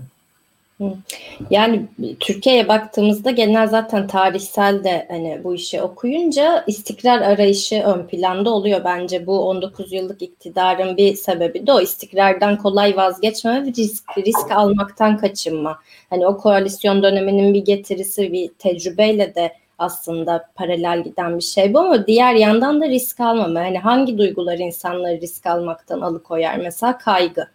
[1.50, 1.86] Yani
[2.20, 8.84] Türkiye'ye baktığımızda genel zaten tarihsel de hani bu işi okuyunca istikrar arayışı ön planda oluyor
[8.84, 9.28] bence.
[9.28, 15.18] Bu 19 yıllık iktidarın bir sebebi de o istikrardan kolay vazgeçme ve risk, risk almaktan
[15.18, 15.80] kaçınma.
[16.10, 21.80] Hani o koalisyon döneminin bir getirisi bir tecrübeyle de aslında paralel giden bir şey bu
[21.80, 23.60] ama diğer yandan da risk almama.
[23.60, 26.58] Hani hangi duygular insanları risk almaktan alıkoyar?
[26.58, 27.48] Mesela kaygı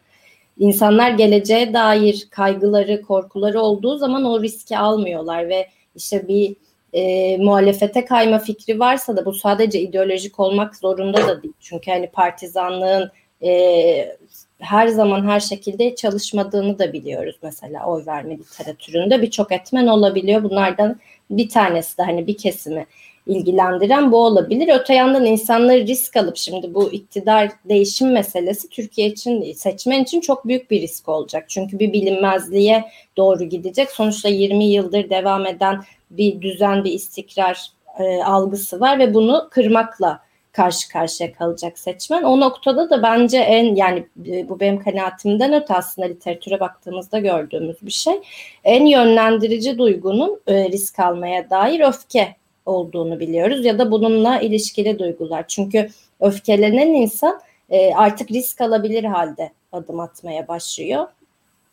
[0.59, 6.57] insanlar geleceğe dair kaygıları, korkuları olduğu zaman o riski almıyorlar ve işte bir
[6.93, 11.55] e, muhalefete kayma fikri varsa da bu sadece ideolojik olmak zorunda da değil.
[11.61, 13.11] Çünkü hani partizanlığın
[13.43, 14.17] e,
[14.59, 20.43] her zaman her şekilde çalışmadığını da biliyoruz mesela oy verme literatüründe birçok etmen olabiliyor.
[20.43, 21.01] Bunlardan
[21.31, 22.87] bir tanesi de hani bir kesimi
[23.27, 24.81] ilgilendiren bu olabilir.
[24.81, 30.49] Öte yandan insanları risk alıp şimdi bu iktidar değişim meselesi Türkiye için seçmen için çok
[30.49, 31.45] büyük bir risk olacak.
[31.49, 32.85] Çünkü bir bilinmezliğe
[33.17, 33.91] doğru gidecek.
[33.91, 37.67] Sonuçta 20 yıldır devam eden bir düzen, bir istikrar
[37.99, 40.21] e, algısı var ve bunu kırmakla
[40.53, 42.23] karşı karşıya kalacak seçmen.
[42.23, 47.77] O noktada da bence en yani e, bu benim kanaatimden öte aslında literatüre baktığımızda gördüğümüz
[47.83, 48.15] bir şey.
[48.65, 52.37] En yönlendirici duygunun e, risk almaya dair öfke
[52.67, 55.45] olduğunu biliyoruz ya da bununla ilişkili duygular.
[55.49, 55.89] Çünkü
[56.21, 57.41] öfkelenen insan
[57.71, 61.07] e, artık risk alabilir halde adım atmaya başlıyor.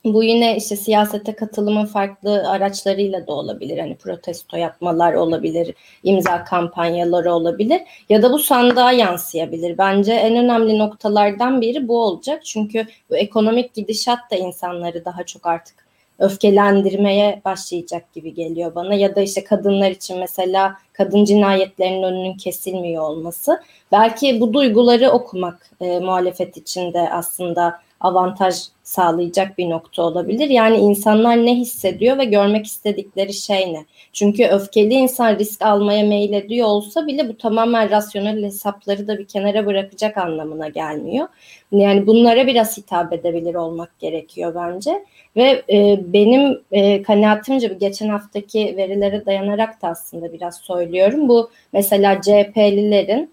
[0.06, 3.78] Bu yine işte siyasete katılımın farklı araçlarıyla da olabilir.
[3.78, 9.78] Hani protesto yapmalar olabilir, imza kampanyaları olabilir ya da bu sandığa yansıyabilir.
[9.78, 12.45] Bence en önemli noktalardan biri bu olacak.
[12.45, 15.89] Çünkü bu ekonomik gidişat da insanları daha çok artık
[16.19, 18.93] öfkelendirmeye başlayacak gibi geliyor bana.
[18.93, 23.63] Ya da işte kadınlar için mesela kadın cinayetlerinin önünün kesilmiyor olması.
[23.91, 30.49] Belki bu duyguları okumak e, muhalefet için de aslında avantaj sağlayacak bir nokta olabilir.
[30.49, 33.85] Yani insanlar ne hissediyor ve görmek istedikleri şey ne?
[34.13, 39.26] Çünkü öfkeli insan risk almaya meyil ediyor olsa bile bu tamamen rasyonel hesapları da bir
[39.26, 41.27] kenara bırakacak anlamına gelmiyor.
[41.71, 45.05] Yani bunlara biraz hitap edebilir olmak gerekiyor bence.
[45.35, 51.30] Ve e, benim e, kanaatimce geçen haftaki verilere dayanarak da aslında biraz söylüyorum.
[51.30, 53.31] Bu mesela CHP'lilerin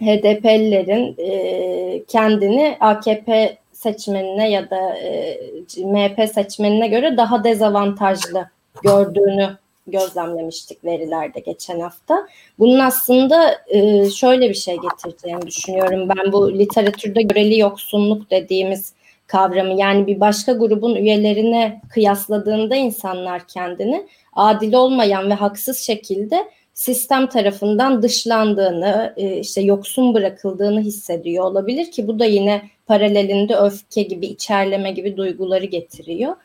[0.00, 5.38] HDP'lilerin e, kendini AKP seçmenine ya da e,
[5.78, 8.46] MHP seçmenine göre daha dezavantajlı
[8.82, 12.26] gördüğünü gözlemlemiştik verilerde geçen hafta.
[12.58, 16.08] Bunun aslında e, şöyle bir şey getireceğini düşünüyorum.
[16.16, 18.92] Ben bu literatürde göreli yoksunluk dediğimiz
[19.26, 27.26] kavramı yani bir başka grubun üyelerine kıyasladığında insanlar kendini adil olmayan ve haksız şekilde sistem
[27.26, 34.26] tarafından dışlandığını, e, işte yoksun bırakıldığını hissediyor olabilir ki bu da yine paralelinde öfke gibi,
[34.26, 36.36] içerleme gibi duyguları getiriyor.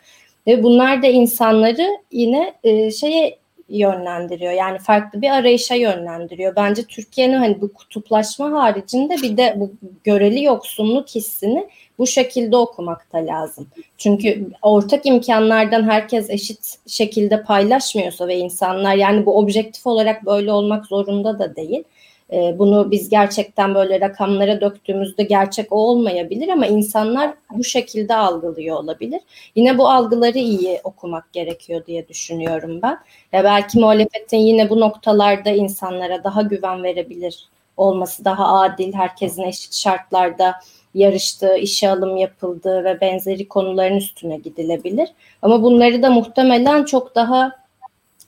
[0.47, 3.41] Ve bunlar da insanları yine e, şeye
[3.71, 4.51] yönlendiriyor.
[4.51, 6.55] Yani farklı bir arayışa yönlendiriyor.
[6.55, 9.71] Bence Türkiye'nin hani bu kutuplaşma haricinde bir de bu
[10.03, 13.67] göreli yoksunluk hissini bu şekilde okumak da lazım.
[13.97, 20.85] Çünkü ortak imkanlardan herkes eşit şekilde paylaşmıyorsa ve insanlar yani bu objektif olarak böyle olmak
[20.85, 21.83] zorunda da değil.
[22.31, 29.21] Ee, bunu biz gerçekten böyle rakamlara döktüğümüzde gerçek olmayabilir ama insanlar bu şekilde algılıyor olabilir.
[29.55, 32.97] Yine bu algıları iyi okumak gerekiyor diye düşünüyorum ben.
[33.31, 39.73] Ya belki muhalefetin yine bu noktalarda insanlara daha güven verebilir olması, daha adil, herkesin eşit
[39.73, 40.55] şartlarda
[40.93, 45.09] yarıştığı, işe alım yapıldığı ve benzeri konuların üstüne gidilebilir.
[45.41, 47.51] Ama bunları da muhtemelen çok daha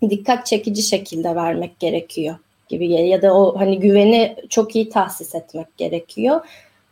[0.09, 2.35] dikkat çekici şekilde vermek gerekiyor
[2.73, 2.91] gibi.
[2.91, 6.41] Ya da o hani güveni çok iyi tahsis etmek gerekiyor.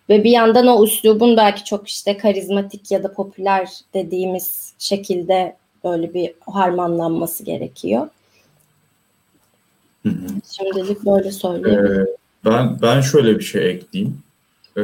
[0.10, 6.14] Ve bir yandan o üslubun belki çok işte karizmatik ya da popüler dediğimiz şekilde böyle
[6.14, 8.08] bir harmanlanması gerekiyor.
[10.04, 10.28] Hı hı.
[10.58, 11.86] Şimdilik böyle söyleyeyim.
[11.86, 12.06] Ee,
[12.46, 14.20] ben ben şöyle bir şey ekleyeyim.
[14.78, 14.84] Ee,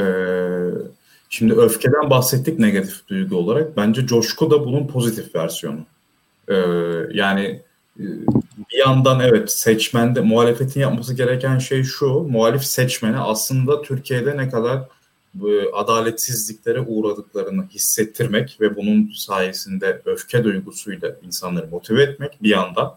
[1.29, 3.77] şimdi öfkeden bahsettik negatif duygu olarak.
[3.77, 5.79] Bence coşku da bunun pozitif versiyonu.
[6.49, 6.55] Ee,
[7.13, 7.61] yani
[8.71, 12.07] bir yandan evet seçmende muhalefetin yapması gereken şey şu.
[12.07, 14.77] Muhalif seçmene aslında Türkiye'de ne kadar
[15.45, 22.93] e, adaletsizliklere uğradıklarını hissettirmek ve bunun sayesinde öfke duygusuyla insanları motive etmek bir yandan.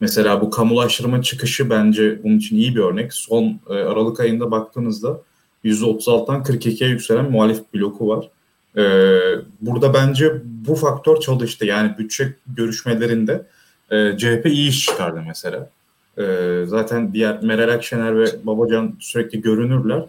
[0.00, 3.14] Mesela bu kamulaştırma çıkışı bence bunun için iyi bir örnek.
[3.14, 5.20] Son e, Aralık ayında baktığınızda
[5.64, 8.30] %36'dan 42'ye yükselen muhalif bloku var.
[8.76, 9.18] Ee,
[9.60, 11.66] burada bence bu faktör çalıştı.
[11.66, 13.46] Yani bütçe görüşmelerinde
[13.90, 15.70] e, CHP iyi iş çıkardı mesela.
[16.18, 16.24] E,
[16.66, 20.02] zaten diğer Meral Akşener ve Babacan sürekli görünürler.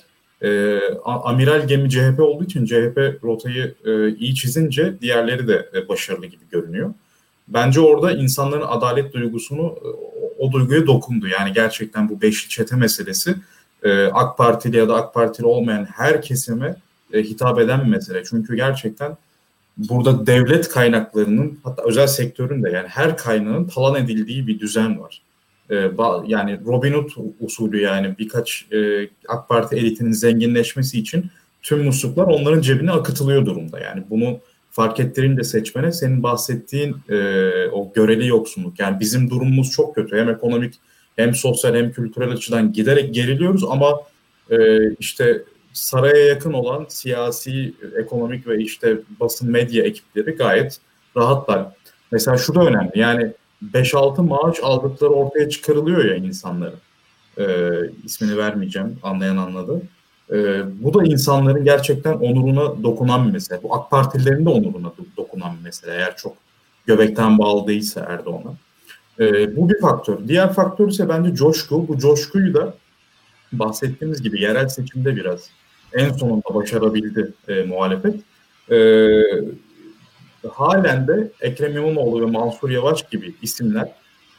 [0.43, 6.25] E, amiral gemi CHP olduğu için CHP rotayı e, iyi çizince diğerleri de e, başarılı
[6.25, 6.93] gibi görünüyor.
[7.47, 11.27] Bence orada insanların adalet duygusunu e, o, o duyguya dokundu.
[11.27, 13.35] Yani gerçekten bu beşli çete meselesi
[13.83, 16.75] e, AK Partili ya da AK Partili olmayan her kesime
[17.13, 18.23] e, hitap eden bir mesele.
[18.23, 19.17] Çünkü gerçekten
[19.89, 25.21] burada devlet kaynaklarının hatta özel sektörün de yani her kaynağın talan edildiği bir düzen var.
[25.69, 25.75] E,
[26.27, 27.09] yani Robin Hood
[27.39, 31.25] usulü yani birkaç e, AK Parti elitinin zenginleşmesi için
[31.61, 33.79] tüm musluklar onların cebine akıtılıyor durumda.
[33.79, 34.39] Yani bunu
[34.71, 37.17] fark ettirince seçmene senin bahsettiğin e,
[37.71, 38.79] o göreli yoksunluk.
[38.79, 40.17] Yani bizim durumumuz çok kötü.
[40.17, 40.73] Hem ekonomik
[41.15, 44.01] hem sosyal hem kültürel açıdan giderek geriliyoruz ama
[44.49, 44.57] e,
[44.99, 45.43] işte
[45.73, 50.77] saraya yakın olan siyasi, ekonomik ve işte basın medya ekipleri gayet
[51.17, 51.65] rahatlar.
[52.11, 53.33] Mesela şu da önemli yani
[53.73, 56.79] 5-6 maaş aldıkları ortaya çıkarılıyor ya insanların.
[57.39, 57.69] Ee,
[58.03, 59.81] ismini vermeyeceğim anlayan anladı.
[60.31, 63.63] Ee, bu da insanların gerçekten onuruna dokunan bir mesele.
[63.63, 66.33] Bu AK Partililerin de onuruna dokunan bir mesele eğer çok
[66.85, 68.53] göbekten bağlı değilse Erdoğan'a.
[69.19, 70.17] Ee, bu bir faktör.
[70.27, 71.87] Diğer faktör ise bence coşku.
[71.87, 72.73] Bu coşkuyu da
[73.51, 75.49] bahsettiğimiz gibi yerel seçimde biraz
[75.93, 78.15] en sonunda başarabildi e, muhalefet.
[78.71, 78.77] E,
[80.49, 83.91] halen de Ekrem İmamoğlu ve Mansur Yavaş gibi isimler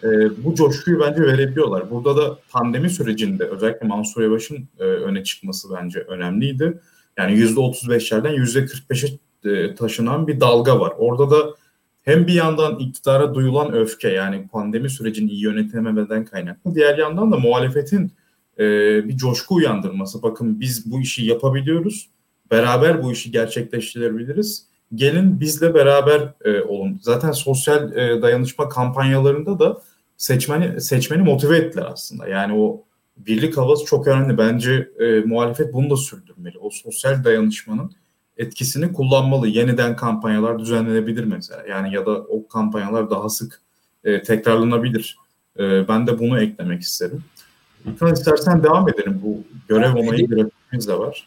[0.02, 0.08] e,
[0.44, 1.90] bu coşkuyu bence verebiliyorlar.
[1.90, 6.78] Burada da pandemi sürecinde özellikle Mansur Yavaş'ın e, öne çıkması bence önemliydi.
[7.18, 9.18] Yani %35'lerden %45'e
[9.50, 10.92] e, taşınan bir dalga var.
[10.98, 11.54] Orada da
[12.02, 16.74] hem bir yandan iktidara duyulan öfke yani pandemi sürecini iyi yönetememeden kaynaklı.
[16.74, 18.12] Diğer yandan da muhalefetin
[18.62, 20.22] e, bir coşku uyandırması.
[20.22, 22.08] Bakın biz bu işi yapabiliyoruz.
[22.50, 24.66] Beraber bu işi gerçekleştirebiliriz.
[24.94, 26.98] Gelin bizle beraber e, olun.
[27.02, 29.82] Zaten sosyal e, dayanışma kampanyalarında da
[30.16, 32.28] seçmeni seçmeni motive ettiler aslında.
[32.28, 32.84] Yani o
[33.16, 34.38] birlik havası çok önemli.
[34.38, 36.58] Bence e, muhalefet bunu da sürdürmeli.
[36.58, 37.92] O sosyal dayanışmanın
[38.36, 39.48] etkisini kullanmalı.
[39.48, 41.62] Yeniden kampanyalar düzenlenebilir mesela.
[41.68, 43.60] Yani ya da o kampanyalar daha sık
[44.04, 45.18] e, tekrarlanabilir.
[45.58, 47.24] E, ben de bunu eklemek isterim.
[47.86, 49.20] İlkan istersen devam edelim.
[49.22, 51.26] Bu görev onayı grafiğimiz de var.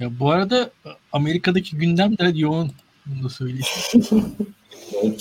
[0.00, 0.70] Ya bu arada
[1.12, 2.72] Amerika'daki gündem de yoğun.
[3.06, 3.64] Bunu da söyleyeyim.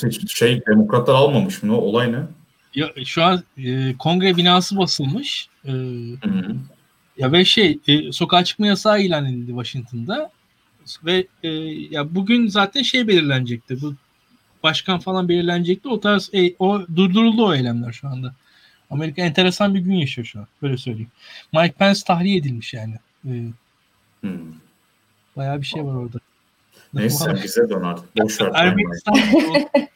[0.27, 1.77] şey demokratlar almamış mı?
[1.77, 2.19] Olay ne?
[2.75, 5.49] Ya şu an e, kongre binası basılmış.
[5.65, 5.71] E,
[7.17, 10.31] ya ve şey e, sokağa çıkma yasağı ilan edildi Washington'da.
[11.05, 11.49] Ve e,
[11.91, 13.81] ya bugün zaten şey belirlenecekti.
[13.81, 13.95] Bu
[14.63, 15.89] başkan falan belirlenecekti.
[15.89, 18.33] O tarz e, o durduruldu o eylemler şu anda.
[18.89, 20.47] Amerika enteresan bir gün yaşıyor şu an.
[20.61, 21.11] Böyle söyleyeyim.
[21.53, 22.93] Mike Pence tahliye edilmiş yani.
[23.25, 23.29] Ee,
[24.21, 24.53] hmm.
[25.35, 26.17] Bayağı bir şey var orada.
[26.93, 28.17] Neyse bize dön artık.
[28.17, 28.75] Boş ver.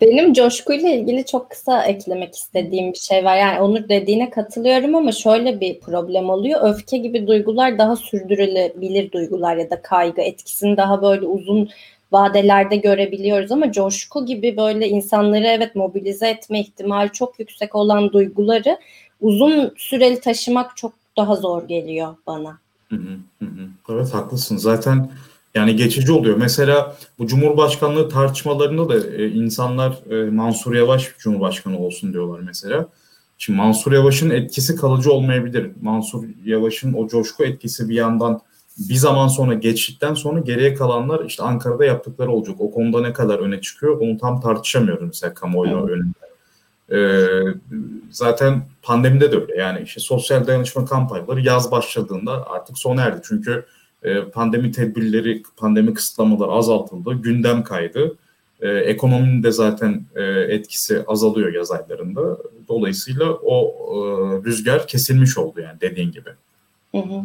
[0.00, 3.36] Benim coşkuyla ilgili çok kısa eklemek istediğim bir şey var.
[3.36, 6.60] Yani Onur dediğine katılıyorum ama şöyle bir problem oluyor.
[6.62, 11.70] Öfke gibi duygular daha sürdürülebilir duygular ya da kaygı etkisini daha böyle uzun
[12.12, 18.78] vadelerde görebiliyoruz ama coşku gibi böyle insanları evet mobilize etme ihtimali çok yüksek olan duyguları
[19.20, 22.58] uzun süreli taşımak çok daha zor geliyor bana.
[22.88, 23.18] Hı hı.
[23.88, 24.56] Evet haklısın.
[24.56, 25.10] Zaten
[25.54, 26.36] yani geçici oluyor.
[26.36, 32.86] Mesela bu Cumhurbaşkanlığı tartışmalarında da e, insanlar e, Mansur Yavaş Cumhurbaşkanı olsun diyorlar mesela.
[33.38, 35.70] Şimdi Mansur Yavaş'ın etkisi kalıcı olmayabilir.
[35.82, 38.40] Mansur Yavaş'ın o coşku etkisi bir yandan
[38.78, 42.56] bir zaman sonra geçtikten sonra geriye kalanlar işte Ankara'da yaptıkları olacak.
[42.58, 45.90] O konuda ne kadar öne çıkıyor onu tam tartışamıyoruz mesela kamuoyu evet.
[45.90, 46.22] önünde.
[46.92, 47.54] Ee,
[48.10, 53.20] zaten pandemide de öyle yani işte sosyal dayanışma kampanyaları yaz başladığında artık sona erdi.
[53.24, 53.64] Çünkü
[54.02, 58.16] e, pandemi tedbirleri, pandemi kısıtlamaları azaltıldı, gündem kaydı.
[58.60, 62.38] E, ekonominin de zaten e, etkisi azalıyor yaz aylarında.
[62.68, 63.96] Dolayısıyla o e,
[64.44, 66.30] rüzgar kesilmiş oldu yani dediğin gibi.
[66.92, 67.22] Hı hı.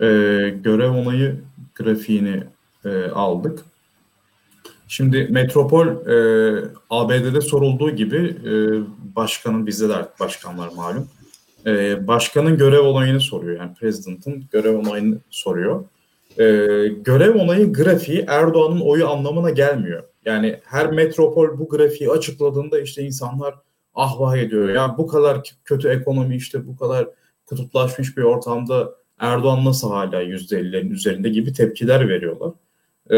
[0.00, 0.06] E,
[0.62, 1.40] görev onayı
[1.74, 2.42] grafiğini
[2.84, 3.58] e, aldık.
[4.88, 8.52] Şimdi Metropol e, ABD'de sorulduğu gibi e,
[9.16, 11.08] başkanın bizde de artık başkanlar malum
[11.66, 13.60] e, başkanın görev onayını soruyor.
[13.60, 15.84] Yani President'ın görev onayını soruyor.
[16.38, 16.44] E,
[16.88, 20.02] görev onayı grafiği Erdoğan'ın oyu anlamına gelmiyor.
[20.24, 23.54] Yani her metropol bu grafiği açıkladığında işte insanlar
[23.94, 24.68] ah ediyor.
[24.68, 27.08] Ya bu kadar kötü ekonomi işte bu kadar
[27.46, 32.52] kutuplaşmış bir ortamda Erdoğan nasıl hala %50'lerin üzerinde gibi tepkiler veriyorlar.
[33.10, 33.16] Ee,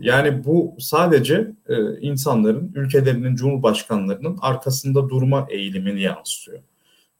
[0.00, 6.58] yani bu sadece e, insanların, ülkelerinin, cumhurbaşkanlarının arkasında durma eğilimini yansıtıyor.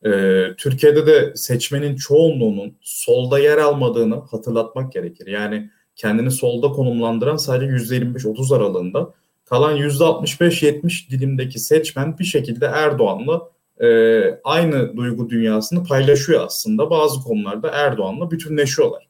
[0.07, 5.27] Ee, Türkiye'de de seçmenin çoğunluğunun solda yer almadığını hatırlatmak gerekir.
[5.27, 9.15] Yani kendini solda konumlandıran sadece %25-30 aralığında
[9.45, 13.49] kalan %65-70 dilimdeki seçmen bir şekilde Erdoğan'la
[13.81, 16.90] e, aynı duygu dünyasını paylaşıyor aslında.
[16.90, 19.09] Bazı konularda Erdoğan'la bütünleşiyorlar.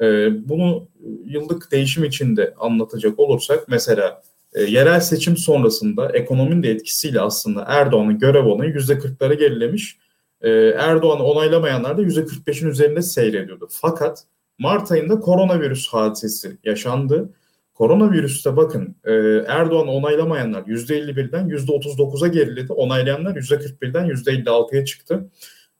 [0.00, 0.04] E,
[0.48, 0.88] bunu
[1.24, 4.22] yıllık değişim içinde anlatacak olursak mesela
[4.54, 9.98] e, yerel seçim sonrasında ekonominin de etkisiyle aslında Erdoğan'ın görev onayı %40'lara gerilemiş
[10.40, 13.68] e, Erdoğan'ı onaylamayanlar da %45'in üzerinde seyrediyordu.
[13.70, 14.24] Fakat
[14.58, 17.30] Mart ayında koronavirüs hadisesi yaşandı.
[17.78, 19.12] Koronavirüste bakın e,
[19.48, 22.72] Erdoğan'ı onaylamayanlar %51'den %39'a geriledi.
[22.72, 25.30] Onaylayanlar %41'den %56'ya çıktı.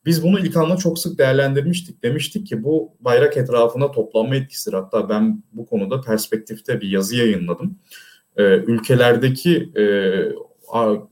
[0.05, 2.03] Biz bunu ilk anda çok sık değerlendirmiştik.
[2.03, 4.77] Demiştik ki bu bayrak etrafına toplanma etkisidir.
[4.77, 7.79] Hatta ben bu konuda perspektifte bir yazı yayınladım.
[8.37, 9.85] Ee, ülkelerdeki e,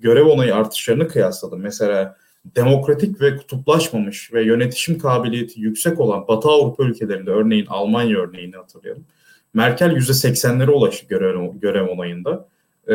[0.01, 1.61] görev onayı artışlarını kıyasladım.
[1.61, 2.17] Mesela
[2.57, 9.05] demokratik ve kutuplaşmamış ve yönetişim kabiliyeti yüksek olan Batı Avrupa ülkelerinde örneğin Almanya örneğini hatırlayalım.
[9.55, 12.49] Merkel %80'lere ulaştı görev, görev onayında.
[12.89, 12.93] Ee,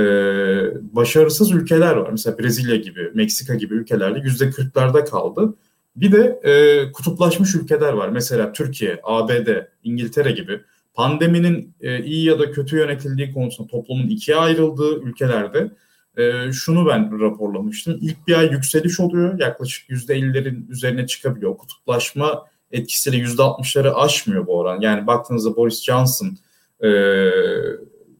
[0.96, 2.10] başarısız ülkeler var.
[2.12, 5.54] Mesela Brezilya gibi, Meksika gibi ülkelerde %40'larda kaldı.
[5.96, 8.10] Bir de e, kutuplaşmış ülkeler var.
[8.10, 9.48] Mesela Türkiye, ABD,
[9.84, 10.62] İngiltere gibi
[10.94, 15.72] pandeminin e, iyi ya da kötü yönetildiği konusunda toplumun ikiye ayrıldığı ülkelerde
[16.18, 17.98] e, şunu ben raporlamıştım.
[18.02, 19.40] İlk bir ay yükseliş oluyor.
[19.40, 21.58] Yaklaşık %50'lerin üzerine çıkabiliyor.
[21.58, 24.82] Kutuplaşma etkisiyle %60'ları aşmıyor bu oran.
[24.82, 26.38] Yani baktığınızda Boris Johnson
[26.84, 26.90] e,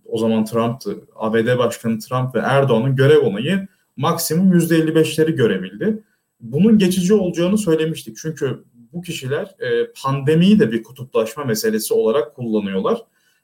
[0.06, 0.98] o zaman Trump'tı.
[1.16, 3.68] ABD Başkanı Trump ve Erdoğan'ın görev onayı
[3.98, 6.04] maksimum %55'leri görebildi.
[6.40, 8.18] Bunun geçici olacağını söylemiştik.
[8.18, 8.64] Çünkü
[8.94, 12.98] bu kişiler e, pandemiyi de bir kutuplaşma meselesi olarak kullanıyorlar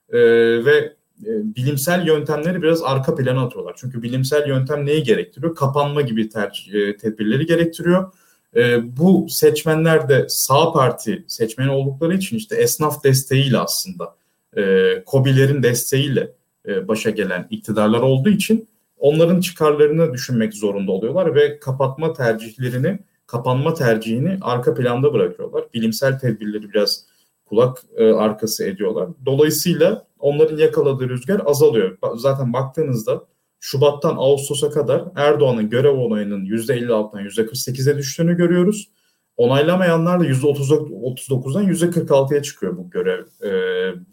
[0.10, 0.20] e,
[0.66, 0.94] ve
[1.26, 3.76] e, bilimsel yöntemleri biraz arka plana atıyorlar.
[3.78, 5.56] Çünkü bilimsel yöntem neyi gerektiriyor?
[5.56, 8.12] Kapanma gibi ter, e, tedbirleri gerektiriyor.
[8.56, 14.16] E, bu seçmenler de sağ parti seçmeni oldukları için işte esnaf desteğiyle aslında
[14.58, 16.32] e, COBİ'lerin desteğiyle
[16.68, 23.74] e, başa gelen iktidarlar olduğu için onların çıkarlarını düşünmek zorunda oluyorlar ve kapatma tercihlerini, kapanma
[23.74, 25.66] tercihini arka planda bırakıyorlar.
[25.74, 27.06] Bilimsel tedbirleri biraz
[27.46, 29.10] kulak e, arkası ediyorlar.
[29.26, 31.98] Dolayısıyla onların yakaladığı rüzgar azalıyor.
[32.16, 33.24] Zaten baktığınızda
[33.60, 38.90] Şubat'tan Ağustos'a kadar Erdoğan'ın görev onayının %56'dan %48'e düştüğünü görüyoruz.
[39.38, 43.52] Onaylamayanlar da %39'dan %46'ya çıkıyor bu görev e,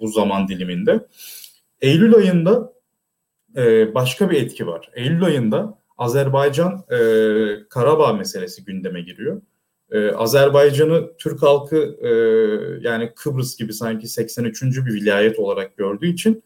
[0.00, 1.06] bu zaman diliminde.
[1.80, 2.72] Eylül ayında
[3.56, 4.90] e, başka bir etki var.
[4.94, 6.98] Eylül ayında Azerbaycan e,
[7.68, 9.42] Karabağ meselesi gündeme giriyor.
[9.90, 12.10] E, Azerbaycan'ı Türk halkı e,
[12.88, 14.62] yani Kıbrıs gibi sanki 83.
[14.62, 16.42] bir vilayet olarak gördüğü için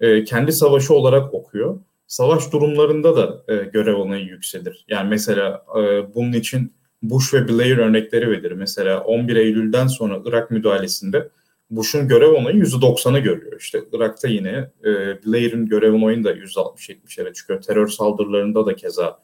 [0.00, 1.80] e, kendi savaşı olarak okuyor.
[2.12, 4.84] Savaş durumlarında da e, görev onayı yükselir.
[4.88, 6.72] Yani mesela e, bunun için
[7.02, 8.52] Bush ve Blair örnekleri verir.
[8.52, 11.28] Mesela 11 Eylül'den sonra Irak müdahalesinde
[11.70, 13.60] Bush'un görev onayı %90'ı görüyor.
[13.60, 14.90] İşte Irak'ta yine e,
[15.26, 17.62] Blair'in görev onayı da %60-70'lere çıkıyor.
[17.62, 19.18] Terör saldırılarında da keza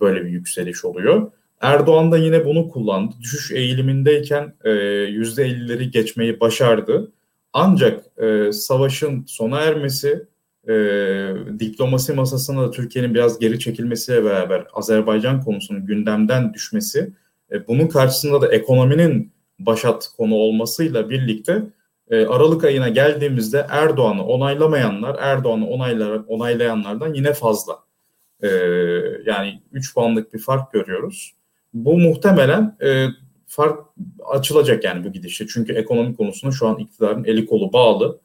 [0.00, 1.30] böyle bir yükseliş oluyor.
[1.60, 3.14] Erdoğan da yine bunu kullandı.
[3.20, 7.12] Düşüş eğilimindeyken e, %50'leri geçmeyi başardı.
[7.52, 10.26] Ancak e, savaşın sona ermesi,
[10.68, 10.72] e,
[11.58, 17.12] diplomasi masasına da Türkiye'nin biraz geri çekilmesiyle beraber Azerbaycan konusunun gündemden düşmesi,
[17.52, 21.62] e, bunun karşısında da ekonominin başat konu olmasıyla birlikte
[22.10, 27.78] e, Aralık ayına geldiğimizde Erdoğan'ı onaylamayanlar Erdoğan'ı onaylar, onaylayanlardan yine fazla.
[28.42, 28.48] E,
[29.26, 31.34] yani 3 puanlık bir fark görüyoruz.
[31.74, 33.06] Bu muhtemelen e,
[33.46, 33.80] fark
[34.30, 35.46] açılacak yani bu gidişte.
[35.46, 38.18] Çünkü ekonomi konusunda şu an iktidarın eli kolu bağlı.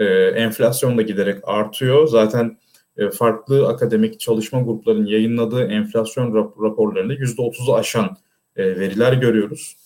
[0.00, 0.04] E,
[0.36, 2.06] enflasyon da giderek artıyor.
[2.06, 2.58] Zaten
[2.96, 8.16] e, farklı akademik çalışma gruplarının yayınladığı enflasyon rap- raporlarında %30'u aşan
[8.56, 9.76] e, veriler görüyoruz.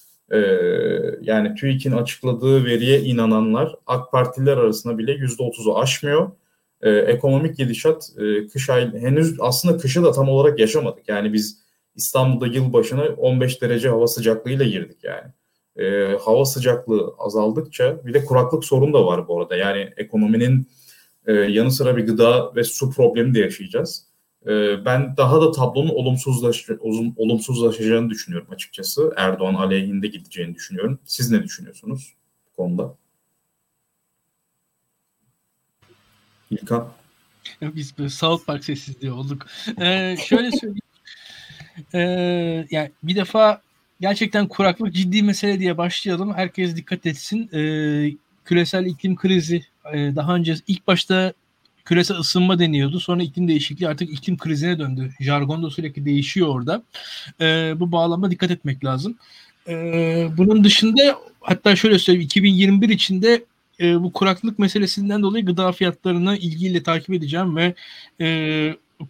[1.20, 6.30] Yani TÜİK'in açıkladığı veriye inananlar AK Partililer arasında bile %30'u aşmıyor.
[6.82, 8.10] Ekonomik gidişat
[8.52, 11.08] kış ay henüz aslında kışı da tam olarak yaşamadık.
[11.08, 11.58] Yani biz
[11.94, 15.32] İstanbul'da yılbaşına 15 derece hava sıcaklığıyla girdik yani.
[15.76, 19.56] E, hava sıcaklığı azaldıkça bir de kuraklık sorun da var bu arada.
[19.56, 20.68] Yani ekonominin
[21.26, 24.06] e, yanı sıra bir gıda ve su problemi de yaşayacağız.
[24.46, 26.66] E, ben daha da tablonun olumsuzlaş,
[27.16, 29.12] olumsuzlaşacağını düşünüyorum açıkçası.
[29.16, 30.98] Erdoğan aleyhinde gideceğini düşünüyorum.
[31.04, 32.14] Siz ne düşünüyorsunuz
[32.46, 32.94] bu konuda?
[36.50, 36.88] İlkan?
[37.62, 39.46] Biz böyle South Park sessizliği olduk.
[39.80, 40.80] Ee, şöyle söyleyeyim.
[41.94, 42.00] Ee,
[42.70, 43.62] yani bir defa
[44.00, 46.34] gerçekten kuraklık ciddi mesele diye başlayalım.
[46.34, 47.50] Herkes dikkat etsin.
[47.52, 48.12] Ee,
[48.44, 51.32] küresel iklim krizi e, daha önce ilk başta
[51.84, 53.00] küresel ısınma deniyordu.
[53.00, 55.12] Sonra iklim değişikliği artık iklim krizine döndü.
[55.20, 56.82] Jargon da sürekli değişiyor orada.
[57.40, 59.16] Ee, bu bağlamda dikkat etmek lazım.
[59.68, 63.44] Ee, bunun dışında hatta şöyle söyleyeyim 2021 içinde
[63.80, 67.74] e, bu kuraklık meselesinden dolayı gıda fiyatlarını ilgiyle takip edeceğim ve
[68.20, 68.26] e,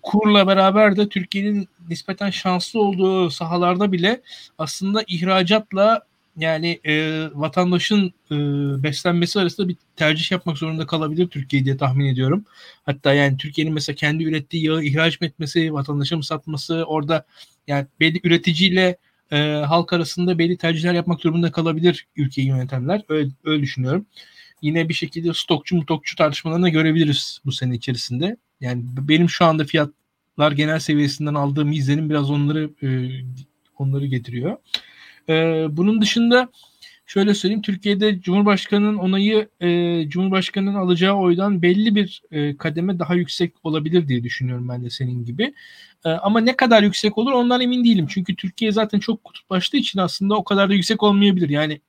[0.02, 4.22] kurla beraber de Türkiye'nin nispeten şanslı olduğu sahalarda bile
[4.58, 6.02] aslında ihracatla
[6.36, 8.34] yani e, vatandaşın e,
[8.82, 12.44] beslenmesi arasında bir tercih yapmak zorunda kalabilir Türkiye diye tahmin ediyorum.
[12.86, 17.26] Hatta yani Türkiye'nin mesela kendi ürettiği yağı ihraç etmesi, vatandaşa mı satması orada
[17.66, 18.96] yani belli üreticiyle
[19.32, 19.36] e,
[19.66, 23.02] halk arasında belli tercihler yapmak durumunda kalabilir ülkeyi yönetenler.
[23.08, 24.06] Öyle, öyle düşünüyorum.
[24.62, 28.36] Yine bir şekilde stokçu mutokçu tartışmalarını görebiliriz bu sene içerisinde.
[28.60, 32.88] Yani benim şu anda fiyatlar genel seviyesinden aldığım izlenim biraz onları e,
[33.78, 34.56] onları getiriyor.
[35.28, 36.48] E, bunun dışında
[37.06, 43.52] şöyle söyleyeyim Türkiye'de Cumhurbaşkanı'nın onayı e, Cumhurbaşkanı'nın alacağı oydan belli bir e, kademe daha yüksek
[43.62, 45.54] olabilir diye düşünüyorum ben de senin gibi.
[46.04, 48.06] Ama ne kadar yüksek olur ondan emin değilim.
[48.10, 51.48] Çünkü Türkiye zaten çok kutuplaştığı için aslında o kadar da yüksek olmayabilir.
[51.48, 51.80] Yani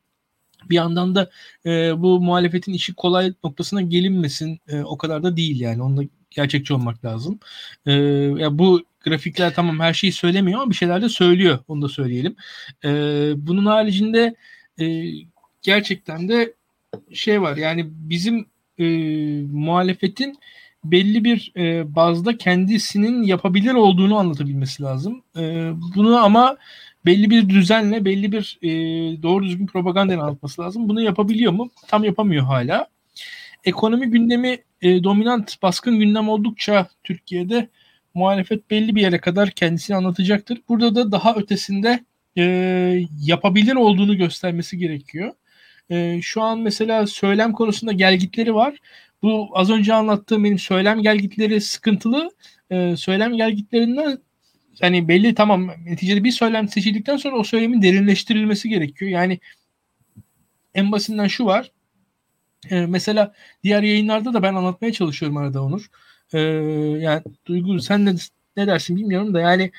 [0.69, 1.29] bir yandan da
[1.65, 5.83] e, bu muhalefetin işi kolay noktasına gelinmesin e, o kadar da değil yani.
[5.83, 6.03] Onunla
[6.35, 7.39] gerçekçi olmak lazım.
[7.85, 7.93] E,
[8.37, 11.59] ya bu grafikler tamam her şeyi söylemiyor ama bir şeyler de söylüyor.
[11.67, 12.35] Onu da söyleyelim.
[12.85, 12.89] E,
[13.37, 14.35] bunun haricinde
[14.79, 15.05] e,
[15.61, 16.53] gerçekten de
[17.13, 18.45] şey var yani bizim
[18.77, 18.85] e,
[19.51, 20.37] muhalefetin
[20.83, 25.23] belli bir e, bazda kendisinin yapabilir olduğunu anlatabilmesi lazım.
[25.37, 26.57] E, bunu ama
[27.05, 28.69] belli bir düzenle, belli bir e,
[29.23, 30.89] doğru düzgün propaganda anlatması lazım.
[30.89, 31.69] Bunu yapabiliyor mu?
[31.87, 32.87] Tam yapamıyor hala.
[33.65, 37.69] Ekonomi gündemi e, dominant, baskın gündem oldukça Türkiye'de
[38.13, 40.61] muhalefet belli bir yere kadar kendisini anlatacaktır.
[40.69, 42.05] Burada da daha ötesinde
[42.37, 42.43] e,
[43.21, 45.33] yapabilir olduğunu göstermesi gerekiyor.
[45.89, 48.77] E, şu an mesela söylem konusunda gelgitleri var.
[49.21, 52.31] Bu az önce anlattığım benim söylem gelgitleri sıkıntılı.
[52.69, 54.17] E, söylem gelgitlerinden
[54.81, 59.11] hani belli tamam neticede bir söylem seçildikten sonra o söylemin derinleştirilmesi gerekiyor.
[59.11, 59.39] Yani
[60.73, 61.71] en basitinden şu var.
[62.69, 63.33] E, mesela
[63.63, 65.87] diğer yayınlarda da ben anlatmaya çalışıyorum arada Onur.
[66.33, 66.39] E,
[66.99, 68.15] yani Duygu sen ne,
[68.57, 69.71] ne dersin bilmiyorum da yani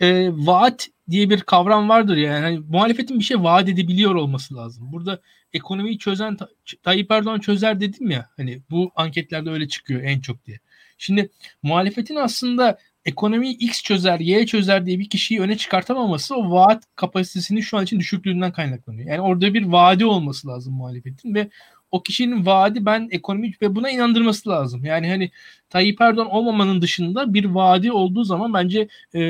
[0.00, 2.40] e, vaat diye bir kavram vardır yani.
[2.40, 4.92] Hani, muhalefetin bir şey vaat edebiliyor olması lazım.
[4.92, 5.20] Burada
[5.52, 6.36] ekonomiyi çözen
[6.82, 10.58] Tayyip Erdoğan çözer dedim ya hani bu anketlerde öyle çıkıyor en çok diye.
[10.98, 11.30] Şimdi
[11.62, 17.60] muhalefetin aslında ekonomiyi X çözer, Y çözer diye bir kişiyi öne çıkartamaması o vaat kapasitesinin
[17.60, 19.08] şu an için düşüklüğünden kaynaklanıyor.
[19.08, 21.50] Yani orada bir vaadi olması lazım muhalefetin ve
[21.92, 24.84] o kişinin vaadi ben ekonomi ve buna inandırması lazım.
[24.84, 25.30] Yani hani
[25.70, 29.22] Tayyip Erdoğan olmamanın dışında bir vaadi olduğu zaman bence e,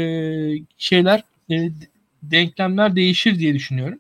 [0.79, 1.69] şeyler e,
[2.23, 3.99] denklemler değişir diye düşünüyorum.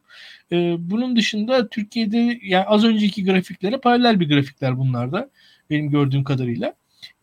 [0.52, 5.30] E, bunun dışında Türkiye'de yani az önceki grafiklere paralel bir grafikler bunlar da
[5.70, 6.74] benim gördüğüm kadarıyla.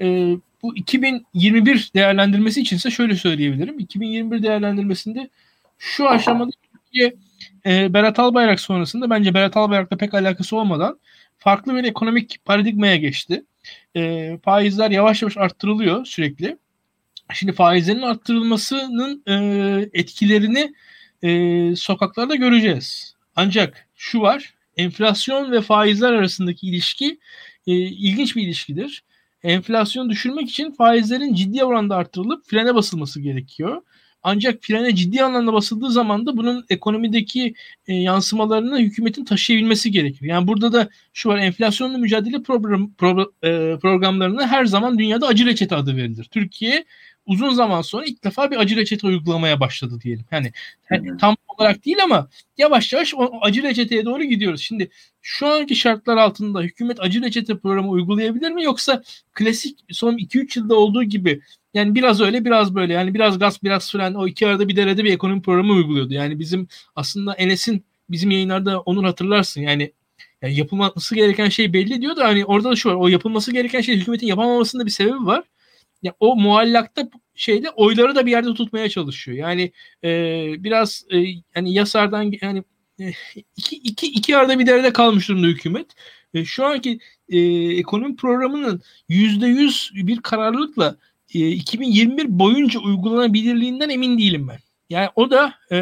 [0.01, 3.79] E, bu 2021 değerlendirmesi içinse şöyle söyleyebilirim.
[3.79, 5.29] 2021 değerlendirmesinde
[5.77, 7.15] şu aşamada Türkiye
[7.65, 10.99] e, Berat Albayrak sonrasında bence Berat Albayrak'la pek alakası olmadan
[11.39, 13.43] farklı bir ekonomik paradigmaya geçti.
[13.95, 16.57] E, faizler yavaş yavaş arttırılıyor sürekli.
[17.33, 19.35] Şimdi faizlerin arttırılmasının e,
[19.93, 20.73] etkilerini
[21.23, 23.15] e, sokaklarda göreceğiz.
[23.35, 27.19] Ancak şu var, enflasyon ve faizler arasındaki ilişki
[27.67, 29.03] e, ilginç bir ilişkidir.
[29.43, 33.81] Enflasyonu düşürmek için faizlerin ciddi oranda arttırılıp frene basılması gerekiyor.
[34.23, 37.53] Ancak frene ciddi anlamda basıldığı zaman da bunun ekonomideki
[37.87, 40.25] e, yansımalarını hükümetin taşıyabilmesi gerekir.
[40.25, 45.45] Yani burada da şu var enflasyonla mücadele program, pro, e, programlarına her zaman dünyada acı
[45.45, 46.27] reçete adı verilir.
[46.31, 46.85] Türkiye
[47.29, 50.25] uzun zaman sonra ilk defa bir acı reçete uygulamaya başladı diyelim.
[50.31, 50.51] Yani,
[50.91, 54.61] yani tam olarak değil ama yavaş yavaş o acı reçeteye doğru gidiyoruz.
[54.61, 54.89] Şimdi
[55.21, 59.03] şu anki şartlar altında hükümet acı reçete programı uygulayabilir mi yoksa
[59.33, 61.41] klasik son 2-3 yılda olduğu gibi
[61.73, 65.03] yani biraz öyle biraz böyle yani biraz gaz biraz fren o iki arada bir derede
[65.03, 66.13] bir ekonomi programı uyguluyordu.
[66.13, 69.91] Yani bizim aslında Enes'in bizim yayınlarda onu hatırlarsın yani
[70.41, 73.81] yani yapılması gereken şey belli diyor da hani orada da şu var o yapılması gereken
[73.81, 75.43] şey hükümetin yapamamasında bir sebebi var
[76.03, 79.37] ya o muallakta şeyde oyları da bir yerde tutmaya çalışıyor.
[79.37, 79.71] Yani
[80.03, 80.09] e,
[80.63, 81.17] biraz e,
[81.55, 82.63] yani yasardan yani
[82.99, 83.11] e,
[83.57, 85.87] iki, iki, iki arada bir derede kalmış durumda hükümet.
[86.33, 86.99] E, şu anki
[87.29, 87.39] e,
[87.77, 90.95] ekonomi programının yüzde yüz bir kararlılıkla
[91.33, 94.59] e, 2021 boyunca uygulanabilirliğinden emin değilim ben.
[94.89, 95.75] Yani o da e,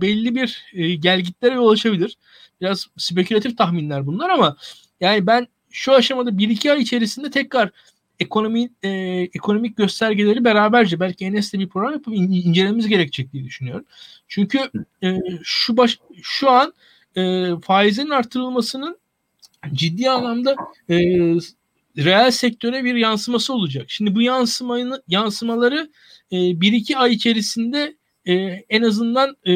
[0.00, 2.18] belli bir e, gelgitlere yol açabilir.
[2.60, 4.56] Biraz spekülatif tahminler bunlar ama
[5.00, 7.70] yani ben şu aşamada bir iki ay içerisinde tekrar
[8.20, 8.88] ekonomi e,
[9.34, 13.84] ekonomik göstergeleri beraberce belki Enes'le bir program yapıp incelememiz gerekecek diye düşünüyorum.
[14.28, 14.58] Çünkü
[15.02, 16.72] e, şu baş şu an
[17.16, 18.98] e, faizin artırılmasının
[19.72, 20.56] ciddi anlamda
[20.90, 20.96] e,
[21.96, 23.84] reel sektöre bir yansıması olacak.
[23.88, 25.90] Şimdi bu yansımanın yansımaları
[26.32, 28.34] e, bir iki ay içerisinde e,
[28.68, 29.54] en azından e,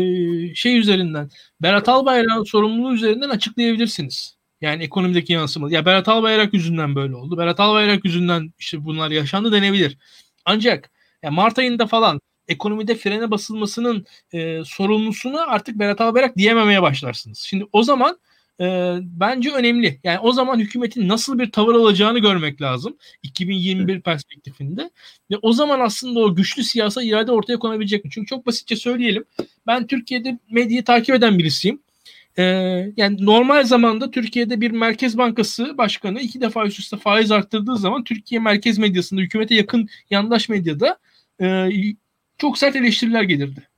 [0.55, 1.31] şey üzerinden
[1.63, 4.40] Berat Albayrak'ın sorumluluğu üzerinden açıklayabilirsiniz.
[4.61, 5.71] Yani ekonomideki yansıma.
[5.71, 7.39] Ya Berat Albayrak yüzünden böyle oldu.
[7.39, 9.99] Berat Albayrak yüzünden işte bunlar yaşandı denebilir.
[10.45, 10.91] Ancak
[11.23, 17.39] ya Mart ayında falan ekonomide frene basılmasının e, sorumlusunu artık Berat Albayrak diyememeye başlarsınız.
[17.39, 18.19] Şimdi o zaman
[18.61, 20.01] e, bence önemli.
[20.05, 24.91] Yani o zaman hükümetin nasıl bir tavır alacağını görmek lazım 2021 perspektifinde.
[25.31, 28.11] Ve o zaman aslında o güçlü siyasal irade ortaya konabilecek mi?
[28.11, 29.25] Çünkü çok basitçe söyleyelim.
[29.67, 31.83] Ben Türkiye'de medyayı takip eden birisiyim.
[32.41, 37.77] Ee, yani normal zamanda Türkiye'de bir Merkez Bankası başkanı iki defa üst üste faiz arttırdığı
[37.77, 40.99] zaman Türkiye merkez medyasında, hükümete yakın yandaş medyada
[41.43, 41.69] e,
[42.39, 43.69] çok sert eleştiriler gelirdi.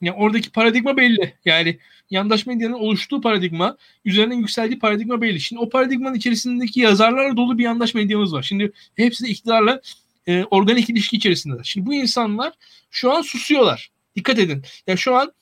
[0.00, 1.34] Yani oradaki paradigma belli.
[1.44, 1.78] Yani
[2.10, 5.40] yandaş medyanın oluştuğu paradigma, üzerine yükseldiği paradigma belli.
[5.40, 8.42] Şimdi o paradigmanın içerisindeki yazarlarla dolu bir yandaş medyamız var.
[8.42, 9.80] Şimdi hepsi de iktidarla
[10.26, 11.64] e, organik ilişki içerisindeler.
[11.64, 12.52] Şimdi bu insanlar
[12.90, 13.90] şu an susuyorlar.
[14.16, 14.56] Dikkat edin.
[14.56, 15.32] Ya yani şu an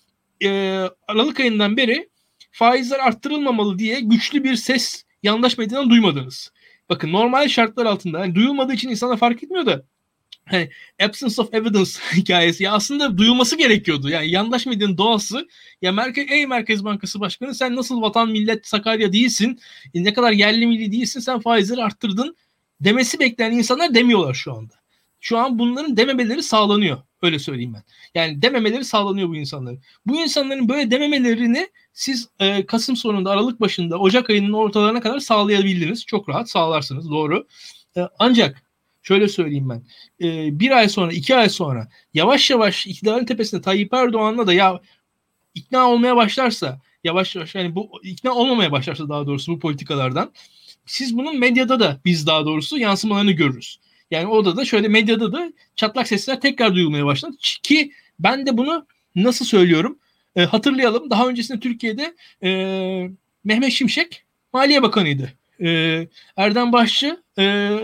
[0.45, 0.49] e,
[1.09, 2.09] Aralık ayından beri
[2.59, 6.53] faizler arttırılmamalı diye güçlü bir ses yandaş medyadan duymadınız.
[6.89, 9.85] Bakın normal şartlar altında yani duyulmadığı için insana fark etmiyor da
[10.45, 10.71] hani
[11.03, 14.09] absence of evidence hikayesi ya aslında duyulması gerekiyordu.
[14.09, 15.49] Yani yandaş medyanın doğası
[15.83, 19.61] ya Merkez, ey Merkez Bankası Başkanı sen nasıl vatan millet Sakarya değilsin
[19.95, 22.37] e, ne kadar yerli milli değilsin sen faizleri arttırdın
[22.81, 24.75] demesi bekleyen insanlar demiyorlar şu anda.
[25.21, 26.99] Şu an bunların dememeleri sağlanıyor.
[27.23, 27.83] Öyle söyleyeyim ben.
[28.15, 29.83] Yani dememeleri sağlanıyor bu insanların.
[30.07, 36.07] Bu insanların böyle dememelerini siz e, Kasım sonunda, Aralık başında, Ocak ayının ortalarına kadar sağlayabildiniz.
[36.07, 37.11] Çok rahat sağlarsınız.
[37.11, 37.47] Doğru.
[37.97, 38.63] E, ancak
[39.03, 39.83] şöyle söyleyeyim ben.
[40.27, 44.81] E, bir ay sonra, iki ay sonra yavaş yavaş iktidarın tepesinde Tayyip Erdoğan'la da ya
[45.55, 50.33] ikna olmaya başlarsa yavaş yavaş yani bu ikna olmamaya başlarsa daha doğrusu bu politikalardan
[50.87, 53.79] siz bunun medyada da biz daha doğrusu yansımalarını görürüz.
[54.11, 58.87] Yani orada da şöyle medyada da çatlak sesler tekrar duyulmaya başladı ki ben de bunu
[59.15, 59.99] nasıl söylüyorum
[60.37, 62.51] e, hatırlayalım daha öncesinde Türkiye'de e,
[63.45, 65.33] Mehmet Şimşek Maliye Bakanıydı.
[65.61, 67.75] E, Erdem Başçı e,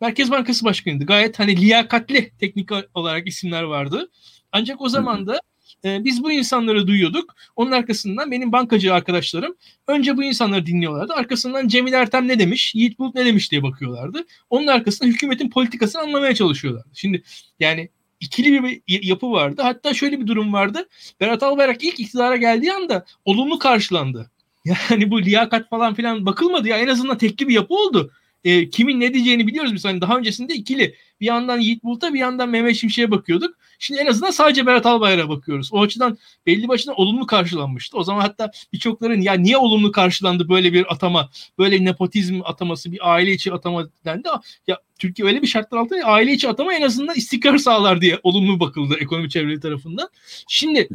[0.00, 1.06] Merkez Bankası Başkanıydı.
[1.06, 4.10] Gayet hani liyakatli teknik olarak isimler vardı.
[4.52, 5.40] Ancak o zaman da
[5.84, 7.34] e, biz bu insanları duyuyorduk.
[7.56, 11.12] Onun arkasından benim bankacı arkadaşlarım önce bu insanları dinliyorlardı.
[11.12, 14.24] Arkasından Cemil Ertem ne demiş, Yiğit Bulut ne demiş diye bakıyorlardı.
[14.50, 16.88] Onun arkasından hükümetin politikasını anlamaya çalışıyorlardı.
[16.94, 17.22] Şimdi
[17.60, 17.88] yani
[18.20, 19.62] ikili bir yapı vardı.
[19.62, 20.88] Hatta şöyle bir durum vardı.
[21.20, 24.30] Berat Albayrak ilk iktidara geldiği anda olumlu karşılandı.
[24.90, 28.12] Yani bu liyakat falan filan bakılmadı ya en azından tekli bir yapı oldu.
[28.44, 29.84] E, kimin ne diyeceğini biliyoruz biz.
[29.84, 30.94] Hani daha öncesinde ikili.
[31.20, 33.58] Bir yandan Yiğit Bulut'a bir yandan Mehmet Şimşek'e bakıyorduk.
[33.82, 35.72] Şimdi en azından sadece Berat Albayrak'a bakıyoruz.
[35.72, 37.98] O açıdan belli başına olumlu karşılanmıştı.
[37.98, 43.12] O zaman hatta birçokların ya niye olumlu karşılandı böyle bir atama, böyle nepotizm ataması, bir
[43.12, 44.28] aile içi atama dendi.
[44.66, 48.60] Ya Türkiye öyle bir şartlar altında aile içi atama en azından istikrar sağlar diye olumlu
[48.60, 50.08] bakıldı ekonomi çevreleri tarafından.
[50.48, 50.88] Şimdi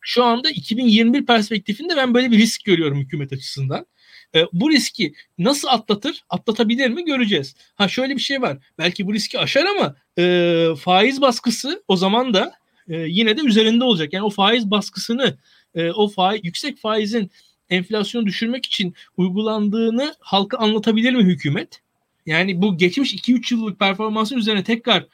[0.00, 3.86] şu anda 2021 perspektifinde ben böyle bir risk görüyorum hükümet açısından.
[4.34, 7.54] E, bu riski nasıl atlatır, atlatabilir mi göreceğiz.
[7.74, 8.58] Ha şöyle bir şey var.
[8.78, 12.52] Belki bu riski aşar ama e, faiz baskısı o zaman da
[12.88, 14.12] e, yine de üzerinde olacak.
[14.12, 15.38] Yani o faiz baskısını,
[15.74, 17.30] e, o faiz, yüksek faizin
[17.70, 21.80] enflasyonu düşürmek için uygulandığını halka anlatabilir mi hükümet?
[22.26, 25.06] Yani bu geçmiş 2-3 yıllık performansın üzerine tekrar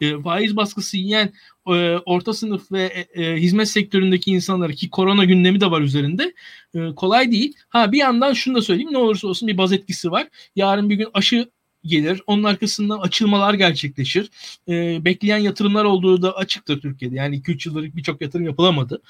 [0.00, 1.32] e, faiz baskısı yiyen
[1.66, 6.34] e, orta sınıf ve e, e, hizmet sektöründeki insanlar ki korona gündemi de var üzerinde
[6.74, 7.54] e, kolay değil.
[7.68, 10.28] Ha bir yandan şunu da söyleyeyim ne olursa olsun bir baz etkisi var.
[10.56, 11.50] Yarın bir gün aşı
[11.84, 12.22] gelir.
[12.26, 14.30] Onun arkasından açılmalar gerçekleşir.
[14.68, 17.14] E, bekleyen yatırımlar olduğu da açıktır Türkiye'de.
[17.16, 19.02] Yani 2-3 yıldır birçok yatırım yapılamadı.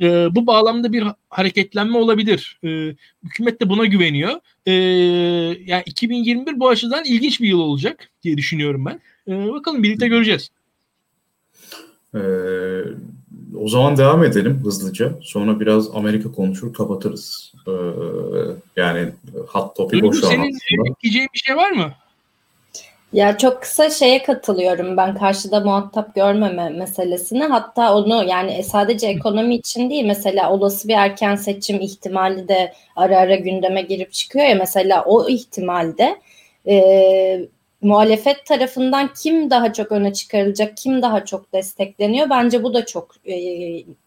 [0.00, 2.58] E, bu bağlamda bir hareketlenme olabilir.
[2.64, 4.40] E, hükümet de buna güveniyor.
[4.66, 4.72] E,
[5.66, 9.00] yani 2021 bu açıdan ilginç bir yıl olacak diye düşünüyorum ben.
[9.28, 10.50] E, bakalım birlikte göreceğiz.
[12.14, 12.18] Ee,
[13.60, 15.12] o zaman devam edelim hızlıca.
[15.22, 17.52] Sonra biraz Amerika konuşur kapatırız.
[17.68, 17.72] Ee,
[18.76, 19.12] yani
[19.48, 20.58] hot topic o şu an Senin
[20.90, 21.92] ekleyeceğin bir şey var mı?
[23.12, 27.44] Ya çok kısa şeye katılıyorum ben karşıda muhatap görmeme meselesine.
[27.44, 33.18] Hatta onu yani sadece ekonomi için değil mesela olası bir erken seçim ihtimali de ara
[33.18, 36.20] ara gündeme girip çıkıyor ya mesela o ihtimalde
[36.68, 37.48] e,
[37.82, 42.30] muhalefet tarafından kim daha çok öne çıkarılacak, kim daha çok destekleniyor?
[42.30, 43.34] Bence bu da çok e,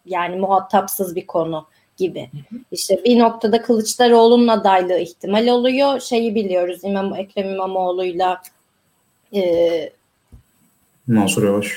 [0.06, 1.66] yani muhatapsız bir konu
[1.98, 2.30] gibi.
[2.72, 6.00] İşte bir noktada Kılıçdaroğlu'nun adaylığı ihtimal oluyor.
[6.00, 8.42] Şeyi biliyoruz İmam Ekrem İmamoğlu'yla
[9.36, 9.94] e,
[11.08, 11.68] Mansur Yavaş.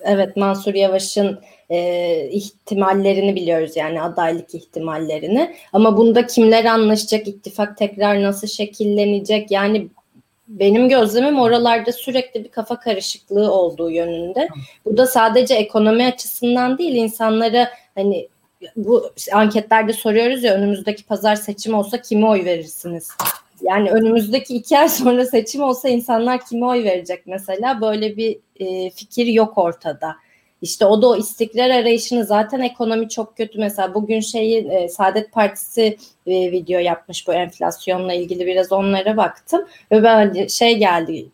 [0.00, 1.40] Evet Mansur Yavaş'ın
[1.70, 5.56] e, ihtimallerini biliyoruz yani adaylık ihtimallerini.
[5.72, 9.88] Ama bunda kimler anlaşacak, ittifak tekrar nasıl şekillenecek yani
[10.48, 14.48] benim gözlemim oralarda sürekli bir kafa karışıklığı olduğu yönünde.
[14.84, 18.28] Bu da sadece ekonomi açısından değil insanlara hani
[18.76, 23.08] bu anketlerde soruyoruz ya önümüzdeki pazar seçim olsa kime oy verirsiniz?
[23.62, 27.80] Yani önümüzdeki iki ay sonra seçim olsa insanlar kime oy verecek mesela?
[27.80, 30.16] Böyle bir e, fikir yok ortada.
[30.62, 33.58] İşte o da o istikrar arayışını zaten ekonomi çok kötü.
[33.58, 39.66] Mesela bugün şeyi e, Saadet Partisi e, video yapmış bu enflasyonla ilgili biraz onlara baktım.
[39.92, 41.26] Ve ben şey geldi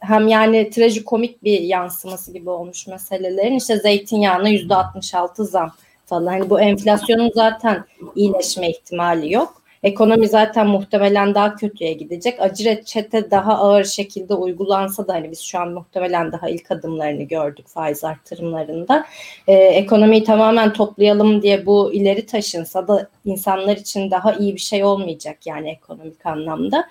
[0.00, 3.56] hem yani trajikomik bir yansıması gibi olmuş meselelerin.
[3.56, 5.72] İşte zeytinyağına yüzde 66 zam
[6.06, 6.26] falan.
[6.26, 7.84] Hani bu enflasyonun zaten
[8.16, 9.61] iyileşme ihtimali yok.
[9.82, 12.40] Ekonomi zaten muhtemelen daha kötüye gidecek.
[12.40, 17.22] Acı reçete daha ağır şekilde uygulansa da hani biz şu an muhtemelen daha ilk adımlarını
[17.22, 19.06] gördük faiz artırımlarında.
[19.46, 24.84] Ee, ekonomiyi tamamen toplayalım diye bu ileri taşınsa da insanlar için daha iyi bir şey
[24.84, 26.88] olmayacak yani ekonomik anlamda.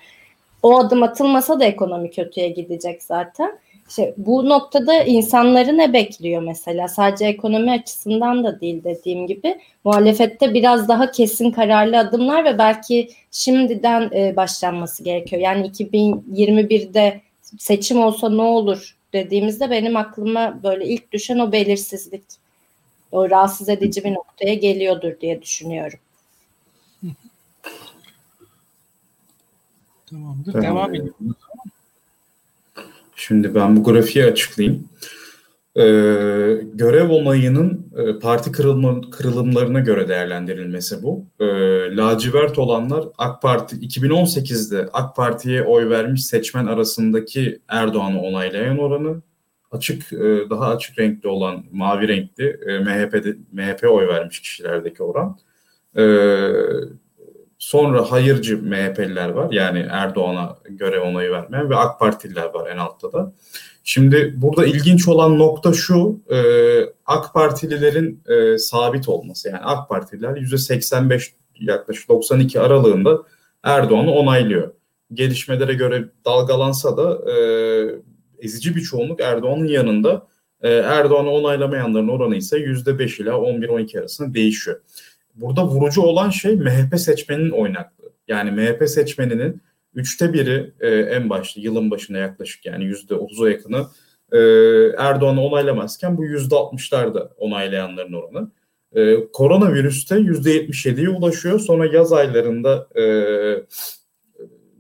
[0.64, 3.60] O adım atılmasa da ekonomi kötüye gidecek zaten.
[3.92, 6.88] İşte bu noktada insanları ne bekliyor mesela?
[6.88, 9.60] Sadece ekonomi açısından da değil dediğim gibi.
[9.84, 15.42] Muhalefette biraz daha kesin kararlı adımlar ve belki şimdiden e, başlanması gerekiyor.
[15.42, 17.22] Yani 2021'de
[17.60, 22.24] seçim olsa ne olur dediğimizde benim aklıma böyle ilk düşen o belirsizlik.
[23.12, 26.00] O rahatsız edici bir noktaya geliyordur diye düşünüyorum.
[30.06, 30.52] Tamamdır.
[30.52, 30.66] Tamam.
[30.66, 31.36] Devam edelim.
[33.28, 34.90] Şimdi ben bu grafiği açıklayayım.
[35.76, 35.82] Ee,
[36.74, 41.26] görev onayının e, parti kırılma, kırılımlarına göre değerlendirilmesi bu.
[41.40, 41.46] Ee,
[41.96, 49.22] lacivert olanlar AK Parti 2018'de AK Parti'ye oy vermiş seçmen arasındaki Erdoğan'ı onaylayan oranı.
[49.72, 55.38] açık e, daha açık renkli olan mavi renkli e, MHP'de MHP oy vermiş kişilerdeki oran.
[55.98, 56.04] E,
[57.62, 59.52] sonra hayırcı MHP'liler var.
[59.52, 63.34] Yani Erdoğan'a göre onayı vermeyen ve AK Partililer var en altta da.
[63.84, 66.40] Şimdi burada ilginç olan nokta şu, e,
[67.06, 69.50] AK Partililerin e, sabit olması.
[69.50, 73.18] Yani AK Partililer %85 yaklaşık 92 aralığında
[73.64, 74.72] Erdoğan'ı onaylıyor.
[75.14, 77.36] Gelişmelere göre dalgalansa da e,
[78.40, 80.28] ezici bir çoğunluk Erdoğan'ın yanında.
[80.62, 84.82] E, Erdoğan'ı onaylamayanların oranı ise %5 ila 11-12 arasında değişiyor.
[85.36, 88.12] Burada vurucu olan şey MHP seçmeninin oynaklığı.
[88.28, 89.62] Yani MHP seçmeninin
[89.94, 93.88] üçte biri e, en başta yılın başına yaklaşık yani yüzde otuza yakını
[94.32, 94.40] e,
[94.98, 98.52] Erdoğan'ı onaylamazken bu yüzde altmışlarda onaylayanların oranı.
[98.96, 101.60] E, koronavirüste yüzde yetmiş yediye ulaşıyor.
[101.60, 103.02] Sonra yaz aylarında e,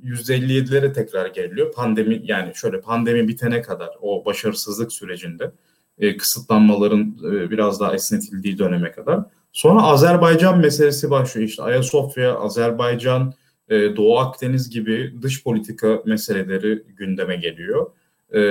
[0.03, 1.71] %57'lere tekrar geliyor.
[1.71, 5.51] Pandemi yani şöyle pandemi bitene kadar o başarısızlık sürecinde
[5.99, 9.19] e, kısıtlanmaların e, biraz daha esnetildiği döneme kadar.
[9.51, 11.47] Sonra Azerbaycan meselesi başlıyor.
[11.47, 13.33] İşte Ayasofya, Azerbaycan,
[13.69, 17.91] e, Doğu Akdeniz gibi dış politika meseleleri gündeme geliyor.
[18.33, 18.41] E,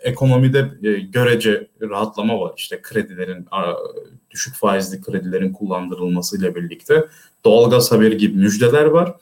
[0.00, 2.52] ekonomide e, görece rahatlama var.
[2.56, 3.72] İşte kredilerin, a,
[4.30, 7.04] düşük faizli kredilerin kullandırılmasıyla birlikte
[7.44, 9.14] doğalgaz haberi gibi müjdeler var.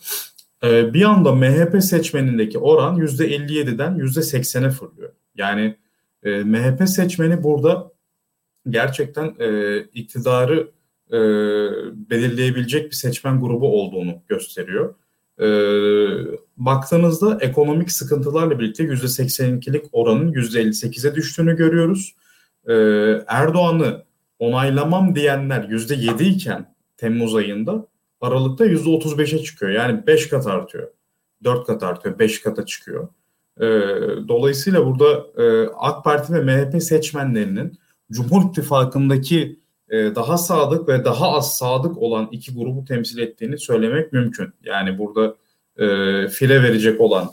[0.65, 5.13] E, bir anda MHP seçmenindeki oran %57'den %80'e fırlıyor.
[5.37, 5.77] Yani
[6.23, 7.91] e, MHP seçmeni burada
[8.71, 10.76] gerçekten e, iktidarı
[11.13, 11.19] e,
[12.11, 14.95] belirleyebilecek bir seçmen grubu olduğunu gösteriyor.
[15.41, 15.47] E,
[16.57, 22.15] baktığınızda ekonomik sıkıntılarla birlikte %82'lik oranın %58'e düştüğünü görüyoruz.
[22.69, 22.75] E,
[23.27, 24.05] Erdoğan'ı
[24.39, 27.87] onaylamam diyenler %7 iken Temmuz ayında
[28.21, 29.73] Aralık'ta %35'e çıkıyor.
[29.73, 30.89] Yani 5 kat artıyor.
[31.45, 33.09] 4 kat artıyor, 5 kata çıkıyor.
[33.61, 33.67] E,
[34.29, 37.79] dolayısıyla burada e, AK Parti ve MHP seçmenlerinin
[38.13, 39.61] Cumhur İttifakı'ndaki
[39.91, 44.49] daha sadık ve daha az sadık olan iki grubu temsil ettiğini söylemek mümkün.
[44.65, 45.37] Yani burada
[45.79, 47.31] e, file verecek olan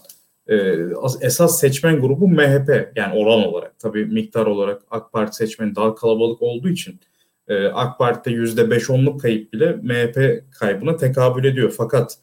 [0.47, 0.77] e,
[1.21, 3.80] esas seçmen grubu MHP yani oran olarak.
[3.80, 6.99] Tabii miktar olarak AK Parti seçmeni daha kalabalık olduğu için
[7.47, 11.73] e, AK Parti'de yüzde beş onluk kayıp bile MHP kaybına tekabül ediyor.
[11.77, 12.17] Fakat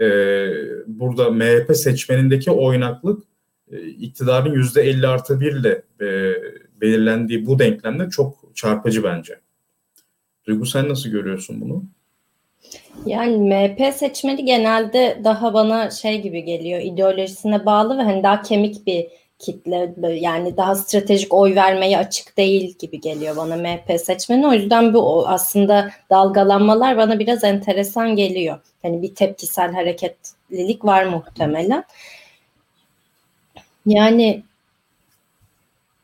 [0.00, 0.06] e,
[0.86, 3.22] burada MHP seçmenindeki oynaklık
[3.70, 6.34] e, iktidarın yüzde elli artı bir ile e,
[6.80, 9.40] belirlendiği bu denklemde çok çarpıcı bence.
[10.46, 11.84] Duygu sen nasıl görüyorsun bunu?
[13.06, 18.86] Yani MHP seçmeni genelde daha bana şey gibi geliyor ideolojisine bağlı ve hani daha kemik
[18.86, 19.06] bir
[19.38, 24.46] kitle yani daha stratejik oy vermeye açık değil gibi geliyor bana MHP seçmeni.
[24.46, 28.58] O yüzden bu aslında dalgalanmalar bana biraz enteresan geliyor.
[28.82, 31.84] Hani bir tepkisel hareketlilik var muhtemelen.
[33.86, 34.42] Yani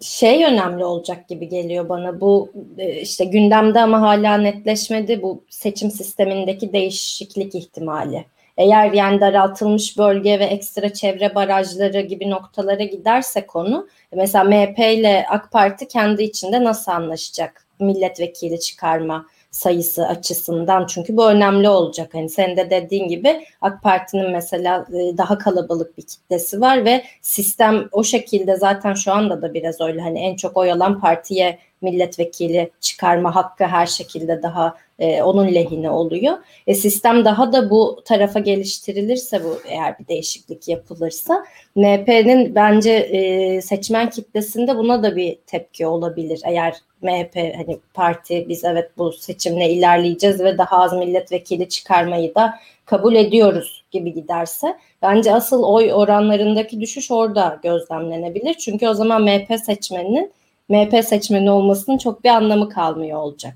[0.01, 5.91] şey önemli olacak gibi geliyor bana bu e, işte gündemde ama hala netleşmedi bu seçim
[5.91, 8.25] sistemindeki değişiklik ihtimali.
[8.57, 15.27] Eğer yani daraltılmış bölge ve ekstra çevre barajları gibi noktalara giderse konu mesela MHP ile
[15.31, 22.15] AK Parti kendi içinde nasıl anlaşacak milletvekili çıkarma sayısı açısından çünkü bu önemli olacak.
[22.15, 27.05] Hani senin de dediğin gibi AK Parti'nin mesela e, daha kalabalık bir kitlesi var ve
[27.23, 31.59] sistem o şekilde zaten şu anda da biraz öyle hani en çok oy alan partiye
[31.83, 36.39] milletvekili çıkarma hakkı her şekilde daha e, onun lehine oluyor.
[36.67, 41.45] E, sistem daha da bu tarafa geliştirilirse bu eğer bir değişiklik yapılırsa
[41.75, 46.41] MHP'nin bence e, seçmen kitlesinde buna da bir tepki olabilir.
[46.45, 52.55] Eğer MHP hani parti biz evet bu seçimle ilerleyeceğiz ve daha az milletvekili çıkarmayı da
[52.85, 58.55] kabul ediyoruz gibi giderse bence asıl oy oranlarındaki düşüş orada gözlemlenebilir.
[58.55, 60.33] Çünkü o zaman MHP seçmeninin
[60.71, 63.55] MHP seçmeni olmasının çok bir anlamı kalmıyor olacak.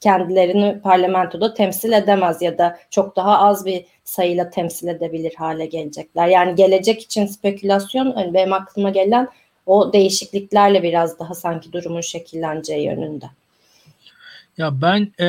[0.00, 6.28] Kendilerini parlamentoda temsil edemez ya da çok daha az bir sayıyla temsil edebilir hale gelecekler.
[6.28, 9.28] Yani gelecek için spekülasyon hani benim aklıma gelen
[9.66, 13.26] o değişikliklerle biraz daha sanki durumun şekilleneceği yönünde.
[14.58, 15.26] Ya ben e,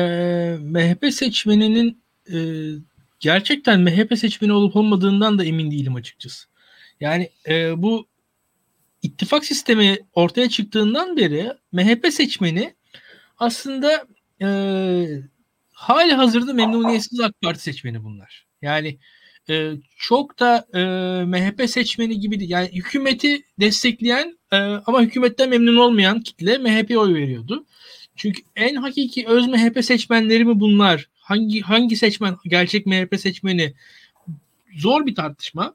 [0.60, 1.98] MHP seçmeninin
[2.32, 2.38] e,
[3.20, 6.46] gerçekten MHP seçmeni olup olmadığından da emin değilim açıkçası.
[7.00, 8.06] Yani e, bu
[9.04, 12.74] ittifak sistemi ortaya çıktığından beri MHP seçmeni
[13.38, 14.06] aslında
[14.42, 14.48] e,
[15.72, 18.46] hali hazırda memnuniyetsiz AK Parti seçmeni bunlar.
[18.62, 18.98] Yani
[19.50, 20.80] e, çok da e,
[21.24, 22.44] MHP seçmeni gibi.
[22.46, 27.66] Yani hükümeti destekleyen e, ama hükümetten memnun olmayan kitle MHP'ye oy veriyordu.
[28.16, 31.08] Çünkü en hakiki öz MHP seçmenleri mi bunlar?
[31.18, 33.74] Hangi hangi seçmen gerçek MHP seçmeni?
[34.76, 35.74] Zor bir tartışma.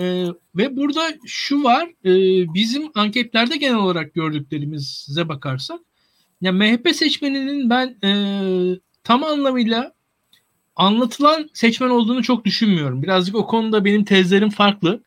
[0.00, 0.26] E,
[0.56, 2.12] ve burada şu var, e,
[2.54, 5.80] bizim anketlerde genel olarak gördüklerimize bakarsak,
[6.40, 8.10] ya MHP seçmeninin ben e,
[9.04, 9.94] tam anlamıyla
[10.76, 13.02] anlatılan seçmen olduğunu çok düşünmüyorum.
[13.02, 15.02] Birazcık o konuda benim tezlerim farklı.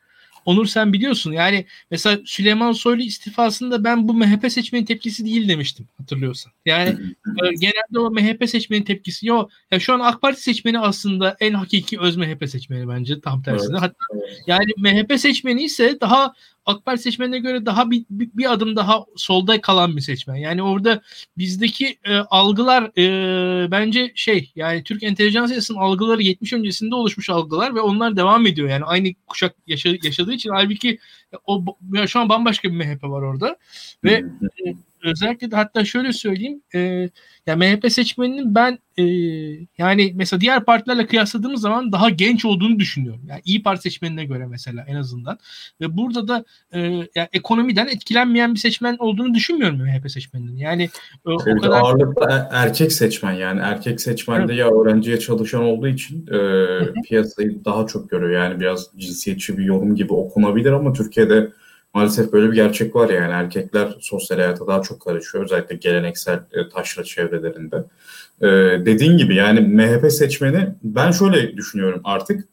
[0.46, 5.88] Onur sen biliyorsun yani mesela Süleyman Soylu istifasında ben bu MHP seçmenin tepkisi değil demiştim
[5.98, 6.54] hatırlıyorsan.
[6.66, 9.52] Yani e, genelde o MHP seçmenin tepkisi yok.
[9.72, 13.72] Ya şu an AK Parti seçmeni aslında en hakiki öz MHP seçmeni bence tam tersine.
[13.72, 13.82] Evet.
[13.82, 16.34] Hatta yani MHP seçmeni ise daha
[16.66, 20.36] AK Parti seçmenine göre daha bir, bir, bir adım daha solda kalan bir seçmen.
[20.36, 21.02] Yani orada
[21.38, 27.82] bizdeki e, algılar e, bence şey yani Türk entelijansiyasının algıları 70 öncesinde oluşmuş algılar ve
[27.82, 28.70] onlar devam ediyor.
[28.70, 31.00] Yani aynı kuşak yaşa, yaşadığı için halbuki
[31.46, 33.58] o ya şu an bambaşka bir MHP var orada
[34.04, 34.24] ve
[34.66, 37.10] e, özellikle de hatta şöyle söyleyeyim e,
[37.48, 39.04] ya MHP seçmeninin ben e,
[39.78, 43.22] yani mesela diğer partilerle kıyasladığımız zaman daha genç olduğunu düşünüyorum.
[43.28, 45.40] Yani İyi Parti seçmenine göre mesela en azından.
[45.82, 46.80] Ve burada da e,
[47.16, 50.58] yani ekonomiden etkilenmeyen bir seçmen olduğunu düşünmüyorum MHP seçmeninin.
[50.58, 50.90] Yani
[51.28, 55.88] e, o kadar ağırlıklı e, erkek seçmen yani erkek seçmen de ya öğrenciye çalışan olduğu
[55.88, 58.44] için e, piyasayı daha çok görüyor.
[58.44, 61.52] Yani biraz cinsiyetçi bir yorum gibi okunabilir ama Türkiye'de
[61.94, 66.70] maalesef böyle bir gerçek var yani erkekler sosyal hayata daha çok karışıyor özellikle geleneksel e,
[66.70, 67.84] taşra çevrelerinde.
[68.42, 68.48] E,
[68.86, 72.48] dediğin gibi yani MHP seçmeni ben şöyle düşünüyorum artık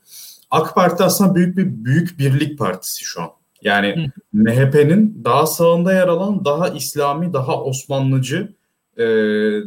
[0.50, 3.30] AK Parti aslında büyük bir büyük birlik partisi şu an.
[3.62, 8.52] Yani MHP'nin daha sağında yer alan daha İslami, daha Osmanlıcı,
[8.96, 9.04] e,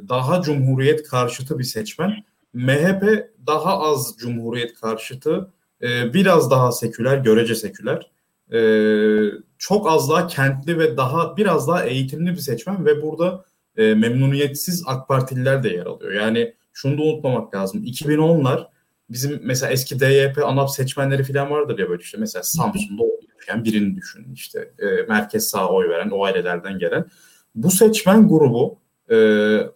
[0.10, 2.24] daha Cumhuriyet karşıtı bir seçmen.
[2.54, 5.50] MHP daha az Cumhuriyet karşıtı,
[5.82, 8.12] e, biraz daha seküler, görece seküler
[8.54, 8.60] e,
[9.58, 13.46] çok az daha kentli ve daha biraz daha eğitimli bir seçmen ve burada
[13.78, 16.12] e, memnuniyetsiz AK Partililer de yer alıyor.
[16.12, 17.84] Yani şunu da unutmamak lazım.
[17.84, 18.68] 2010'lar
[19.10, 23.04] bizim mesela eski DYP, ANAP seçmenleri falan vardır ya böyle işte mesela Samsun'da
[23.48, 27.06] yani birini düşünün işte e, merkez sağ oy veren o ailelerden gelen.
[27.56, 28.80] Bu seçmen grubu
[29.12, 29.18] e,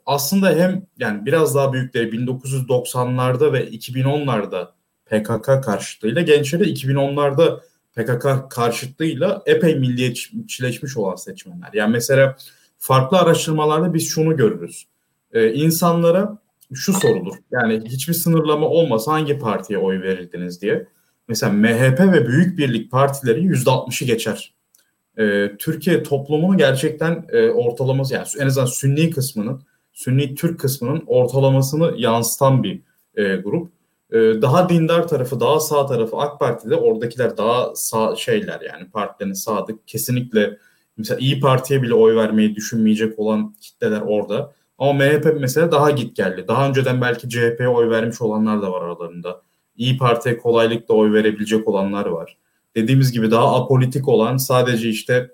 [0.06, 4.68] aslında hem yani biraz daha büyükleri 1990'larda ve 2010'larda
[5.06, 7.60] PKK karşıtlığıyla gençleri 2010'larda
[7.96, 11.70] PKK karşıtlığıyla epey milliyetçileşmiş olan seçmenler.
[11.74, 12.36] Yani mesela
[12.78, 14.88] farklı araştırmalarda biz şunu görürüz.
[15.34, 16.38] Ee, insanlara
[16.74, 17.36] şu sorulur.
[17.52, 20.88] Yani hiçbir sınırlama olmasa hangi partiye oy verirdiniz diye.
[21.28, 24.54] Mesela MHP ve Büyük Birlik partileri %60'ı geçer.
[25.18, 29.62] Ee, Türkiye toplumunun gerçekten e, ortalaması yani en azından Sünni kısmının,
[29.94, 32.82] Sünni Türk kısmının ortalamasını yansıtan bir
[33.16, 33.75] e, grup.
[34.12, 39.34] Ee, daha dindar tarafı, daha sağ tarafı AK Parti'de oradakiler daha sağ şeyler yani partilerin
[39.34, 39.88] sadık.
[39.88, 40.58] Kesinlikle
[40.98, 44.54] mesela İyi Parti'ye bile oy vermeyi düşünmeyecek olan kitleler orada.
[44.78, 46.46] Ama MHP mesela daha git geldi.
[46.48, 49.42] Daha önceden belki CHP'ye oy vermiş olanlar da var aralarında.
[49.78, 52.38] İyi Parti'ye kolaylıkla oy verebilecek olanlar var.
[52.76, 55.32] Dediğimiz gibi daha apolitik olan sadece işte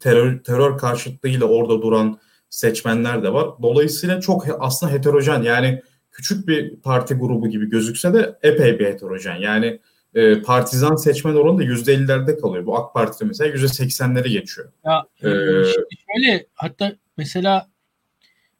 [0.00, 2.18] terör, terör karşıtlığıyla orada duran
[2.50, 3.48] seçmenler de var.
[3.62, 5.82] Dolayısıyla çok aslında heterojen yani
[6.18, 9.36] küçük bir parti grubu gibi gözükse de epey bir heterojen.
[9.36, 9.80] Yani
[10.14, 12.66] e, partizan seçmen oranı da %50'lerde kalıyor.
[12.66, 14.72] Bu AK Parti'de mesela %80'leri geçiyor.
[14.84, 17.68] Ya, ee, şöyle hatta mesela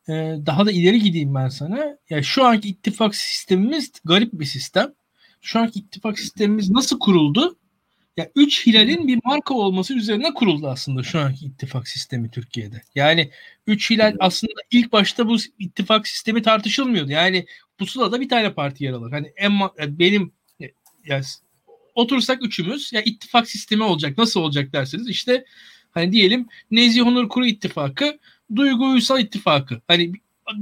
[0.09, 0.13] e,
[0.47, 1.99] daha da ileri gideyim ben sana.
[2.11, 4.95] Ya şu anki ittifak sistemimiz garip bir sistem.
[5.41, 7.57] Şu anki ittifak sistemimiz nasıl kuruldu?
[8.19, 12.83] Ya üç hilalin bir marka olması üzerine kuruldu aslında şu anki ittifak sistemi Türkiye'de.
[12.95, 13.31] Yani
[13.67, 17.11] üç hilal aslında ilk başta bu ittifak sistemi tartışılmıyordu.
[17.11, 17.47] Yani
[17.79, 19.13] pusulada bir tane parti yer alır.
[19.13, 19.53] Hani en
[19.99, 20.33] benim
[21.05, 21.25] yani
[21.95, 24.19] otursak üçümüz ya ittifak sistemi olacak.
[24.19, 25.45] Nasıl olacak derseniz işte
[25.91, 28.19] hani diyelim Nezih Onur Kuru ittifakı,
[28.57, 29.81] Duygu Uysal ittifakı.
[29.89, 30.13] Hani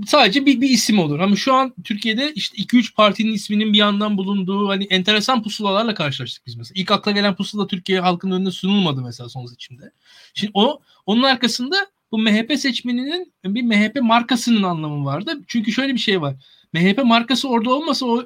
[0.07, 1.21] sadece bir, bir isim olur.
[1.21, 6.47] Ama şu an Türkiye'de işte 2-3 partinin isminin bir yandan bulunduğu hani enteresan pusulalarla karşılaştık
[6.47, 6.81] biz mesela.
[6.81, 9.93] İlk akla gelen pusula Türkiye halkının önüne sunulmadı mesela son seçimde.
[10.35, 11.77] Şimdi o onun arkasında
[12.13, 15.41] bu MHP seçmeninin bir MHP markasının anlamı vardı.
[15.47, 16.37] Çünkü şöyle bir şey var.
[16.73, 18.25] MHP markası orada olmasa o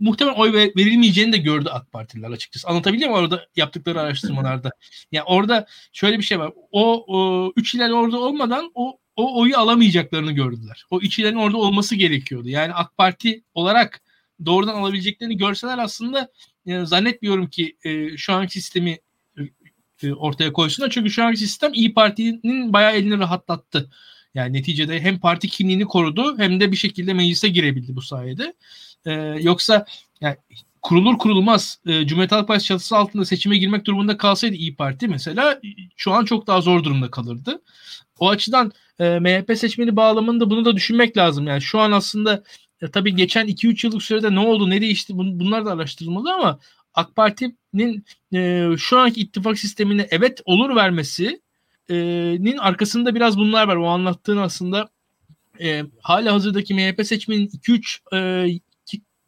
[0.00, 2.68] muhtemelen oy verilmeyeceğini de gördü AK Partililer açıkçası.
[2.68, 4.70] Anlatabiliyor muyum orada yaptıkları araştırmalarda?
[5.12, 6.52] Yani orada şöyle bir şey var.
[6.70, 10.84] O, o üç iler orada olmadan o o oyu alamayacaklarını gördüler.
[10.90, 12.48] O içilerin orada olması gerekiyordu.
[12.48, 14.00] Yani AK Parti olarak
[14.46, 16.28] doğrudan alabileceklerini görseler aslında
[16.66, 18.98] e, zannetmiyorum ki e, şu anki sistemi
[20.02, 20.90] e, ortaya koysunlar.
[20.90, 23.90] Çünkü şu anki sistem İyi Parti'nin bayağı elini rahatlattı.
[24.34, 28.54] Yani neticede hem parti kimliğini korudu hem de bir şekilde meclise girebildi bu sayede.
[29.06, 29.86] E, yoksa
[30.20, 30.36] yani
[30.82, 35.60] kurulur kurulmaz e, Cumhuriyet Halk Partisi çatısı altında seçime girmek durumunda kalsaydı İyi Parti mesela
[35.96, 37.62] şu an çok daha zor durumda kalırdı.
[38.18, 41.46] O açıdan e, MHP seçmeni bağlamında bunu da düşünmek lazım.
[41.46, 42.42] Yani şu an aslında
[42.82, 46.58] e, tabii geçen 2-3 yıllık sürede ne oldu, ne değişti bun, bunlar da araştırılmalı ama
[46.94, 48.04] AK Parti'nin
[48.34, 53.76] e, şu anki ittifak sistemine evet olur vermesinin arkasında biraz bunlar var.
[53.76, 54.88] O anlattığın aslında
[55.60, 58.60] e, hala hazırdaki MHP seçmenin 2-3 e,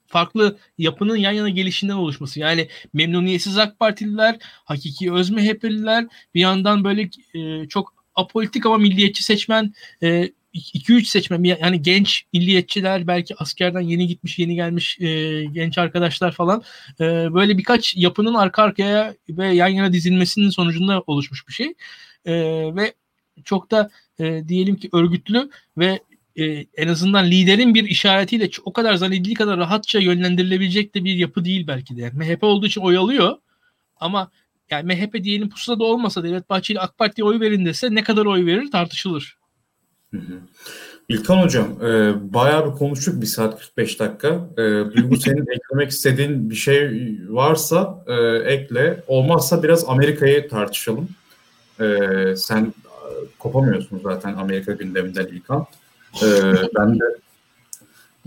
[0.06, 2.40] farklı yapının yan yana gelişinden oluşması.
[2.40, 9.24] Yani memnuniyetsiz AK Partililer, hakiki öz MHP'liler bir yandan böyle e, çok apolitik ama milliyetçi
[9.24, 15.78] seçmen e, 2-3 seçmen yani genç milliyetçiler belki askerden yeni gitmiş yeni gelmiş e, genç
[15.78, 16.62] arkadaşlar falan
[17.00, 21.74] e, böyle birkaç yapının arka arkaya ve yan yana dizilmesinin sonucunda oluşmuş bir şey
[22.24, 22.34] e,
[22.76, 22.94] ve
[23.44, 26.00] çok da e, diyelim ki örgütlü ve
[26.36, 26.44] e,
[26.76, 31.66] en azından liderin bir işaretiyle o kadar zannedildiği kadar rahatça yönlendirilebilecek de bir yapı değil
[31.66, 32.02] belki de.
[32.02, 33.36] Yani MHP olduğu için oy alıyor
[33.96, 34.30] ama
[34.70, 38.46] yani MHP diyelim pusulada olmasa Devlet Bahçeli AK Parti'ye oy verin dese ne kadar oy
[38.46, 39.36] verir tartışılır.
[40.10, 40.40] Hı hı.
[41.08, 44.28] İlkan Hocam, e, bayağı bir konuştuk bir saat 45 dakika.
[44.52, 44.62] E,
[44.94, 46.90] Duygu senin eklemek istediğin bir şey
[47.28, 48.14] varsa e,
[48.52, 49.04] ekle.
[49.06, 51.08] Olmazsa biraz Amerika'yı tartışalım.
[51.80, 51.86] E,
[52.36, 52.72] sen e,
[53.38, 55.66] kopamıyorsun zaten Amerika gündeminden İlkan.
[56.22, 56.26] E,
[56.78, 57.04] ben de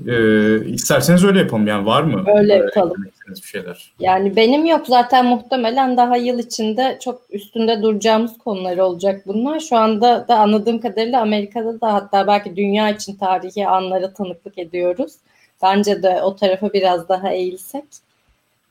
[0.08, 1.68] e, isterseniz öyle yapalım.
[1.68, 2.24] Yani var mı?
[2.36, 3.06] Öyle yapalım.
[3.28, 3.92] Bir şeyler.
[4.00, 9.60] Yani benim yok zaten muhtemelen daha yıl içinde çok üstünde duracağımız konular olacak bunlar.
[9.60, 15.14] Şu anda da anladığım kadarıyla Amerika'da da hatta belki dünya için tarihi anlara tanıklık ediyoruz.
[15.62, 17.84] Bence de o tarafa biraz daha eğilsek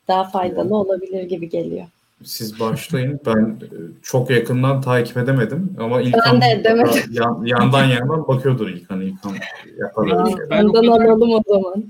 [0.09, 1.87] daha faydalı olabilir gibi geliyor.
[2.25, 3.21] Siz başlayın.
[3.27, 3.69] Ben e,
[4.03, 7.03] çok yakından takip edemedim ama ilk ben de edemedim.
[7.11, 9.01] Yan, yandan yandan bakıyordur İlkan.
[9.01, 9.35] İlkan
[9.79, 10.51] yapar öyle şey.
[10.51, 11.85] Ben Ondan kadar, alalım o zaman.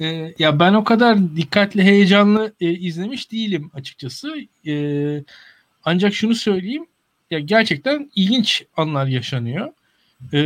[0.00, 4.34] E, ya ben o kadar dikkatli, heyecanlı e, izlemiş değilim açıkçası.
[4.66, 4.74] E,
[5.84, 6.86] ancak şunu söyleyeyim.
[7.30, 9.66] Ya gerçekten ilginç anlar yaşanıyor.
[10.32, 10.40] E,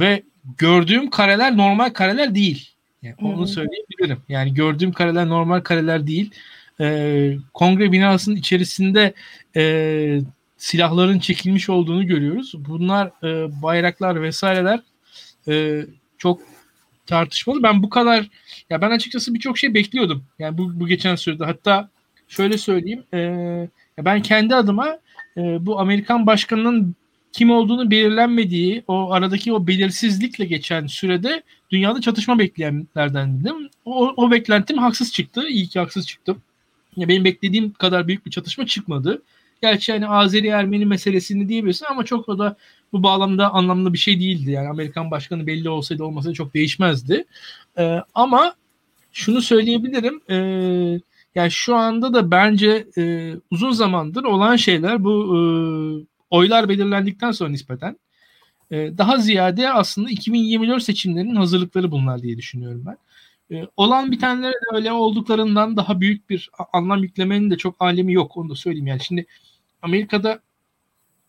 [0.00, 0.22] ve
[0.58, 2.70] gördüğüm kareler normal kareler değil.
[3.02, 4.18] Yani onu söyleyebilirim.
[4.28, 6.30] Yani gördüğüm kareler normal kareler değil
[6.80, 9.14] e, kongre binasının içerisinde
[9.56, 10.20] e,
[10.56, 12.52] silahların çekilmiş olduğunu görüyoruz.
[12.56, 14.80] Bunlar e, bayraklar vesaireler
[15.48, 15.86] e,
[16.18, 16.40] çok
[17.06, 17.62] tartışmalı.
[17.62, 18.28] Ben bu kadar
[18.70, 20.24] ya ben açıkçası birçok şey bekliyordum.
[20.38, 21.90] Yani bu, bu geçen sürede hatta
[22.28, 23.68] şöyle söyleyeyim e,
[23.98, 24.98] ben kendi adıma
[25.36, 26.94] e, bu Amerikan başkanının
[27.32, 33.70] kim olduğunu belirlenmediği o aradaki o belirsizlikle geçen sürede dünyada çatışma bekleyenlerdendim.
[33.84, 35.48] O, o beklentim haksız çıktı.
[35.48, 36.42] İyi ki haksız çıktım.
[36.98, 39.22] Ya benim beklediğim kadar büyük bir çatışma çıkmadı.
[39.62, 42.56] Gerçi hani Azeri Ermeni meselesini diyebilirsin ama çok da
[42.92, 44.50] bu bağlamda anlamlı bir şey değildi.
[44.50, 47.24] Yani Amerikan başkanı belli olsaydı olmasaydı çok değişmezdi.
[47.78, 48.54] Ee, ama
[49.12, 50.20] şunu söyleyebilirim.
[50.30, 50.36] E,
[51.34, 55.40] yani şu anda da bence e, uzun zamandır olan şeyler bu e,
[56.30, 57.96] oylar belirlendikten sonra nispeten
[58.70, 62.96] e, daha ziyade aslında 2024 seçimlerinin hazırlıkları bunlar diye düşünüyorum ben.
[63.50, 68.36] E, olan bitenlere de öyle olduklarından daha büyük bir anlam yüklemenin de çok alemi yok.
[68.36, 69.00] Onu da söyleyeyim yani.
[69.00, 69.26] Şimdi
[69.82, 70.40] Amerika'da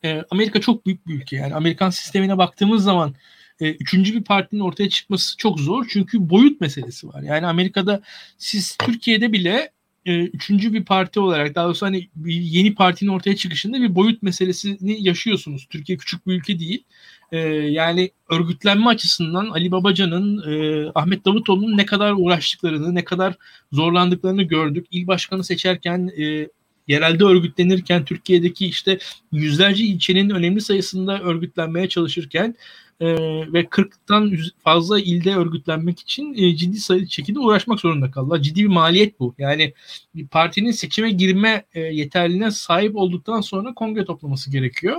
[0.04, 1.36] e, Amerika çok büyük bir ülke.
[1.36, 3.16] Yani Amerikan sistemine baktığımız zaman
[3.60, 5.86] e, üçüncü bir partinin ortaya çıkması çok zor.
[5.90, 7.22] Çünkü boyut meselesi var.
[7.22, 8.02] Yani Amerika'da
[8.38, 9.72] siz Türkiye'de bile
[10.06, 15.04] e, üçüncü bir parti olarak daha doğrusu hani yeni partinin ortaya çıkışında bir boyut meselesini
[15.04, 15.68] yaşıyorsunuz.
[15.70, 16.84] Türkiye küçük bir ülke değil.
[17.32, 23.36] E, yani örgütlenme açısından Ali Babacan'ın, e, Ahmet Davutoğlu'nun ne kadar uğraştıklarını, ne kadar
[23.72, 24.88] zorlandıklarını gördük.
[24.92, 26.48] İl başkanı seçerken e,
[26.88, 29.00] yerelde örgütlenirken Türkiye'deki işte
[29.32, 32.56] yüzlerce ilçenin önemli sayısında örgütlenmeye çalışırken
[33.00, 33.08] e,
[33.54, 38.42] ve 40'tan fazla ilde örgütlenmek için e, ciddi sayı şekilde uğraşmak zorunda kaldılar.
[38.42, 39.36] Ciddi bir maliyet bu.
[39.38, 39.74] Yani
[40.16, 44.98] bir partinin seçime girme e, yeterliliğine sahip olduktan sonra kongre toplaması gerekiyor.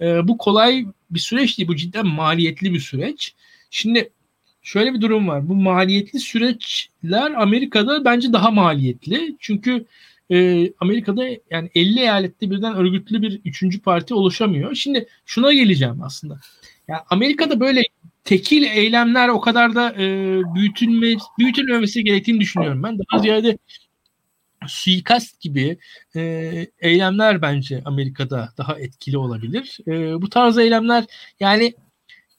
[0.00, 1.68] E, bu kolay bir süreç değil.
[1.68, 3.34] Bu cidden maliyetli bir süreç.
[3.70, 4.10] Şimdi
[4.62, 5.48] şöyle bir durum var.
[5.48, 9.36] Bu maliyetli süreçler Amerika'da bence daha maliyetli.
[9.40, 9.86] Çünkü
[10.30, 14.74] e, Amerika'da yani 50 eyalette birden örgütlü bir üçüncü parti oluşamıyor.
[14.74, 16.40] Şimdi şuna geleceğim aslında.
[16.88, 17.82] Yani Amerika'da böyle
[18.24, 22.98] tekil eylemler o kadar da e, büyütülme, büyütülmemesi gerektiğini düşünüyorum ben.
[22.98, 23.58] Daha ziyade
[24.68, 25.78] suikast gibi
[26.16, 29.78] e, eylemler bence Amerika'da daha etkili olabilir.
[29.88, 31.04] E, bu tarz eylemler
[31.40, 31.74] yani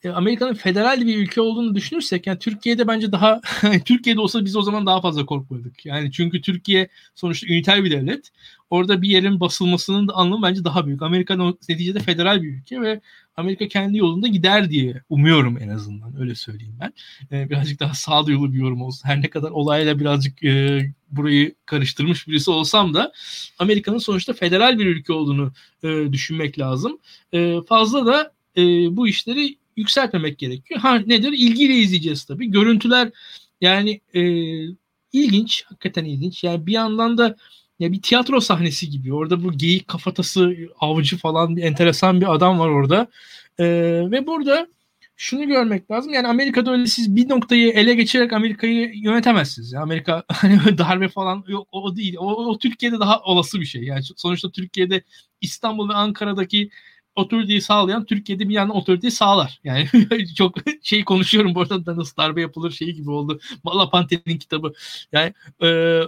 [0.04, 3.42] e, Amerika'nın federal bir ülke olduğunu düşünürsek yani Türkiye'de bence daha
[3.86, 5.86] Türkiye'de olsa biz o zaman daha fazla korkmadık.
[5.86, 8.32] Yani çünkü Türkiye sonuçta üniter bir devlet.
[8.70, 11.02] Orada bir yerin basılmasının da anlamı bence daha büyük.
[11.02, 13.02] Amerika neticede federal bir ülke ve
[13.38, 16.94] Amerika kendi yolunda gider diye umuyorum en azından öyle söyleyeyim ben.
[17.32, 19.08] Ee, birazcık daha sağduyulu bir yorum olsun.
[19.08, 23.12] Her ne kadar olayla birazcık e, burayı karıştırmış birisi olsam da
[23.60, 25.52] Amerika'nın sonuçta federal bir ülke olduğunu
[25.84, 26.98] e, düşünmek lazım.
[27.34, 28.62] E, fazla da e,
[28.98, 30.80] bu işleri yükseltmemek gerekiyor.
[30.80, 31.32] Ha nedir?
[31.32, 32.52] İlgiyle izleyeceğiz tabii.
[32.52, 33.12] Görüntüler
[33.62, 34.22] yani e,
[35.14, 36.44] ilginç, hakikaten ilginç.
[36.44, 37.36] Yani bir yandan da
[37.80, 39.14] ya bir tiyatro sahnesi gibi.
[39.14, 43.08] Orada bu geyik kafatası avcı falan bir enteresan bir adam var orada.
[43.60, 43.66] Ee,
[44.12, 44.68] ve burada
[45.16, 46.14] şunu görmek lazım.
[46.14, 49.72] Yani Amerika'da öyle siz bir noktayı ele geçirerek Amerika'yı yönetemezsiniz.
[49.72, 52.16] Yani Amerika hani darbe falan yok o değil.
[52.20, 53.84] O, o Türkiye'de daha olası bir şey.
[53.84, 55.04] Yani sonuçta Türkiye'de
[55.42, 56.70] İstanbul ve Ankara'daki
[57.16, 59.60] otoriteyi sağlayan Türkiye'de bir yandan otoriteyi sağlar.
[59.64, 59.88] Yani
[60.38, 63.40] çok şey konuşuyorum bu arada nasıl darbe yapılır şeyi gibi oldu.
[63.64, 64.74] Malapante'nin kitabı.
[65.12, 65.34] Yani
[65.64, 66.02] e,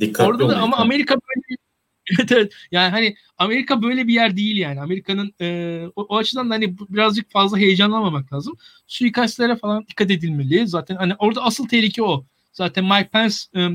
[0.00, 1.60] Dikkatli orada da ama Amerika böyle
[2.18, 2.52] evet evet.
[2.70, 4.80] Yani hani Amerika böyle bir yer değil yani.
[4.80, 8.56] Amerika'nın e, o, o açıdan da hani birazcık fazla heyecanlanmamak lazım.
[8.86, 10.68] Suikastlere falan dikkat edilmeli.
[10.68, 12.26] Zaten hani orada asıl tehlike o.
[12.52, 13.68] Zaten Mike Pence e,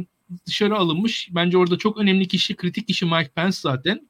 [0.45, 1.29] dışarı alınmış.
[1.31, 4.09] Bence orada çok önemli kişi, kritik kişi Mike Pence zaten.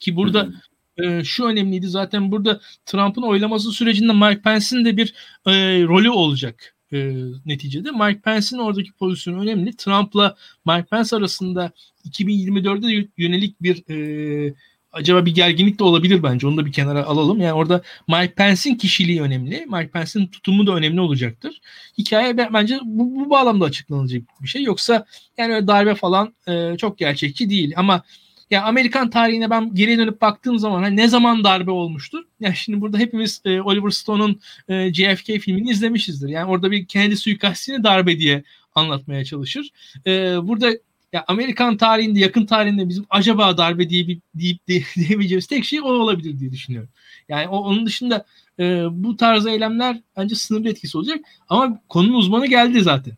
[0.00, 0.48] Ki burada
[0.96, 5.14] e, şu önemliydi zaten burada Trump'ın oylaması sürecinde Mike Pence'in de bir
[5.46, 5.52] e,
[5.82, 7.14] rolü olacak e,
[7.46, 7.90] neticede.
[7.90, 9.76] Mike Pence'in oradaki pozisyonu önemli.
[9.76, 10.36] Trump'la
[10.66, 11.72] Mike Pence arasında
[12.08, 14.54] 2024'de yönelik bir e,
[14.92, 16.46] acaba bir gerginlik de olabilir bence.
[16.46, 17.40] Onu da bir kenara alalım.
[17.40, 19.66] Yani orada Mike Pence'in kişiliği önemli.
[19.66, 21.60] Mike Pence'in tutumu da önemli olacaktır.
[21.98, 24.62] Hikaye bence bu, bu bağlamda açıklanacak bir şey.
[24.62, 25.06] Yoksa
[25.38, 27.72] yani darbe falan e, çok gerçekçi değil.
[27.76, 28.02] Ama
[28.50, 32.24] ya Amerikan tarihine ben geriye dönüp baktığım zaman hani ne zaman darbe olmuştur?
[32.40, 36.28] Ya şimdi burada hepimiz e, Oliver Stone'un e, JFK filmini izlemişizdir.
[36.28, 38.44] Yani orada bir kendi suikastini darbe diye
[38.74, 39.70] anlatmaya çalışır.
[40.06, 40.72] E, burada
[41.12, 45.80] ya Amerikan tarihinde yakın tarihinde bizim acaba darbe diye bir deyip de, diyebileceğimiz tek şey
[45.80, 46.90] o olabilir diye düşünüyorum.
[47.28, 48.26] Yani o, onun dışında
[48.58, 51.18] e, bu tarz eylemler bence sınırlı etkisi olacak.
[51.48, 53.16] Ama konunun uzmanı geldi zaten.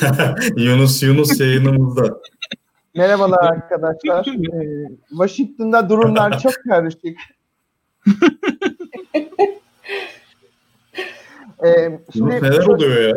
[0.56, 2.20] Yunus Yunus yayınımızda.
[2.98, 4.26] Merhabalar arkadaşlar.
[4.26, 7.18] Ee, Washington'da durumlar çok karışık.
[11.64, 13.16] ee, şimdi neler oluyor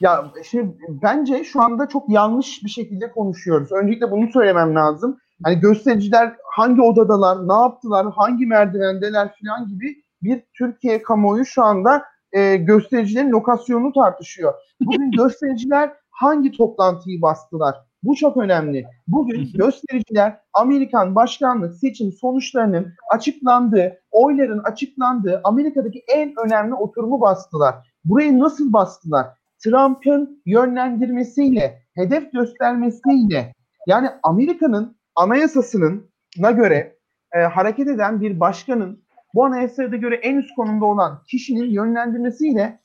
[0.00, 3.72] Ya şimdi bence şu anda çok yanlış bir şekilde konuşuyoruz.
[3.72, 5.18] Öncelikle bunu söylemem lazım.
[5.44, 12.04] Hani göstericiler hangi odadalar, ne yaptılar, hangi merdivendeler falan gibi bir Türkiye kamuoyu şu anda
[12.32, 14.54] e, göstericilerin lokasyonunu tartışıyor.
[14.80, 17.87] Bugün göstericiler hangi toplantıyı bastılar?
[18.02, 18.86] Bu çok önemli.
[19.08, 27.74] Bugün göstericiler Amerikan başkanlık seçim sonuçlarının açıklandığı, oyların açıklandığı Amerika'daki en önemli oturumu bastılar.
[28.04, 29.26] Burayı nasıl bastılar?
[29.64, 33.54] Trump'ın yönlendirmesiyle, hedef göstermesiyle
[33.86, 36.96] yani Amerika'nın anayasasının na göre
[37.32, 39.04] e, hareket eden bir başkanın
[39.34, 42.80] bu anayasaya göre en üst konumda olan kişinin yönlendirmesiyle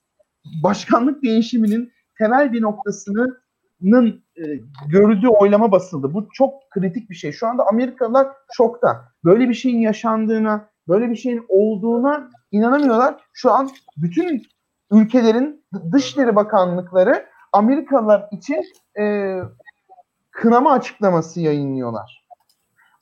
[0.63, 2.61] başkanlık değişiminin temel bir
[3.83, 4.43] noktasının e,
[4.87, 6.13] görüldüğü oylama basıldı.
[6.13, 7.31] Bu çok kritik bir şey.
[7.31, 9.05] Şu anda Amerikalılar şokta.
[9.25, 13.15] Böyle bir şeyin yaşandığına, böyle bir şeyin olduğuna inanamıyorlar.
[13.33, 14.43] Şu an bütün
[14.91, 18.63] ülkelerin Dışişleri Bakanlıkları Amerikalılar için
[18.99, 19.37] e,
[20.31, 22.23] kınama açıklaması yayınlıyorlar.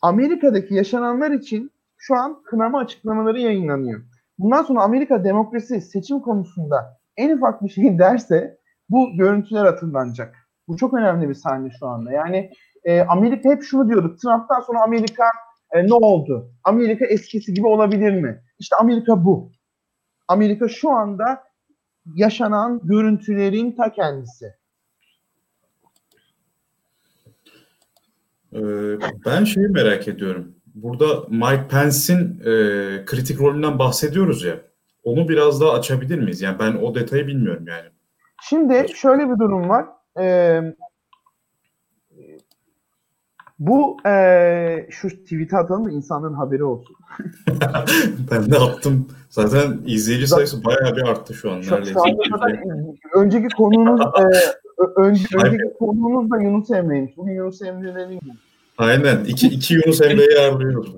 [0.02, 4.02] Amerika'daki yaşananlar için şu an kınama açıklamaları yayınlanıyor.
[4.40, 8.58] Bundan sonra Amerika demokrasi seçim konusunda en ufak bir şey derse
[8.90, 10.41] bu görüntüler hatırlanacak.
[10.72, 12.12] Bu çok önemli bir sahne şu anda.
[12.12, 12.52] Yani
[12.84, 14.16] e, Amerika hep şunu diyordu.
[14.22, 15.24] Trump'tan sonra Amerika
[15.72, 16.52] e, ne oldu?
[16.64, 18.42] Amerika eskisi gibi olabilir mi?
[18.60, 19.52] İşte Amerika bu.
[20.28, 21.44] Amerika şu anda
[22.16, 24.46] yaşanan görüntülerin ta kendisi.
[28.54, 28.60] Ee,
[29.26, 30.56] ben şeyi merak ediyorum.
[30.76, 32.54] Burada Mike Pence'in e,
[33.06, 34.56] kritik rolünden bahsediyoruz ya.
[35.04, 36.42] Onu biraz daha açabilir miyiz?
[36.42, 37.90] Yani ben o detayı bilmiyorum yani.
[38.42, 39.86] Şimdi şöyle bir durum var
[40.20, 40.62] e,
[43.60, 46.96] bu e, şu tweet'i atalım da insanların haberi olsun.
[48.32, 49.08] ben de attım.
[49.30, 51.62] Zaten izleyici sayısı bayağı bir arttı şu an.
[51.62, 54.24] Şu, şu anda zaten önceki konuğunuz e,
[54.98, 57.18] önce, önceki konuğunuz da Yunus Emre'ymiş.
[57.18, 58.34] Bugün Yunus Emre'nin günü.
[58.78, 59.24] Aynen.
[59.24, 60.96] İki, iki Yunus Emre'yi ağırlıyoruz.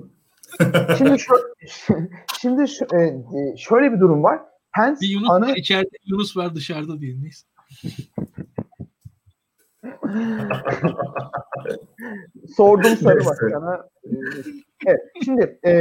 [0.98, 1.34] şimdi şu,
[2.40, 3.22] şimdi şu, e,
[3.56, 4.40] şöyle bir durum var.
[4.74, 5.52] Pence bir Yunus ana...
[5.52, 7.14] içeride Yunus var dışarıda diye.
[7.22, 7.46] Neyse.
[12.56, 13.88] Sordum Sarı Bakan'a.
[14.86, 15.72] Evet, şimdi e,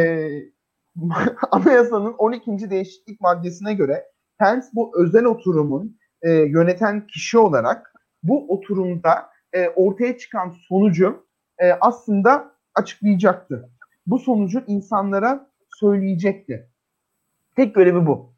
[1.51, 2.69] anayasanın 12.
[2.69, 4.05] değişiklik maddesine göre
[4.39, 7.93] Pence bu özel oturumun e, yöneten kişi olarak
[8.23, 11.25] bu oturumda e, ortaya çıkan sonucu
[11.59, 13.69] e, aslında açıklayacaktı.
[14.07, 16.69] Bu sonucu insanlara söyleyecekti.
[17.55, 18.33] Tek görevi bu.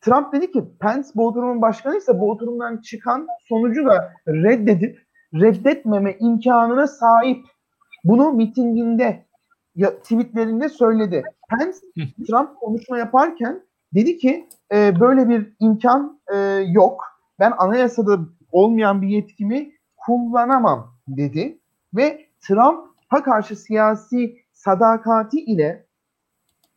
[0.00, 6.86] Trump dedi ki Pence bu oturumun başkanıysa bu oturumdan çıkan sonucu da reddedip reddetmeme imkanına
[6.86, 7.46] sahip.
[8.04, 9.26] Bunu mitinginde
[9.76, 11.22] ya, tweetlerinde söyledi.
[11.50, 11.78] Pence
[12.26, 13.62] Trump konuşma yaparken
[13.94, 16.36] dedi ki e, böyle bir imkan e,
[16.68, 17.04] yok.
[17.38, 18.18] Ben anayasada
[18.52, 21.58] olmayan bir yetkimi kullanamam dedi
[21.94, 25.86] ve Trump'a karşı siyasi sadakati ile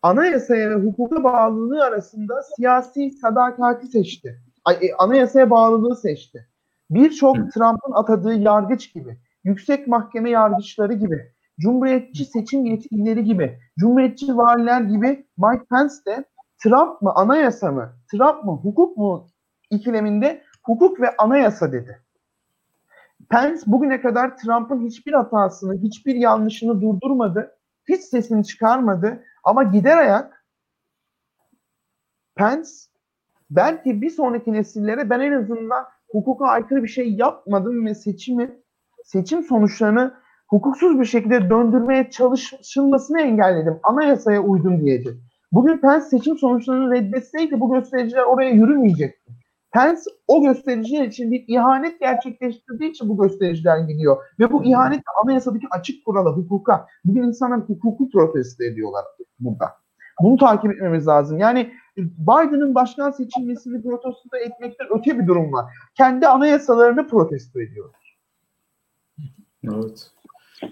[0.02, 4.42] anayasaya ve hukuka bağlılığı arasında siyasi sadakati seçti.
[4.66, 6.48] Ay, e, anayasaya bağlılığı seçti.
[6.94, 14.82] Birçok Trump'ın atadığı yargıç gibi, yüksek mahkeme yargıçları gibi, cumhuriyetçi seçim yetkilileri gibi, cumhuriyetçi valiler
[14.82, 16.26] gibi Mike Pence de
[16.64, 19.28] Trump mı anayasa mı, Trump mı hukuk mu
[19.70, 22.04] ikileminde hukuk ve anayasa dedi.
[23.30, 27.58] Pence bugüne kadar Trump'ın hiçbir hatasını, hiçbir yanlışını durdurmadı.
[27.90, 29.24] Hiç sesini çıkarmadı.
[29.44, 30.46] Ama gider ayak
[32.36, 32.70] Pence
[33.50, 38.52] belki bir sonraki nesillere ben en azından hukuka aykırı bir şey yapmadım ve seçimi
[39.04, 40.14] seçim sonuçlarını
[40.48, 43.80] hukuksuz bir şekilde döndürmeye çalışılmasını engelledim.
[43.84, 45.14] Anayasaya uydum diyecek.
[45.52, 49.32] Bugün Pence seçim sonuçlarını reddetseydi bu göstericiler oraya yürümeyecekti.
[49.74, 54.18] Pence o göstericiler için bir ihanet gerçekleştirdiği için bu göstericiler gidiyor.
[54.40, 56.88] Ve bu ihanet anayasadaki açık kurala, hukuka.
[57.06, 59.04] Bugün insanlar hukuku protesto ediyorlar
[59.40, 59.66] burada.
[60.24, 61.38] Bunu takip etmemiz lazım.
[61.38, 65.66] Yani Biden'ın başkan seçilmesini protesto etmekten öte bir durum var.
[65.98, 68.18] Kendi anayasalarını protesto ediyorlar.
[69.64, 70.12] Evet.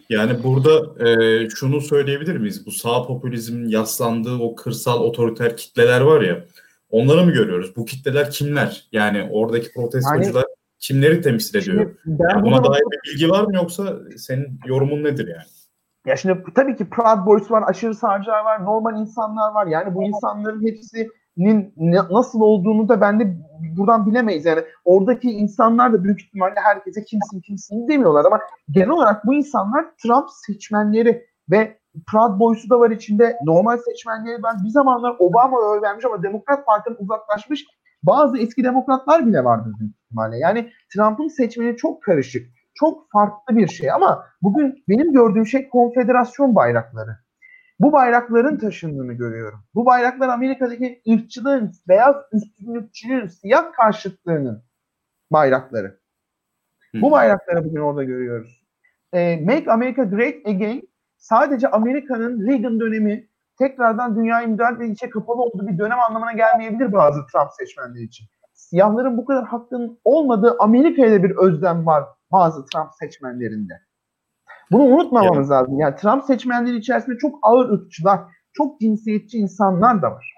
[0.09, 2.65] Yani burada e, şunu söyleyebilir miyiz?
[2.65, 6.45] Bu sağ popülizmin yaslandığı o kırsal otoriter kitleler var ya
[6.91, 7.75] Onları mı görüyoruz?
[7.75, 8.87] Bu kitleler kimler?
[8.91, 11.95] Yani oradaki protestocular yani, kimleri temsil ediyor?
[12.05, 15.47] Yani buna dair bir bilgi var mı yoksa senin yorumun nedir yani?
[16.05, 19.67] Ya şimdi tabii ki Proud Boys var, aşırı sağcılar var, normal insanlar var.
[19.67, 21.73] Yani bu insanların hepsinin
[22.11, 23.37] nasıl olduğunu da ben de
[23.77, 24.45] buradan bilemeyiz.
[24.45, 28.39] Yani oradaki insanlar da büyük ihtimalle herkese kimsin kimsin demiyorlar ama
[28.71, 31.77] genel olarak bu insanlar Trump seçmenleri ve
[32.11, 33.37] Proud Boys'u da var içinde.
[33.43, 37.65] Normal seçmenleri ben bir zamanlar Obama'ya oy vermiş ama Demokrat Parti'den uzaklaşmış
[38.03, 40.37] bazı eski demokratlar bile vardı büyük ihtimalle.
[40.37, 42.60] Yani Trump'ın seçmeni çok karışık.
[42.81, 47.17] Çok farklı bir şey ama bugün benim gördüğüm şey konfederasyon bayrakları.
[47.79, 49.59] Bu bayrakların taşındığını görüyorum.
[49.75, 54.63] Bu bayraklar Amerika'daki ırkçılığın, beyaz üstünlükçülüğün, siyah karşıtlığının
[55.31, 55.99] bayrakları.
[56.93, 58.65] Bu bayrakları bugün orada görüyoruz.
[59.13, 63.27] E, Make America Great Again sadece Amerika'nın Reagan dönemi
[63.57, 68.27] tekrardan dünyayı müdahale içe kapalı olduğu bir dönem anlamına gelmeyebilir bazı Trump seçmenleri için.
[68.53, 73.73] Siyahların bu kadar hakkın olmadığı Amerika'ya bir özlem var bazı Trump seçmenlerinde.
[74.71, 75.61] Bunu unutmamamız evet.
[75.61, 75.79] lazım.
[75.79, 78.19] Yani Trump seçmenleri içerisinde çok ağır ırkçılar,
[78.53, 80.33] çok cinsiyetçi insanlar da var.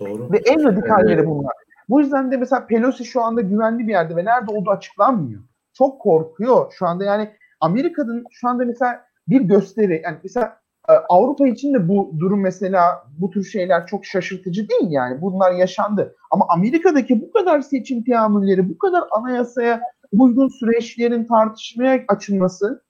[0.00, 0.32] Doğru.
[0.32, 1.26] Ve en radikalleri evet.
[1.26, 1.52] bunlar.
[1.88, 5.42] Bu yüzden de mesela Pelosi şu anda güvenli bir yerde ve nerede olduğu açıklanmıyor.
[5.72, 7.30] Çok korkuyor şu anda yani
[7.60, 13.04] Amerika'nın şu anda mesela bir gösteri yani mesela e, Avrupa için de bu durum mesela
[13.18, 16.16] bu tür şeyler çok şaşırtıcı değil yani bunlar yaşandı.
[16.30, 19.80] Ama Amerika'daki bu kadar seçim teamülleri, bu kadar anayasaya
[20.12, 22.86] uygun süreçlerin tartışmaya açılması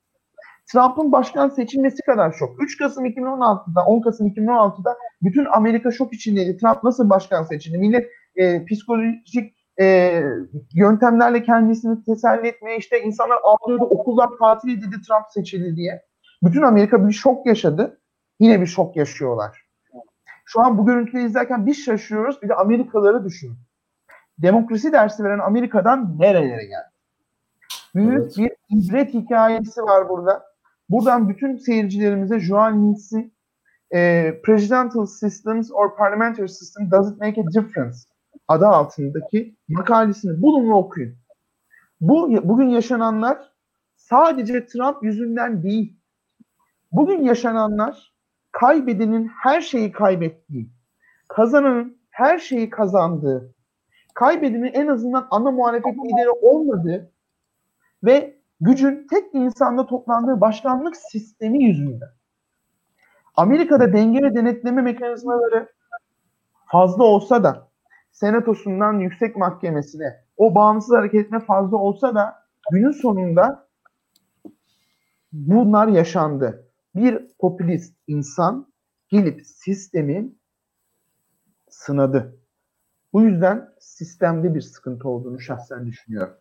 [0.72, 2.62] Trump'ın başkan seçilmesi kadar şok.
[2.62, 6.56] 3 Kasım 2016'da, 10 Kasım 2016'da bütün Amerika şok içindeydi.
[6.56, 7.78] Trump nasıl başkan seçildi?
[7.78, 8.06] Millet
[8.36, 10.22] e, psikolojik e,
[10.74, 16.02] yöntemlerle kendisini teselli etmeye işte insanlar ağlıyordu, okullar tatil edildi Trump seçildi diye.
[16.42, 18.00] Bütün Amerika bir şok yaşadı.
[18.40, 19.66] Yine bir şok yaşıyorlar.
[20.44, 22.42] Şu an bu görüntüleri izlerken biz şaşırıyoruz.
[22.42, 23.52] Bir de Amerikalıları düşün.
[24.38, 26.95] Demokrasi dersi veren Amerika'dan nerelere geldi?
[27.96, 28.36] Büyük evet.
[28.36, 30.42] bir ibret hikayesi var burada.
[30.88, 33.30] Buradan bütün seyircilerimize Joan Nitz'i
[33.94, 37.98] e, Presidential Systems or Parliamentary System Doesn't Make a Difference
[38.48, 41.14] adı altındaki makalesini bulun ve okuyun.
[42.00, 43.52] Bu bugün yaşananlar
[43.96, 45.96] sadece Trump yüzünden değil,
[46.92, 48.14] Bugün yaşananlar
[48.52, 50.70] kaybedenin her şeyi kaybettiği,
[51.28, 53.54] kazananın her şeyi kazandığı,
[54.14, 57.12] kaybedenin en azından ana muhalefet lideri olmadığı
[58.04, 62.10] ve gücün tek bir insanda toplandığı başkanlık sistemi yüzünden.
[63.36, 65.68] Amerika'da denge ve denetleme mekanizmaları
[66.66, 67.68] fazla olsa da
[68.12, 73.68] senatosundan yüksek mahkemesine o bağımsız hareketine fazla olsa da günün sonunda
[75.32, 78.72] bunlar yaşandı bir popülist insan
[79.08, 80.32] gelip sistemi
[81.68, 82.36] sınadı.
[83.12, 86.34] Bu yüzden sistemde bir sıkıntı olduğunu şahsen düşünüyorum.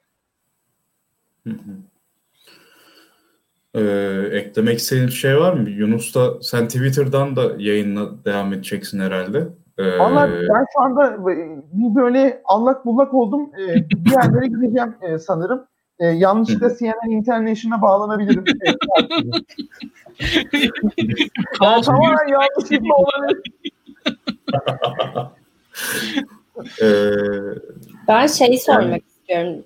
[3.75, 5.69] Ee, eklemek istediğin şey var mı?
[5.69, 9.47] Yunus da sen Twitter'dan da yayınla devam edeceksin herhalde.
[9.77, 9.99] Ee...
[9.99, 11.27] Vallahi ben şu anda
[11.73, 13.49] bir böyle allak bullak oldum.
[13.59, 15.67] Ee, bir yerlere gideceğim e, sanırım.
[15.99, 18.43] E, yanlışlıkla CNN International'a bağlanabilirim.
[21.61, 23.41] yani tamamen yanlışlıkla olabilir.
[28.07, 29.63] ben şeyi sormak istiyorum.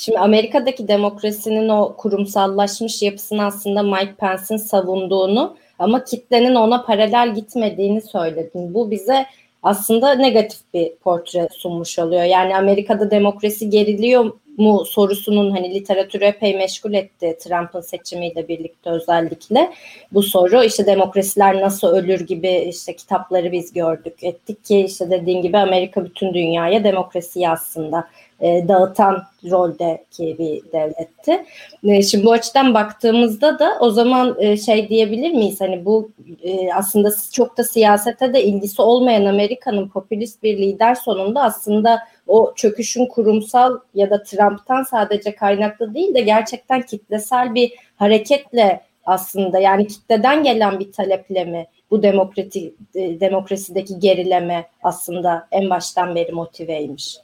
[0.00, 8.00] Şimdi Amerika'daki demokrasinin o kurumsallaşmış yapısını aslında Mike Pence'in savunduğunu ama kitlenin ona paralel gitmediğini
[8.00, 8.74] söyledin.
[8.74, 9.26] Bu bize
[9.62, 12.22] aslında negatif bir portre sunmuş oluyor.
[12.22, 19.72] Yani Amerika'da demokrasi geriliyor mu sorusunun hani literatürü epey meşgul etti Trump'ın seçimiyle birlikte özellikle.
[20.12, 25.42] Bu soru işte demokrasiler nasıl ölür gibi işte kitapları biz gördük ettik ki işte dediğin
[25.42, 28.08] gibi Amerika bütün dünyaya demokrasiyi aslında
[28.40, 31.44] e, dağıtan roldeki bir devletti.
[31.84, 35.60] E, şimdi bu açıdan baktığımızda da o zaman e, şey diyebilir miyiz?
[35.60, 36.10] Hani bu
[36.42, 42.52] e, aslında çok da siyasete de ilgisi olmayan Amerika'nın popülist bir lider sonunda aslında o
[42.56, 49.86] çöküşün kurumsal ya da Trump'tan sadece kaynaklı değil de gerçekten kitlesel bir hareketle aslında yani
[49.86, 57.18] kitleden gelen bir taleple mi bu demokrati, e, demokrasideki gerileme aslında en baştan beri motiveymiş.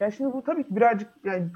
[0.00, 1.48] Yani şimdi bu tabii ki birazcık yani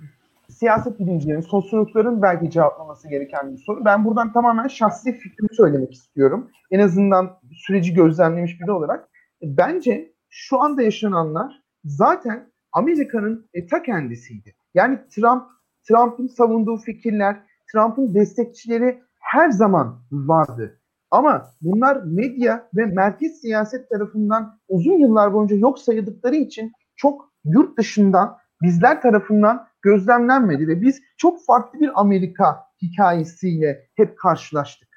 [0.48, 3.84] siyaset bilimcilerin, sosyologların belki cevaplaması gereken bir soru.
[3.84, 6.50] Ben buradan tamamen şahsi fikrimi söylemek istiyorum.
[6.70, 9.08] En azından süreci gözlemlemiş biri olarak.
[9.42, 14.54] Bence şu anda yaşananlar zaten Amerika'nın e, ta kendisiydi.
[14.74, 15.42] Yani Trump,
[15.88, 17.36] Trump'ın savunduğu fikirler,
[17.72, 20.80] Trump'ın destekçileri her zaman vardı.
[21.10, 27.78] Ama bunlar medya ve merkez siyaset tarafından uzun yıllar boyunca yok sayıldıkları için çok yurt
[27.78, 34.88] dışından bizler tarafından gözlemlenmedi ve biz çok farklı bir Amerika hikayesiyle hep karşılaştık.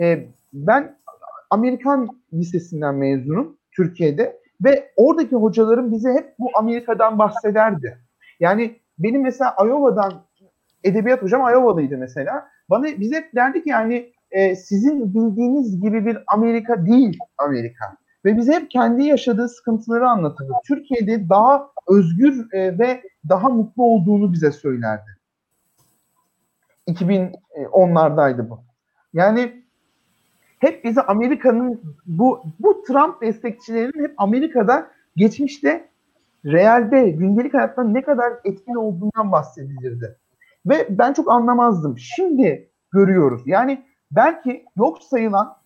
[0.00, 0.98] Ee, ben
[1.50, 7.98] Amerikan lisesinden mezunum Türkiye'de ve oradaki hocalarım bize hep bu Amerika'dan bahsederdi.
[8.40, 10.12] Yani benim mesela Iowa'dan
[10.84, 12.48] edebiyat hocam Iowa'lıydı mesela.
[12.70, 17.96] Bana bize hep derdi ki yani e, sizin bildiğiniz gibi bir Amerika değil Amerika.
[18.24, 20.52] Ve bize hep kendi yaşadığı sıkıntıları anlatırdı.
[20.66, 25.18] Türkiye'de daha özgür e, ve daha mutlu olduğunu bize söylerdi.
[26.88, 28.60] 2010'lardaydı bu.
[29.12, 29.62] Yani
[30.58, 35.88] hep bize Amerika'nın bu bu Trump destekçilerinin hep Amerika'da geçmişte
[36.44, 40.16] realde gündelik hayatta ne kadar etkin olduğundan bahsedilirdi.
[40.66, 41.98] Ve ben çok anlamazdım.
[41.98, 43.42] Şimdi görüyoruz.
[43.46, 45.57] Yani belki yok sayılan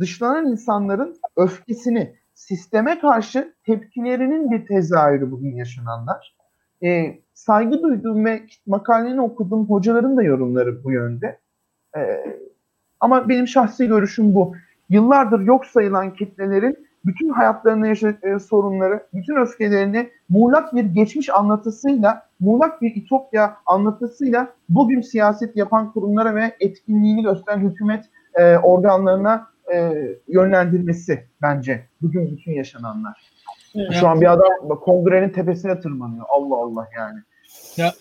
[0.00, 6.36] dışlanan insanların öfkesini, sisteme karşı tepkilerinin bir tezahürü bugün yaşananlar.
[6.82, 11.38] E, saygı duyduğum ve makaleni okuduğum hocaların da yorumları bu yönde.
[11.96, 12.24] E,
[13.00, 14.54] ama benim şahsi görüşüm bu.
[14.88, 22.82] Yıllardır yok sayılan kitlelerin bütün hayatlarında yaşadıkları sorunları, bütün öfkelerini muğlak bir geçmiş anlatısıyla, muğlak
[22.82, 28.04] bir itopya anlatısıyla bugün siyaset yapan kurumlara ve etkinliğini gösteren hükümet
[28.34, 29.92] e, organlarına e,
[30.28, 33.30] yönlendirmesi bence bugün bütün yaşananlar.
[33.74, 33.92] Evet.
[34.00, 36.24] Şu an bir adam kongrenin tepesine tırmanıyor.
[36.28, 37.18] Allah Allah yani.
[37.76, 37.92] Ya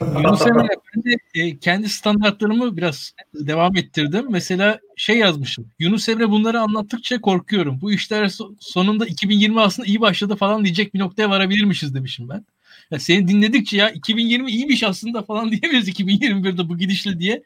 [0.00, 4.26] Yunus Emre ben de e, kendi standartlarımı biraz devam ettirdim.
[4.30, 5.70] Mesela şey yazmışım.
[5.78, 7.80] Yunus Emre bunları anlattıkça korkuyorum.
[7.80, 12.44] Bu işler sonunda 2020 aslında iyi başladı falan diyecek bir noktaya varabilirmişiz demişim ben.
[12.90, 17.42] Ya seni dinledikçe ya 2020 iyiymiş aslında falan diyemiyoruz 2021'de bu gidişle diye.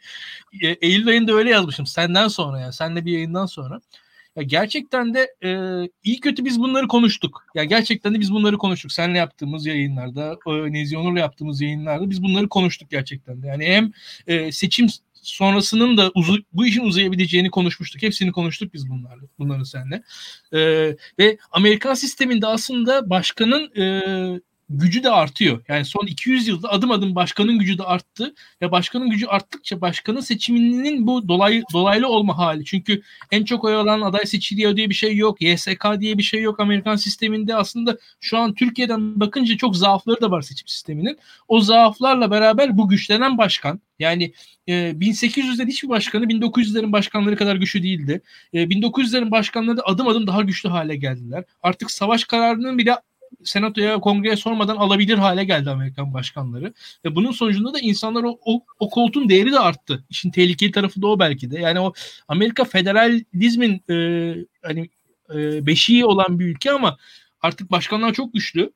[0.62, 1.86] E, Eylül ayında öyle yazmışım.
[1.86, 2.72] Senden sonra ya.
[2.72, 3.80] Senle bir yayından sonra.
[4.36, 5.50] Ya gerçekten de e,
[6.04, 7.46] iyi kötü biz bunları konuştuk.
[7.54, 8.92] Ya gerçekten de biz bunları konuştuk.
[8.92, 13.46] Seninle yaptığımız yayınlarda, Nezi Onur'la yaptığımız yayınlarda biz bunları konuştuk gerçekten de.
[13.46, 13.92] Yani hem
[14.26, 14.86] e, seçim
[15.22, 18.02] sonrasının da uzu, bu işin uzayabileceğini konuşmuştuk.
[18.02, 20.02] Hepsini konuştuk biz bunlarla, bunları seninle.
[20.52, 20.60] E,
[21.18, 24.40] ve Amerikan sisteminde aslında başkanın e,
[24.70, 25.64] gücü de artıyor.
[25.68, 30.20] Yani son 200 yılda adım adım başkanın gücü de arttı ve başkanın gücü arttıkça başkanın
[30.20, 32.64] seçiminin bu dolay, dolaylı olma hali.
[32.64, 35.42] Çünkü en çok oy alan aday seçiliyor diye bir şey yok.
[35.42, 37.54] YSK diye bir şey yok Amerikan sisteminde.
[37.54, 41.18] Aslında şu an Türkiye'den bakınca çok zaafları da var seçim sisteminin.
[41.48, 44.32] O zaaflarla beraber bu güçlenen başkan yani
[44.66, 48.22] e, 1800'lerin hiçbir başkanı 1900'lerin başkanları kadar güçlü değildi.
[48.52, 51.44] E, 1900'lerin başkanları adım adım daha güçlü hale geldiler.
[51.62, 52.96] Artık savaş kararının bile
[53.44, 56.74] senatoya, kongreye sormadan alabilir hale geldi Amerikan başkanları.
[57.04, 60.04] Ve bunun sonucunda da insanlar o, o, o koltuğun değeri de arttı.
[60.10, 61.58] İşin tehlikeli tarafı da o belki de.
[61.58, 61.92] Yani o
[62.28, 63.94] Amerika federalizmin e,
[64.62, 64.90] hani
[65.34, 66.96] e, beşiği olan bir ülke ama
[67.42, 68.72] artık başkanlar çok güçlü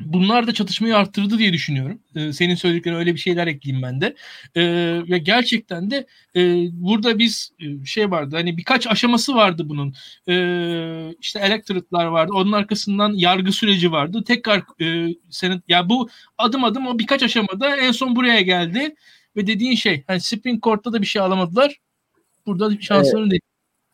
[0.00, 1.98] bunlar da çatışmayı arttırdı diye düşünüyorum.
[2.16, 4.14] Ee, senin söylediklerine öyle bir şeyler ekleyeyim ben de.
[4.56, 6.06] Ee, ve gerçekten de
[6.36, 6.40] e,
[6.72, 9.94] burada biz e, şey vardı hani birkaç aşaması vardı bunun.
[10.28, 12.32] Ee, işte elektoratlar vardı.
[12.34, 14.24] Onun arkasından yargı süreci vardı.
[14.26, 16.08] Tekrar e, senin ya bu
[16.38, 18.94] adım adım o birkaç aşamada en son buraya geldi
[19.36, 21.80] ve dediğin şey hani Supreme Court'ta da bir şey alamadılar.
[22.46, 23.30] Burada şanslarını evet.
[23.30, 23.40] değil.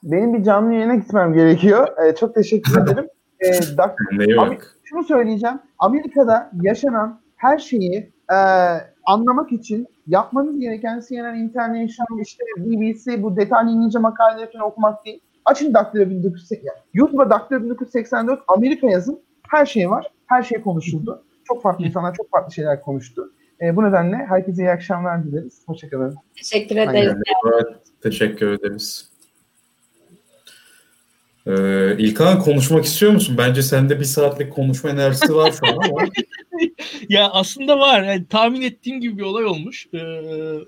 [0.02, 1.88] Benim bir canlı yayına gitmem gerekiyor.
[2.04, 3.06] Ee, çok teşekkür ederim.
[3.40, 5.58] Ee, Dak- şunu söyleyeceğim.
[5.78, 8.36] Amerika'da yaşanan her şeyi e,
[9.06, 15.20] anlamak için yapmanız gereken CNN International, işte BBC bu detaylı İngilizce makaleleri falan okumak değil.
[15.44, 19.20] Açın Daktilo 1980, YouTube'a Daktilo 1984 Amerika yazın.
[19.50, 20.10] Her şey var.
[20.26, 21.22] Her şey konuşuldu.
[21.44, 23.32] Çok farklı insanlar çok farklı şeyler konuştu.
[23.60, 25.62] E, bu nedenle herkese iyi akşamlar dileriz.
[25.66, 26.14] Hoşçakalın.
[26.36, 27.14] Teşekkür ederiz.
[27.52, 29.15] Evet, teşekkür ederiz.
[31.46, 33.38] Ee, İlkan konuşmak istiyor musun?
[33.38, 36.08] Bence sende bir saatlik konuşma enerjisi var şu an ama.
[37.08, 38.02] ya aslında var.
[38.02, 39.86] Yani tahmin ettiğim gibi bir olay olmuş.
[39.94, 39.98] Ee,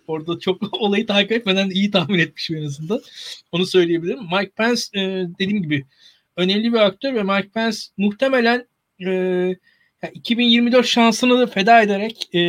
[0.06, 3.00] orada çok olayı takip etmeden iyi tahmin etmişim en azından.
[3.52, 4.18] Onu söyleyebilirim.
[4.22, 5.00] Mike Pence e,
[5.38, 5.84] dediğim gibi
[6.36, 8.66] önemli bir aktör ve Mike Pence muhtemelen
[9.00, 9.10] e,
[10.02, 12.40] yani 2024 şansını da feda ederek e,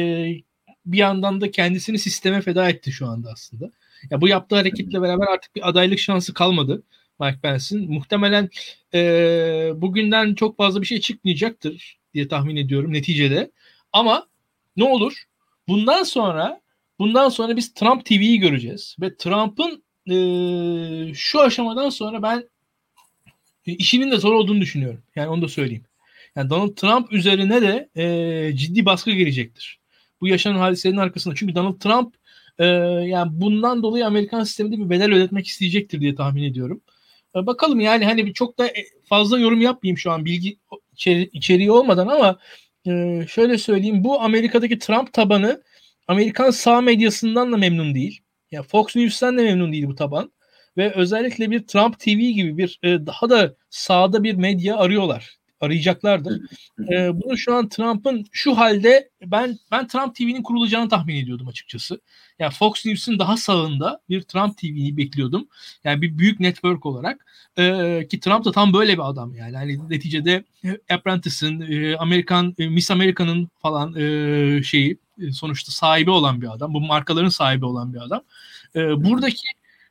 [0.86, 3.72] bir yandan da kendisini sisteme feda etti şu anda aslında.
[4.12, 6.84] Ya bu yaptığı hareketle beraber artık bir adaylık şansı kalmadı.
[7.20, 7.92] Mike Pence'in.
[7.92, 8.50] Muhtemelen
[8.94, 9.02] e,
[9.76, 13.52] bugünden çok fazla bir şey çıkmayacaktır diye tahmin ediyorum neticede.
[13.94, 14.28] Ama
[14.78, 15.24] ne olur?
[15.68, 16.62] Bundan sonra
[17.00, 22.50] bundan sonra biz Trump TV'yi göreceğiz ve Trump'ın e, şu aşamadan sonra ben
[23.66, 25.04] e, işinin de zor olduğunu düşünüyorum.
[25.16, 25.86] Yani onu da söyleyeyim.
[26.36, 29.80] Yani Donald Trump üzerine de e, ciddi baskı gelecektir.
[30.22, 31.36] Bu yaşanan hadiselerin arkasında.
[31.36, 32.16] Çünkü Donald Trump
[32.60, 32.66] e,
[33.06, 36.82] yani bundan dolayı Amerikan sisteminde bir bedel ödetmek isteyecektir diye tahmin ediyorum.
[37.36, 40.60] E, bakalım yani hani çok da e, fazla yorum yapmayayım şu an bilgi
[40.94, 42.40] içeri, içeriği olmadan ama
[42.88, 44.04] e, şöyle söyleyeyim.
[44.04, 45.64] Bu Amerika'daki Trump tabanı
[46.08, 48.22] Amerikan sağ medyasından da memnun değil.
[48.52, 50.32] Ya Fox News'ten de memnun değil bu taban.
[50.78, 56.42] Ve özellikle bir Trump TV gibi bir daha da sağda bir medya arıyorlar arayacaklardır.
[56.92, 62.02] Ee, bunu şu an Trump'ın şu halde ben ben Trump TV'nin kurulacağını tahmin ediyordum açıkçası.
[62.40, 65.48] Yani Fox News'un daha sağında bir Trump TV'yi bekliyordum.
[65.84, 67.26] Yani bir büyük network olarak.
[67.58, 69.54] Ee, ki Trump da tam böyle bir adam yani.
[69.54, 70.44] yani neticede
[70.90, 76.74] Apprentice'ın, e, Amerikan, e, Miss America'nın falan e, şeyi e, sonuçta sahibi olan bir adam.
[76.74, 78.22] Bu markaların sahibi olan bir adam.
[78.76, 79.44] E, buradaki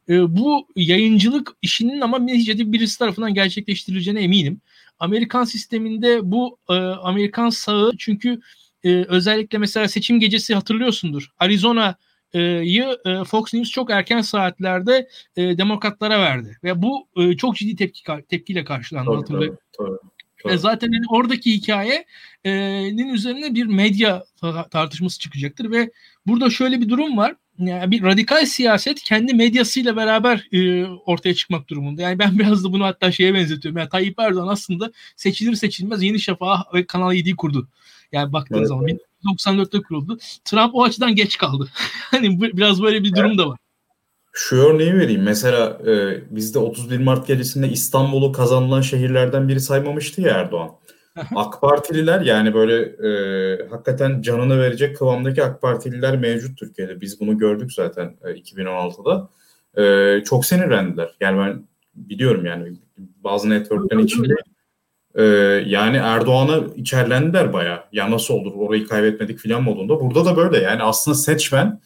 [0.09, 4.61] e, bu yayıncılık işinin ama neticede birisi tarafından gerçekleştirileceğine eminim.
[4.99, 8.41] Amerikan sisteminde bu e, Amerikan sağı çünkü
[8.85, 11.31] e, özellikle mesela seçim gecesi hatırlıyorsundur.
[11.39, 17.77] Arizona'yı e, Fox News çok erken saatlerde e, demokratlara verdi ve bu e, çok ciddi
[17.77, 19.25] tepki tepkiyle karşılandı.
[19.29, 19.97] Tabii, tabii.
[20.43, 20.59] Tabii.
[20.59, 24.25] zaten yani oradaki hikayenin üzerine bir medya
[24.71, 25.91] tartışması çıkacaktır ve
[26.27, 31.69] burada şöyle bir durum var yani bir radikal siyaset kendi medyasıyla beraber e, ortaya çıkmak
[31.69, 32.03] durumunda.
[32.03, 33.79] Yani ben biraz da bunu hatta şeye benzetiyorum.
[33.79, 37.69] Yani Tayyip Erdoğan aslında seçilir seçilmez Yeni Şafak ve Kanal 7'yi kurdu.
[38.13, 38.69] Yani baktığınız evet.
[38.69, 40.19] zaman 1994'te kuruldu.
[40.45, 41.69] Trump o açıdan geç kaldı.
[42.11, 43.59] hani biraz böyle bir durum da var.
[44.33, 45.23] Şu örneği vereyim.
[45.23, 50.71] Mesela e, bizde 31 Mart gecesinde İstanbul'u kazanılan şehirlerden biri saymamıştı ya Erdoğan.
[51.35, 57.01] AK Partililer yani böyle e, hakikaten canını verecek kıvamdaki AK Partililer mevcut Türkiye'de.
[57.01, 59.29] Biz bunu gördük zaten e, 2016'da.
[59.83, 61.09] E, çok sinirlendiler.
[61.21, 61.65] Yani ben
[61.95, 62.73] biliyorum yani
[63.25, 64.35] bazı networklerin içinde
[65.15, 65.23] e,
[65.67, 67.89] yani Erdoğan'a içerlendiler baya.
[67.93, 70.01] Ya nasıl olur orayı kaybetmedik filan modunda.
[70.01, 71.81] Burada da böyle yani aslında seçmen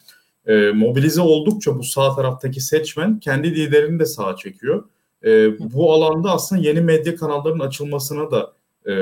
[0.46, 4.84] e, mobilize oldukça bu sağ taraftaki seçmen kendi liderini de sağa çekiyor.
[5.24, 8.52] E, bu alanda aslında yeni medya kanallarının açılmasına da
[8.86, 8.94] e,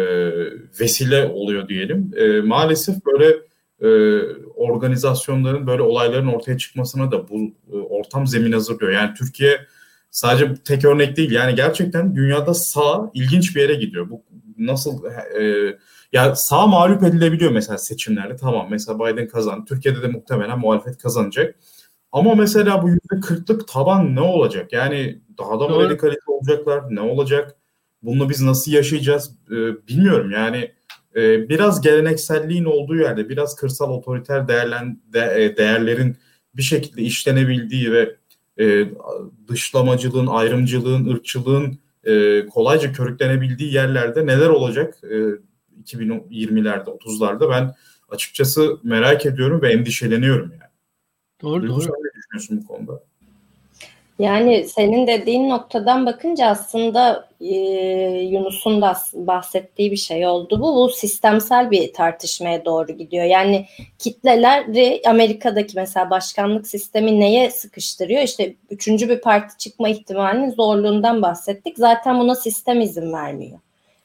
[0.81, 2.11] vesile oluyor diyelim.
[2.17, 3.37] E, maalesef böyle
[3.81, 3.89] e,
[4.57, 7.39] organizasyonların böyle olayların ortaya çıkmasına da bu
[7.73, 8.93] e, ortam zemin hazırlıyor.
[8.93, 9.61] Yani Türkiye
[10.11, 11.31] sadece tek örnek değil.
[11.31, 14.11] Yani gerçekten dünyada sağ ilginç bir yere gidiyor.
[14.11, 14.23] Bu
[14.59, 15.05] nasıl
[15.41, 15.77] e,
[16.13, 18.37] ya sağ mağlup edilebiliyor mesela seçimlerde.
[18.37, 19.65] Tamam mesela Biden kazandı.
[19.69, 21.55] Türkiye'de de muhtemelen muhalefet kazanacak.
[22.13, 24.73] Ama mesela bu yüzde kırklık taban ne olacak?
[24.73, 26.85] Yani daha da mı radikalite olacaklar?
[26.91, 27.57] Ne olacak?
[28.03, 29.57] Bunu biz nasıl yaşayacağız e,
[29.89, 30.31] bilmiyorum.
[30.31, 30.73] Yani
[31.17, 36.17] e, biraz gelenekselliğin olduğu yerde, biraz kırsal otoriter değerlen, de, e, değerlerin
[36.55, 38.17] bir şekilde işlenebildiği ve
[38.61, 38.91] e,
[39.49, 45.17] dışlamacılığın, ayrımcılığın, ırkçılığın e, kolayca körüklenebildiği yerlerde neler olacak e,
[45.83, 47.75] 2020'lerde, 30'larda ben
[48.09, 50.71] açıkçası merak ediyorum ve endişeleniyorum yani.
[51.43, 51.81] Doğru, doğru.
[51.81, 53.10] Sen ne düşünüyorsun bu konuda?
[54.21, 57.55] Yani senin dediğin noktadan bakınca aslında e,
[58.31, 60.75] Yunus'un da bahsettiği bir şey oldu bu.
[60.75, 63.25] Bu sistemsel bir tartışmaya doğru gidiyor.
[63.25, 63.67] Yani
[63.99, 68.23] kitleleri Amerika'daki mesela başkanlık sistemi neye sıkıştırıyor?
[68.23, 71.79] İşte üçüncü bir parti çıkma ihtimalinin zorluğundan bahsettik.
[71.79, 73.59] Zaten buna sistem izin vermiyor.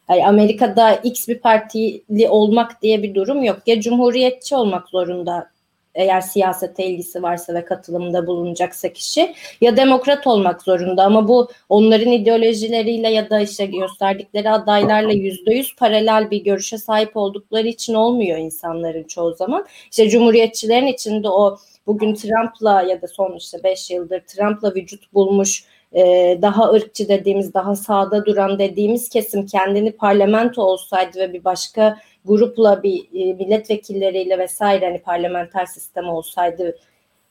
[0.10, 3.60] Yani Amerika'da X bir partili olmak diye bir durum yok.
[3.66, 5.55] Ya cumhuriyetçi olmak zorunda
[5.96, 12.12] eğer siyasete ilgisi varsa ve katılımda bulunacaksa kişi ya demokrat olmak zorunda ama bu onların
[12.12, 18.38] ideolojileriyle ya da işte gösterdikleri adaylarla yüzde yüz paralel bir görüşe sahip oldukları için olmuyor
[18.38, 19.66] insanların çoğu zaman.
[19.92, 21.58] İşte cumhuriyetçilerin içinde o
[21.88, 27.54] bugün Trump'la ya da son işte 5 yıldır Trump'la vücut bulmuş e, daha ırkçı dediğimiz,
[27.54, 34.40] daha sağda duran dediğimiz kesim kendini parlamento olsaydı ve bir başka grupla bir e, milletvekilleriyle
[34.40, 36.78] vesaire hani parlamenter sistem olsaydı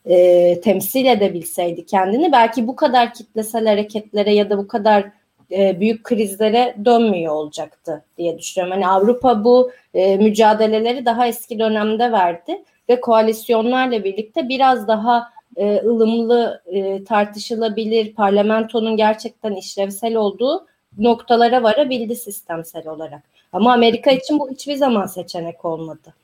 [0.06, 5.04] e, temsil edebilseydi kendini belki bu kadar kitlesel hareketlere ya da bu kadar
[5.52, 8.72] e, büyük krizlere dönmüyor olacaktı diye düşünüyorum.
[8.72, 15.80] Hani Avrupa bu e, mücadeleleri daha eski dönemde verdi ve koalisyonlarla birlikte biraz daha e,
[15.84, 20.66] ılımlı e, tartışılabilir parlamentonun gerçekten işlevsel olduğu
[20.98, 23.33] noktalara varabildi sistemsel olarak.
[23.54, 26.14] Ama Amerika için bu hiçbir zaman seçenek olmadı.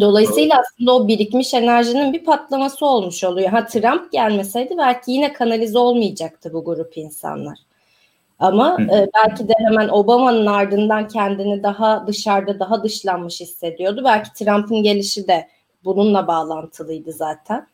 [0.00, 3.48] Dolayısıyla aslında o birikmiş enerjinin bir patlaması olmuş oluyor.
[3.48, 7.58] Ha Trump gelmeseydi belki yine kanalize olmayacaktı bu grup insanlar.
[8.38, 14.02] Ama e, belki de hemen Obama'nın ardından kendini daha dışarıda, daha dışlanmış hissediyordu.
[14.04, 15.48] Belki Trump'ın gelişi de
[15.84, 17.66] bununla bağlantılıydı zaten.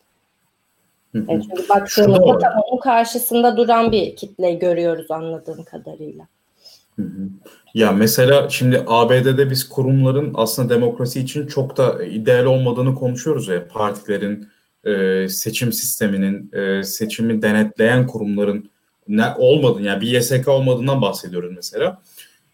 [1.13, 6.27] Yani çünkü baktığımızda tam onun karşısında duran bir kitle görüyoruz anladığım kadarıyla.
[7.73, 13.67] Ya mesela şimdi ABD'de biz kurumların aslında demokrasi için çok da ideal olmadığını konuşuyoruz ya
[13.67, 14.47] partilerin
[14.85, 18.69] e, seçim sisteminin e, seçimi denetleyen kurumların
[19.07, 22.01] ne olmadığını yani bir YSK olmadığından bahsediyoruz mesela.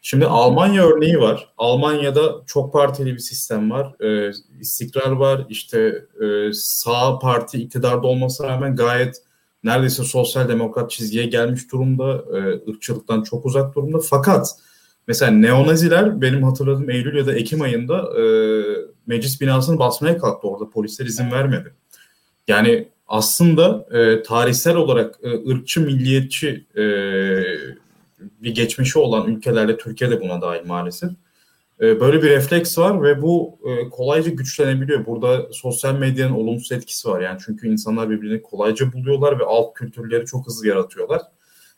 [0.01, 1.49] Şimdi Almanya örneği var.
[1.57, 4.03] Almanya'da çok partili bir sistem var.
[4.03, 5.45] E, istikrar var.
[5.49, 9.21] İşte e, sağ parti iktidarda olmasına rağmen gayet
[9.63, 12.23] neredeyse sosyal demokrat çizgiye gelmiş durumda.
[12.37, 13.99] E, ırkçılıktan çok uzak durumda.
[13.99, 14.47] Fakat
[15.07, 18.23] mesela neonaziler benim hatırladığım Eylül ya da Ekim ayında e,
[19.07, 20.69] meclis binasını basmaya kalktı orada.
[20.69, 21.73] Polisler izin vermedi.
[22.47, 26.83] Yani aslında e, tarihsel olarak e, ırkçı, milliyetçi e,
[28.19, 31.09] bir geçmişi olan ülkelerle Türkiye de buna dahil maalesef.
[31.81, 35.05] E, böyle bir refleks var ve bu e, kolayca güçlenebiliyor.
[35.05, 37.21] Burada sosyal medyanın olumsuz etkisi var.
[37.21, 41.21] Yani çünkü insanlar birbirini kolayca buluyorlar ve alt kültürleri çok hızlı yaratıyorlar.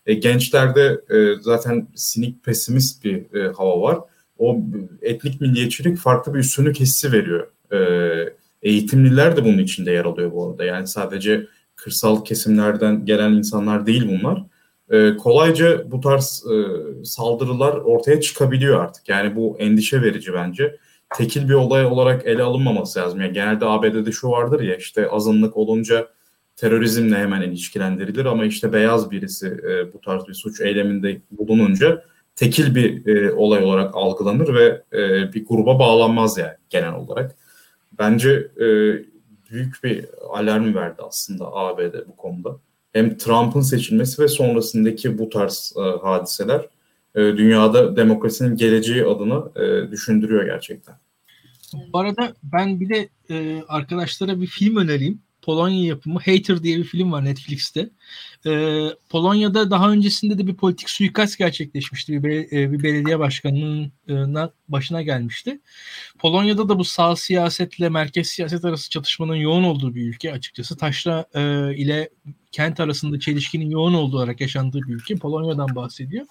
[0.05, 1.01] E, gençlerde
[1.41, 3.99] zaten sinik pesimist bir hava var.
[4.37, 4.59] O
[5.01, 7.47] etnik milliyetçilik farklı bir üstünlük hissi veriyor.
[8.61, 10.65] eğitimliler de bunun içinde yer alıyor bu arada.
[10.65, 14.43] Yani sadece kırsal kesimlerden gelen insanlar değil bunlar
[14.91, 16.55] e, kolayca bu tarz e,
[17.05, 19.09] saldırılar ortaya çıkabiliyor artık.
[19.09, 20.77] Yani bu endişe verici bence.
[21.17, 23.21] Tekil bir olay olarak ele alınmaması lazım.
[23.21, 26.07] Yani genelde ABD'de şu vardır ya işte azınlık olunca
[26.55, 32.03] terörizmle hemen ilişkilendirilir ama işte beyaz birisi e, bu tarz bir suç eyleminde bulununca
[32.35, 37.35] tekil bir e, olay olarak algılanır ve e, bir gruba bağlanmaz yani genel olarak.
[37.99, 38.65] Bence e,
[39.51, 42.57] büyük bir alarm verdi aslında ABD bu konuda
[42.93, 46.69] hem Trump'ın seçilmesi ve sonrasındaki bu tarz e, hadiseler
[47.15, 50.95] e, dünyada demokrasinin geleceği adına e, düşündürüyor gerçekten.
[51.93, 55.21] Bu arada ben bir de e, arkadaşlara bir film önereyim.
[55.41, 57.89] Polonya yapımı Hater diye bir film var Netflix'te.
[58.45, 62.13] Ee, Polonya'da daha öncesinde de bir politik suikast gerçekleşmişti.
[62.13, 64.13] Bir, be- bir belediye başkanının e,
[64.67, 65.59] başına gelmişti.
[66.19, 70.77] Polonya'da da bu sağ siyasetle merkez siyaset arası çatışmanın yoğun olduğu bir ülke açıkçası.
[70.77, 72.09] Taşra e, ile
[72.51, 75.15] kent arasında çelişkinin yoğun olduğu olarak yaşandığı bir ülke.
[75.15, 76.25] Polonya'dan bahsediyor.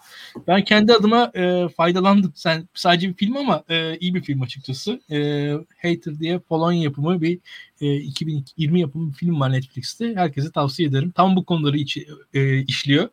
[0.47, 2.33] Ben kendi adıma e, faydalandım.
[2.35, 5.01] Sen sadece bir film ama e, iyi bir film açıkçası.
[5.11, 5.19] E,
[5.83, 7.39] Hater diye Polonya yapımı bir
[7.81, 10.15] e, 2020 yapımı bir film var Netflix'te.
[10.15, 11.11] Herkese tavsiye ederim.
[11.11, 11.99] Tam bu konuları iç,
[12.35, 13.09] e, işliyor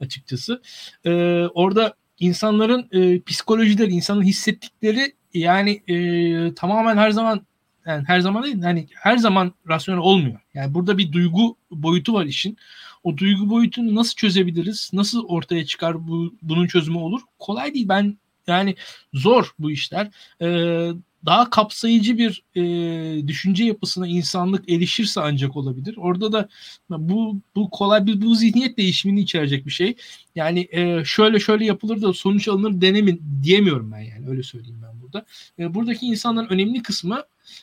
[0.00, 0.62] açıkçası.
[1.06, 1.10] E,
[1.54, 7.46] orada insanların e, psikolojileri, insanın hissettikleri yani e, tamamen her zaman
[7.86, 10.40] yani her zaman değil hani her zaman rasyonel olmuyor.
[10.54, 12.56] Yani burada bir duygu boyutu var işin.
[13.02, 14.90] O duygu boyutunu nasıl çözebiliriz?
[14.92, 17.20] Nasıl ortaya çıkar bu bunun çözümü olur?
[17.38, 17.88] Kolay değil.
[17.88, 18.76] Ben yani
[19.14, 20.10] zor bu işler.
[20.42, 20.90] Ee,
[21.26, 25.96] daha kapsayıcı bir e, düşünce yapısına insanlık erişirse ancak olabilir.
[25.96, 26.48] Orada da
[26.90, 29.96] bu bu kolay bir bu zihniyet değişimini içerecek bir şey.
[30.34, 35.02] Yani e, şöyle şöyle yapılır da sonuç alınır denemin diyemiyorum ben yani öyle söyleyeyim ben
[35.02, 35.24] burada.
[35.58, 37.22] E, buradaki insanların önemli kısmı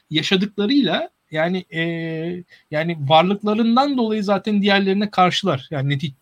[0.09, 1.81] yaşadıklarıyla yani e,
[2.71, 5.67] yani varlıklarından dolayı zaten diğerlerine karşılar.
[5.71, 6.13] Yani neti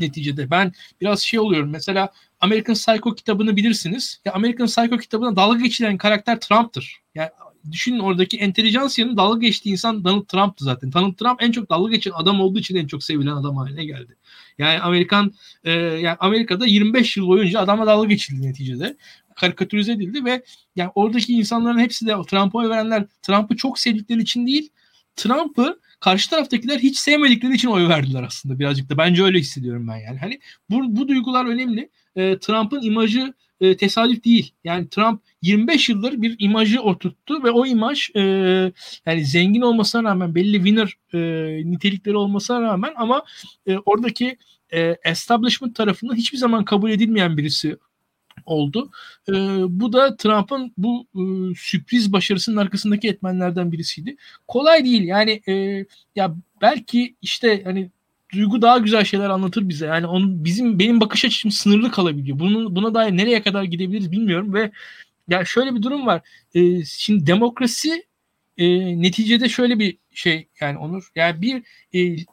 [0.00, 1.70] neticede ben biraz şey oluyorum.
[1.70, 4.20] Mesela American Psycho kitabını bilirsiniz.
[4.24, 7.00] Ya American Psycho kitabına dalga geçilen karakter Trump'tır.
[7.14, 7.30] Yani
[7.72, 10.92] düşünün oradaki entelijansiyanın dalga geçtiği insan Donald Trump'tı zaten.
[10.92, 14.16] Donald Trump en çok dalga geçen adam olduğu için en çok sevilen adam haline geldi.
[14.58, 15.32] Yani Amerikan
[15.64, 18.96] e, yani Amerika'da 25 yıl boyunca adama dalga geçildi neticede
[19.36, 20.42] karikatürize edildi ve
[20.76, 24.70] yani oradaki insanların hepsi de Trump'a verenler Trump'ı çok sevdikleri için değil
[25.16, 28.98] Trump'ı karşı taraftakiler hiç sevmedikleri için oy verdiler aslında birazcık da.
[28.98, 30.18] Bence öyle hissediyorum ben yani.
[30.18, 31.90] Hani bu, bu duygular önemli.
[32.16, 34.52] E, Trump'ın imajı e, tesadüf değil.
[34.64, 38.20] Yani Trump 25 yıldır bir imajı oturttu ve o imaj e,
[39.06, 41.18] yani zengin olmasına rağmen belli winner e,
[41.70, 43.24] nitelikleri olmasına rağmen ama
[43.66, 44.36] e, oradaki
[44.72, 47.76] e, establishment tarafından hiçbir zaman kabul edilmeyen birisi
[48.48, 48.90] oldu.
[49.28, 49.32] E,
[49.68, 51.22] bu da Trump'ın bu e,
[51.54, 54.16] sürpriz başarısının arkasındaki etmenlerden birisiydi.
[54.48, 55.84] Kolay değil yani e,
[56.16, 57.90] ya belki işte hani
[58.32, 59.86] duygu daha güzel şeyler anlatır bize.
[59.86, 62.38] Yani onun bizim benim bakış açım sınırlı kalabiliyor.
[62.38, 64.70] Bunun buna dair nereye kadar gidebiliriz bilmiyorum ve
[65.28, 66.22] ya şöyle bir durum var.
[66.54, 68.06] E, şimdi demokrasi
[68.58, 68.66] e,
[69.02, 71.10] neticede şöyle bir şey yani Onur.
[71.14, 71.62] Yani bir
[71.94, 72.24] e,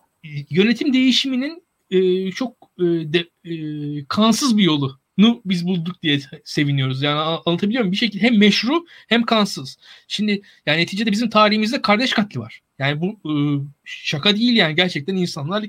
[0.50, 3.56] yönetim değişiminin e, çok e, de, e,
[4.06, 5.00] kansız bir yolu
[5.46, 7.02] biz bulduk diye seviniyoruz.
[7.02, 7.92] Yani anlatabiliyor muyum?
[7.92, 9.78] Bir şekilde hem meşru hem kansız.
[10.08, 12.62] Şimdi yani neticede bizim tarihimizde kardeş katli var.
[12.80, 15.66] Yani bu ıı, şaka değil yani gerçekten insanlar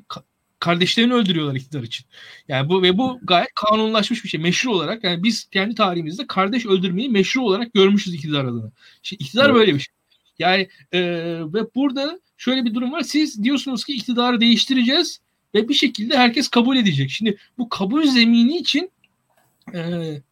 [0.58, 2.06] kardeşlerini öldürüyorlar iktidar için.
[2.48, 4.40] Yani bu ve bu gayet kanunlaşmış bir şey.
[4.40, 8.70] Meşru olarak yani biz kendi tarihimizde kardeş öldürmeyi meşru olarak görmüşüz iktidar adına.
[9.02, 9.54] Şimdi iktidar evet.
[9.54, 9.94] böyle bir şey.
[10.38, 11.00] Yani e,
[11.54, 13.00] ve burada şöyle bir durum var.
[13.00, 15.20] Siz diyorsunuz ki iktidarı değiştireceğiz
[15.54, 17.10] ve bir şekilde herkes kabul edecek.
[17.10, 18.90] Şimdi bu kabul zemini için
[19.74, 19.80] e,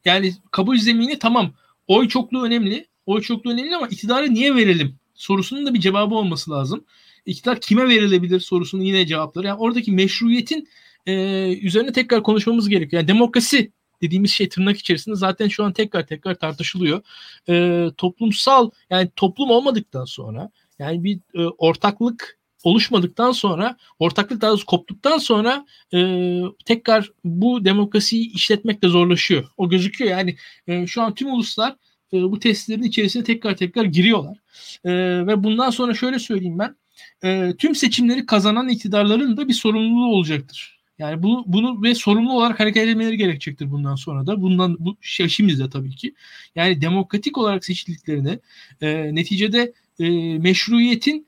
[0.04, 1.52] yani kabul zemini tamam
[1.86, 2.86] oy çokluğu önemli.
[3.06, 4.98] Oy çokluğu önemli ama iktidarı niye verelim?
[5.14, 6.84] sorusunun da bir cevabı olması lazım.
[7.26, 9.46] İktidar kime verilebilir sorusunun yine cevapları.
[9.46, 10.68] Yani oradaki meşruiyetin
[11.06, 11.12] e,
[11.58, 13.02] üzerine tekrar konuşmamız gerekiyor.
[13.02, 17.02] Yani demokrasi dediğimiz şey tırnak içerisinde zaten şu an tekrar tekrar tartışılıyor.
[17.48, 24.66] E, toplumsal yani toplum olmadıktan sonra yani bir e, ortaklık oluşmadıktan sonra ortaklık daha doğrusu
[24.66, 29.44] koptuktan sonra e, tekrar bu demokrasiyi işletmek de zorlaşıyor.
[29.56, 30.36] O gözüküyor yani
[30.66, 31.76] e, şu an tüm uluslar
[32.12, 34.38] e, bu testlerin içerisine tekrar tekrar giriyorlar.
[34.84, 34.92] E,
[35.26, 36.76] ve bundan sonra şöyle söyleyeyim ben.
[37.24, 40.74] E, tüm seçimleri kazanan iktidarların da bir sorumluluğu olacaktır.
[40.98, 44.42] Yani bu, bunu ve sorumlu olarak hareket etmeleri gerekecektir bundan sonra da.
[44.42, 46.14] Bundan bu şey şimdi de tabii ki.
[46.54, 48.38] Yani demokratik olarak seçildiklerini
[48.80, 51.26] e, neticede e, meşruiyetin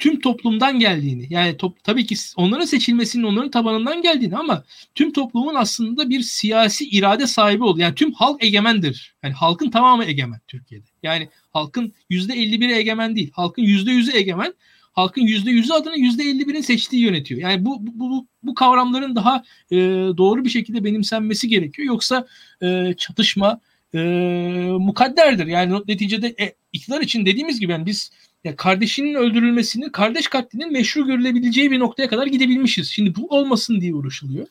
[0.00, 4.64] tüm toplumdan geldiğini yani top, tabii ki onların seçilmesinin onların tabanından geldiğini ama
[4.94, 7.80] tüm toplumun aslında bir siyasi irade sahibi oldu.
[7.80, 9.14] Yani tüm halk egemendir.
[9.22, 10.86] Yani halkın tamamı egemen Türkiye'de.
[11.02, 13.30] Yani halkın yüzde 51'i egemen değil.
[13.32, 14.54] Halkın yüzde 100'ü egemen.
[14.92, 17.40] Halkın yüzde 100'ü adına yüzde 51'in seçtiği yönetiyor.
[17.40, 19.76] Yani bu, bu, bu, bu kavramların daha e,
[20.16, 21.88] doğru bir şekilde benimsenmesi gerekiyor.
[21.88, 22.26] Yoksa
[22.62, 23.60] e, çatışma
[23.94, 23.98] e,
[24.78, 25.46] mukadderdir.
[25.46, 28.10] Yani neticede e, iktidar için dediğimiz gibi yani biz
[28.44, 32.88] ya kardeşinin öldürülmesini, kardeş katlinin meşru görülebileceği bir noktaya kadar gidebilmişiz.
[32.88, 34.46] Şimdi bu olmasın diye uğraşılıyor.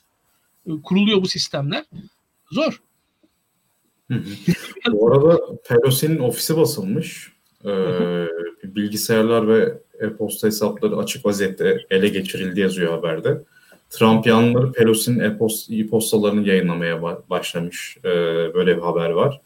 [0.68, 1.86] Ee, kuruluyor bu sistemler.
[2.52, 2.82] Zor.
[4.92, 7.32] bu arada Pelosi'nin ofisi basılmış.
[7.66, 7.70] Ee,
[8.64, 13.42] bilgisayarlar ve e-posta hesapları açık vaziyette ele geçirildi yazıyor haberde.
[13.90, 15.20] Trump yanları Pelosi'nin
[15.70, 17.98] e-postalarını yayınlamaya başlamış.
[18.00, 18.10] Ee,
[18.54, 19.42] böyle bir haber var.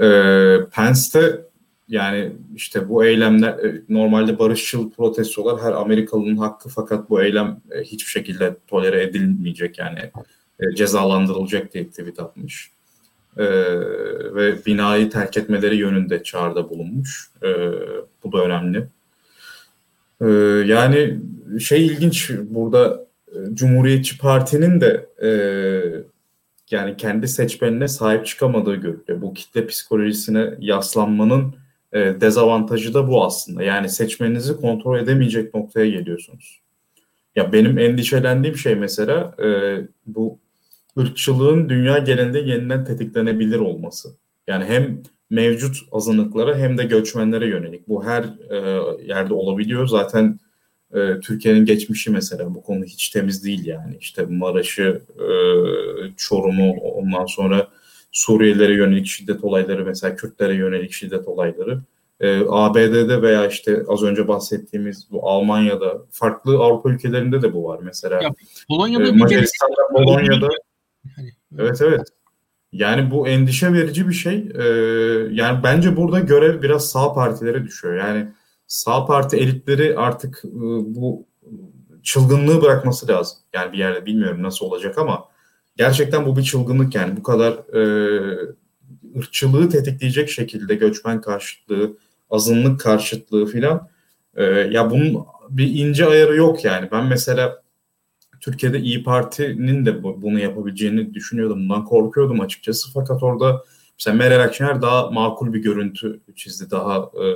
[0.00, 1.51] Ee, Pence'te
[1.92, 7.82] yani işte bu eylemler e, normalde barışçıl protestolar her Amerikalının hakkı fakat bu eylem e,
[7.82, 10.10] hiçbir şekilde tolere edilmeyecek yani
[10.60, 12.70] e, cezalandırılacak diye tweet atmış.
[13.38, 13.44] Ee,
[14.34, 17.30] ve binayı terk etmeleri yönünde çağrıda bulunmuş.
[17.42, 17.48] Ee,
[18.24, 18.86] bu da önemli.
[20.20, 20.26] Ee,
[20.72, 21.20] yani
[21.60, 23.06] şey ilginç burada
[23.54, 25.30] Cumhuriyetçi Parti'nin de e,
[26.70, 29.20] yani kendi seçmenine sahip çıkamadığı görülüyor.
[29.20, 31.54] Bu kitle psikolojisine yaslanmanın
[31.92, 33.62] e, dezavantajı da bu aslında.
[33.62, 36.60] Yani seçmeninizi kontrol edemeyecek noktaya geliyorsunuz.
[37.36, 39.48] Ya benim endişelendiğim şey mesela e,
[40.06, 40.38] bu
[40.98, 44.08] ırkçılığın dünya genelinde yeniden tetiklenebilir olması.
[44.46, 47.88] Yani hem mevcut azınlıklara hem de göçmenlere yönelik.
[47.88, 48.56] Bu her e,
[49.06, 49.86] yerde olabiliyor.
[49.86, 50.38] Zaten
[50.94, 53.96] e, Türkiye'nin geçmişi mesela bu konu hiç temiz değil yani.
[54.00, 55.26] İşte Maraş'ı, e,
[56.16, 57.68] Çorum'u ondan sonra
[58.12, 61.80] Suriyelilere yönelik şiddet olayları mesela Kürtlere yönelik şiddet olayları
[62.22, 67.80] e, ABD'de veya işte az önce bahsettiğimiz bu Almanya'da farklı Avrupa ülkelerinde de bu var
[67.82, 68.22] mesela.
[68.22, 68.30] Ya,
[68.68, 70.48] Polonya'da e, Macaristan'da, Polonya'da
[71.16, 72.08] hani, evet evet.
[72.72, 74.48] Yani bu endişe verici bir şey.
[74.54, 74.62] Ee,
[75.30, 77.96] yani bence burada görev biraz sağ partilere düşüyor.
[77.96, 78.28] Yani
[78.66, 80.50] sağ parti elitleri artık e,
[80.94, 81.26] bu
[82.02, 83.38] çılgınlığı bırakması lazım.
[83.54, 85.24] Yani bir yerde bilmiyorum nasıl olacak ama
[85.76, 87.82] gerçekten bu bir çılgınlık yani bu kadar e,
[89.18, 91.96] ırkçılığı tetikleyecek şekilde göçmen karşıtlığı,
[92.30, 93.88] azınlık karşıtlığı filan
[94.34, 96.88] e, ya bunun bir ince ayarı yok yani.
[96.92, 97.62] Ben mesela
[98.40, 101.58] Türkiye'de İyi Parti'nin de bunu yapabileceğini düşünüyordum.
[101.58, 102.92] Bundan korkuyordum açıkçası.
[102.94, 103.64] Fakat orada
[103.98, 106.70] mesela Meral Akşener daha makul bir görüntü çizdi.
[106.70, 107.26] Daha e,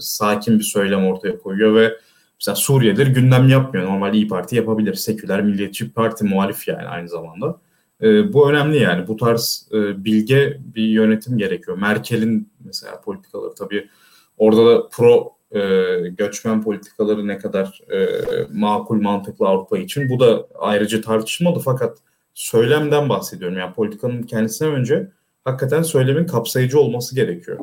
[0.00, 1.98] sakin bir söylem ortaya koyuyor ve
[2.42, 3.86] Mesela Suriye'dir gündem yapmıyor.
[3.86, 4.94] Normal İyi Parti yapabilir.
[4.94, 7.60] Seküler Milliyetçi Parti muhalif yani aynı zamanda.
[8.02, 9.08] E, bu önemli yani.
[9.08, 11.78] Bu tarz e, bilge bir yönetim gerekiyor.
[11.78, 13.88] Merkel'in mesela politikaları tabii
[14.36, 15.60] orada da pro e,
[16.08, 18.08] göçmen politikaları ne kadar e,
[18.52, 20.08] makul mantıklı Avrupa için.
[20.08, 21.98] Bu da ayrıca tartışmalı fakat
[22.34, 23.58] söylemden bahsediyorum.
[23.58, 25.08] Yani politikanın kendisine önce
[25.44, 27.58] hakikaten söylemin kapsayıcı olması gerekiyor.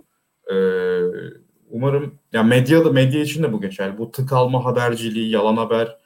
[0.51, 0.56] E,
[1.69, 3.98] umarım ya medya da medya için de bu geçerli.
[3.98, 5.98] Bu tık alma haberciliği, yalan haber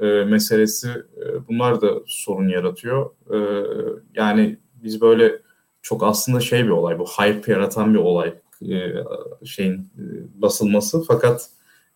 [0.00, 3.10] e, meselesi e, bunlar da sorun yaratıyor.
[3.34, 3.38] E,
[4.14, 5.38] yani biz böyle
[5.82, 8.34] çok aslında şey bir olay bu hype yaratan bir olay
[8.70, 8.94] e,
[9.44, 10.02] şeyin e,
[10.42, 11.50] basılması fakat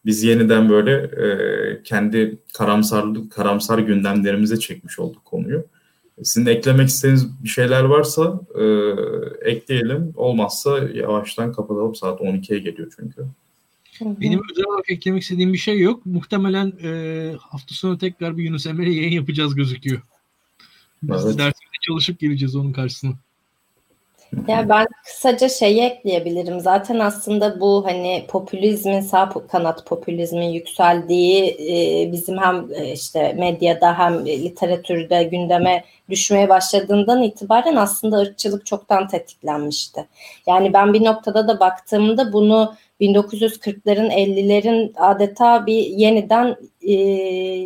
[0.04, 5.66] biz yeniden böyle e, kendi karamsarlık karamsar gündemlerimize çekmiş olduk konuyu.
[6.22, 8.64] Sizin eklemek istediğiniz bir şeyler varsa e,
[9.50, 10.12] ekleyelim.
[10.16, 11.94] Olmazsa yavaştan kapatalım.
[11.94, 13.22] Saat 12'ye geliyor çünkü.
[14.00, 16.06] Benim özel olarak eklemek istediğim bir şey yok.
[16.06, 20.02] Muhtemelen e, hafta sonu tekrar bir Yunus Emre yayın yapacağız gözüküyor.
[21.02, 21.38] Biz evet.
[21.38, 23.12] dersinde çalışıp geleceğiz onun karşısına.
[24.48, 26.60] Ya ben kısaca şeyi ekleyebilirim.
[26.60, 33.98] Zaten aslında bu hani popülizmin sağ kanat popülizmin yükseldiği e, bizim hem e, işte medyada
[33.98, 40.06] hem literatürde gündeme düşmeye başladığından itibaren aslında ırkçılık çoktan tetiklenmişti.
[40.46, 46.92] Yani ben bir noktada da baktığımda bunu 1940'ların 50'lerin adeta bir yeniden e,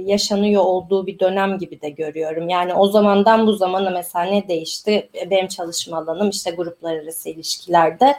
[0.06, 2.48] yaşanıyor olduğu bir dönem gibi de görüyorum.
[2.48, 5.08] Yani o zamandan bu zamana mesela ne değişti?
[5.30, 8.16] Benim çalışma alanım işte gruplar arası ilişkilerde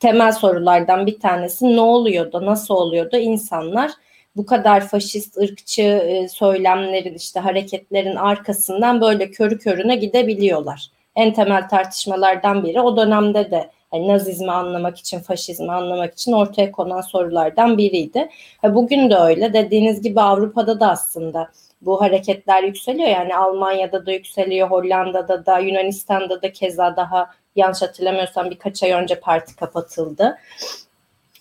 [0.00, 3.16] temel sorulardan bir tanesi ne oluyordu, nasıl oluyordu?
[3.16, 3.90] İnsanlar
[4.38, 10.90] bu kadar faşist, ırkçı e, söylemlerin işte hareketlerin arkasından böyle körü körüne gidebiliyorlar.
[11.16, 16.72] En temel tartışmalardan biri o dönemde de yani Nazizmi anlamak için, faşizmi anlamak için ortaya
[16.72, 18.28] konan sorulardan biriydi.
[18.64, 19.52] Bugün de öyle.
[19.52, 21.50] Dediğiniz gibi Avrupa'da da aslında
[21.82, 23.08] bu hareketler yükseliyor.
[23.08, 29.20] Yani Almanya'da da yükseliyor, Hollanda'da da, Yunanistan'da da keza daha yanlış hatırlamıyorsam birkaç ay önce
[29.20, 30.38] parti kapatıldı.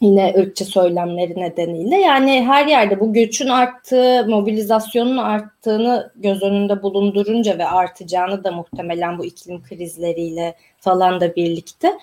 [0.01, 1.97] Yine ırkçı söylemleri nedeniyle.
[1.97, 9.17] Yani her yerde bu göçün arttığı, mobilizasyonun arttığını göz önünde bulundurunca ve artacağını da muhtemelen
[9.17, 11.93] bu iklim krizleriyle falan da birlikte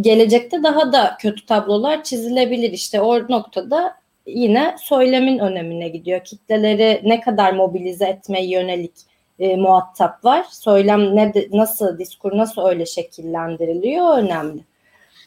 [0.00, 2.72] gelecekte daha da kötü tablolar çizilebilir.
[2.72, 3.94] İşte o noktada
[4.26, 6.24] yine söylemin önemine gidiyor.
[6.24, 8.94] Kitleleri ne kadar mobilize etmeye yönelik
[9.38, 10.46] e, muhatap var.
[10.50, 14.60] Söylem ne nasıl diskur nasıl öyle şekillendiriliyor önemli.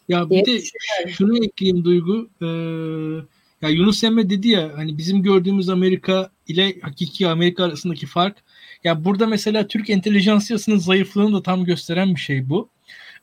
[0.10, 0.62] Ya bir de
[1.08, 2.30] şunu ekleyeyim Duygu.
[2.42, 2.46] Ee,
[3.62, 8.38] ya Yunus Emre dedi ya hani bizim gördüğümüz Amerika ile hakiki Amerika arasındaki fark.
[8.84, 12.70] Ya burada mesela Türk entelijansiyasının zayıflığını da tam gösteren bir şey bu.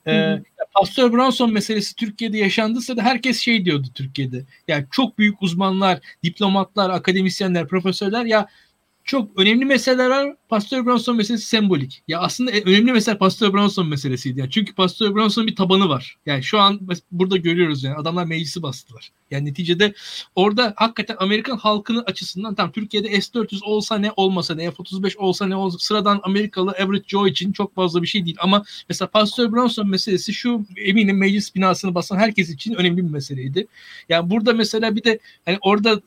[0.07, 0.43] Ee,
[0.75, 4.45] Pastor Bronson meselesi Türkiye'de yaşandıysa da herkes şey diyordu Türkiye'de.
[4.69, 8.49] Yani çok büyük uzmanlar, diplomatlar, akademisyenler, profesörler ya
[9.05, 10.35] çok önemli meseleler var.
[10.49, 12.03] Pastor Brownson meselesi sembolik.
[12.09, 14.41] Ya aslında önemli mesele Pastor Brownson meselesiydi.
[14.41, 16.17] Yani çünkü Pastor Brownson'un bir tabanı var.
[16.27, 16.81] Yani şu an
[17.13, 19.11] burada görüyoruz yani adamlar meclisi bastılar.
[19.31, 19.95] Yani neticede
[20.35, 25.57] orada hakikaten Amerikan halkının açısından tam Türkiye'de S-400 olsa ne olmasa ne F-35 olsa ne
[25.57, 28.37] olsa sıradan Amerikalı average Joe için çok fazla bir şey değil.
[28.41, 33.67] Ama mesela Pastor Brownson meselesi şu eminim meclis binasını basan herkes için önemli bir meseleydi.
[34.09, 36.01] Yani burada mesela bir de hani orada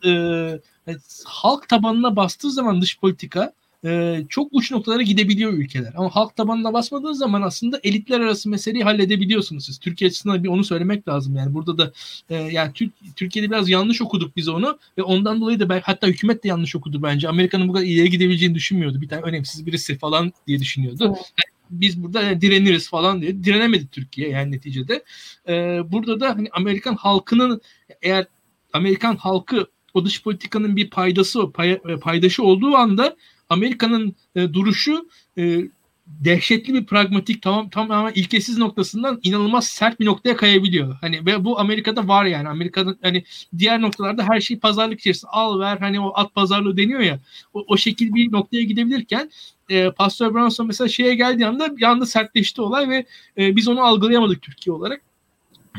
[0.88, 3.54] e, halk tabanına bastığı zaman dış politika
[3.86, 5.94] e, çok uç noktalara gidebiliyor ülkeler.
[5.96, 9.80] Ama halk tabanına basmadığı zaman aslında elitler arası meseleyi halledebiliyorsunuz siz.
[9.80, 11.36] Türkiye açısından bir onu söylemek lazım.
[11.36, 11.92] Yani burada da
[12.30, 16.08] e, yani Türk, Türkiye'de biraz yanlış okuduk biz onu ve ondan dolayı da belki hatta
[16.08, 17.30] hükümet de yanlış okudu bence.
[17.30, 19.02] Amerika'nın bu kadar ileri gidebileceğini düşünmüyordu.
[19.02, 21.04] Bir tane önemsiz birisi falan diye düşünüyordu.
[21.08, 21.32] Evet.
[21.70, 25.04] biz burada direniriz falan diye direnemedi Türkiye yani neticede.
[25.48, 27.62] Ee, burada da hani Amerikan halkının
[28.02, 28.26] eğer
[28.74, 33.16] Amerikan halkı o dış politikanın bir paydası pay, e, paydaşı olduğu anda
[33.50, 35.62] Amerika'nın e, duruşu e,
[36.08, 40.96] dehşetli bir pragmatik tamam tamamen ilkesiz noktasından inanılmaz sert bir noktaya kayabiliyor.
[41.02, 42.50] Hani ve bu Amerika'da var yani.
[42.50, 43.24] Amerika'da hani
[43.58, 47.20] diğer noktalarda her şey pazarlık içerisinde al ver hani o at pazarlığı deniyor ya.
[47.54, 49.32] O, o şekil bir noktaya gidebilirken
[49.70, 53.06] e, Pastor Brownson mesela şeye geldiği anda bir anda sertleşti olay ve
[53.38, 55.02] e, biz onu algılayamadık Türkiye olarak.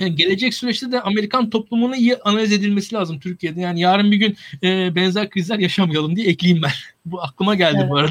[0.00, 3.60] Yani gelecek süreçte de Amerikan toplumunu iyi analiz edilmesi lazım Türkiye'de.
[3.60, 6.70] Yani yarın bir gün e, benzer krizler yaşamayalım diye ekleyeyim ben.
[7.05, 7.91] bu aklıma geldi evet.
[7.91, 8.10] bu arada.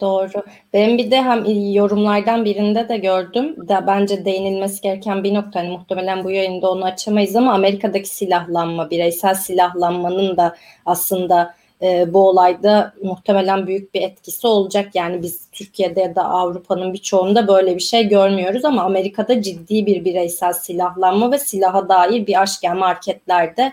[0.00, 0.42] Doğru.
[0.72, 3.68] Benim bir de hem yorumlardan birinde de gördüm.
[3.68, 5.60] Da bence değinilmesi gereken bir nokta.
[5.60, 12.28] Hani muhtemelen bu yayında onu açamayız ama Amerika'daki silahlanma, bireysel silahlanmanın da aslında e, bu
[12.28, 14.90] olayda muhtemelen büyük bir etkisi olacak.
[14.94, 20.04] Yani biz Türkiye'de ya da Avrupa'nın birçoğunda böyle bir şey görmüyoruz ama Amerika'da ciddi bir
[20.04, 23.72] bireysel silahlanma ve silaha dair bir aşk yani marketlerde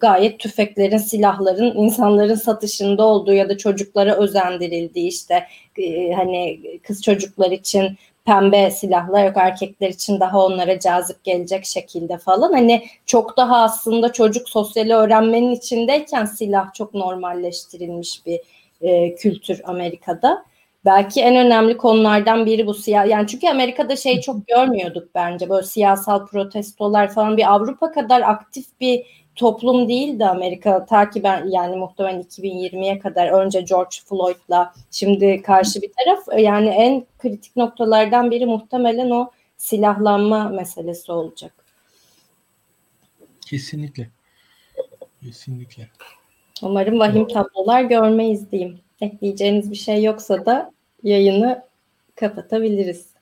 [0.00, 5.46] gayet tüfeklerin, silahların insanların satışında olduğu ya da çocuklara özendirildiği işte
[5.78, 12.18] e, hani kız çocuklar için pembe silahlar yok erkekler için daha onlara cazip gelecek şekilde
[12.18, 12.52] falan.
[12.52, 18.40] Hani çok daha aslında çocuk sosyal öğrenmenin içindeyken silah çok normalleştirilmiş bir
[18.80, 20.44] e, kültür Amerika'da.
[20.84, 25.48] Belki en önemli konulardan biri bu siyah yani çünkü Amerika'da şey çok görmüyorduk bence.
[25.48, 27.36] Böyle siyasal protestolar falan.
[27.36, 33.28] Bir Avrupa kadar aktif bir toplum değildi Amerika ta ki ben yani muhtemelen 2020'ye kadar
[33.28, 40.48] önce George Floyd'la şimdi karşı bir taraf yani en kritik noktalardan biri muhtemelen o silahlanma
[40.48, 41.52] meselesi olacak.
[43.46, 44.08] Kesinlikle.
[45.22, 45.88] Kesinlikle.
[46.62, 48.80] Umarım vahim tablolar görmeyiz diyeyim.
[49.00, 50.72] Ekleyeceğiniz bir şey yoksa da
[51.02, 51.64] yayını
[52.14, 53.13] kapatabiliriz.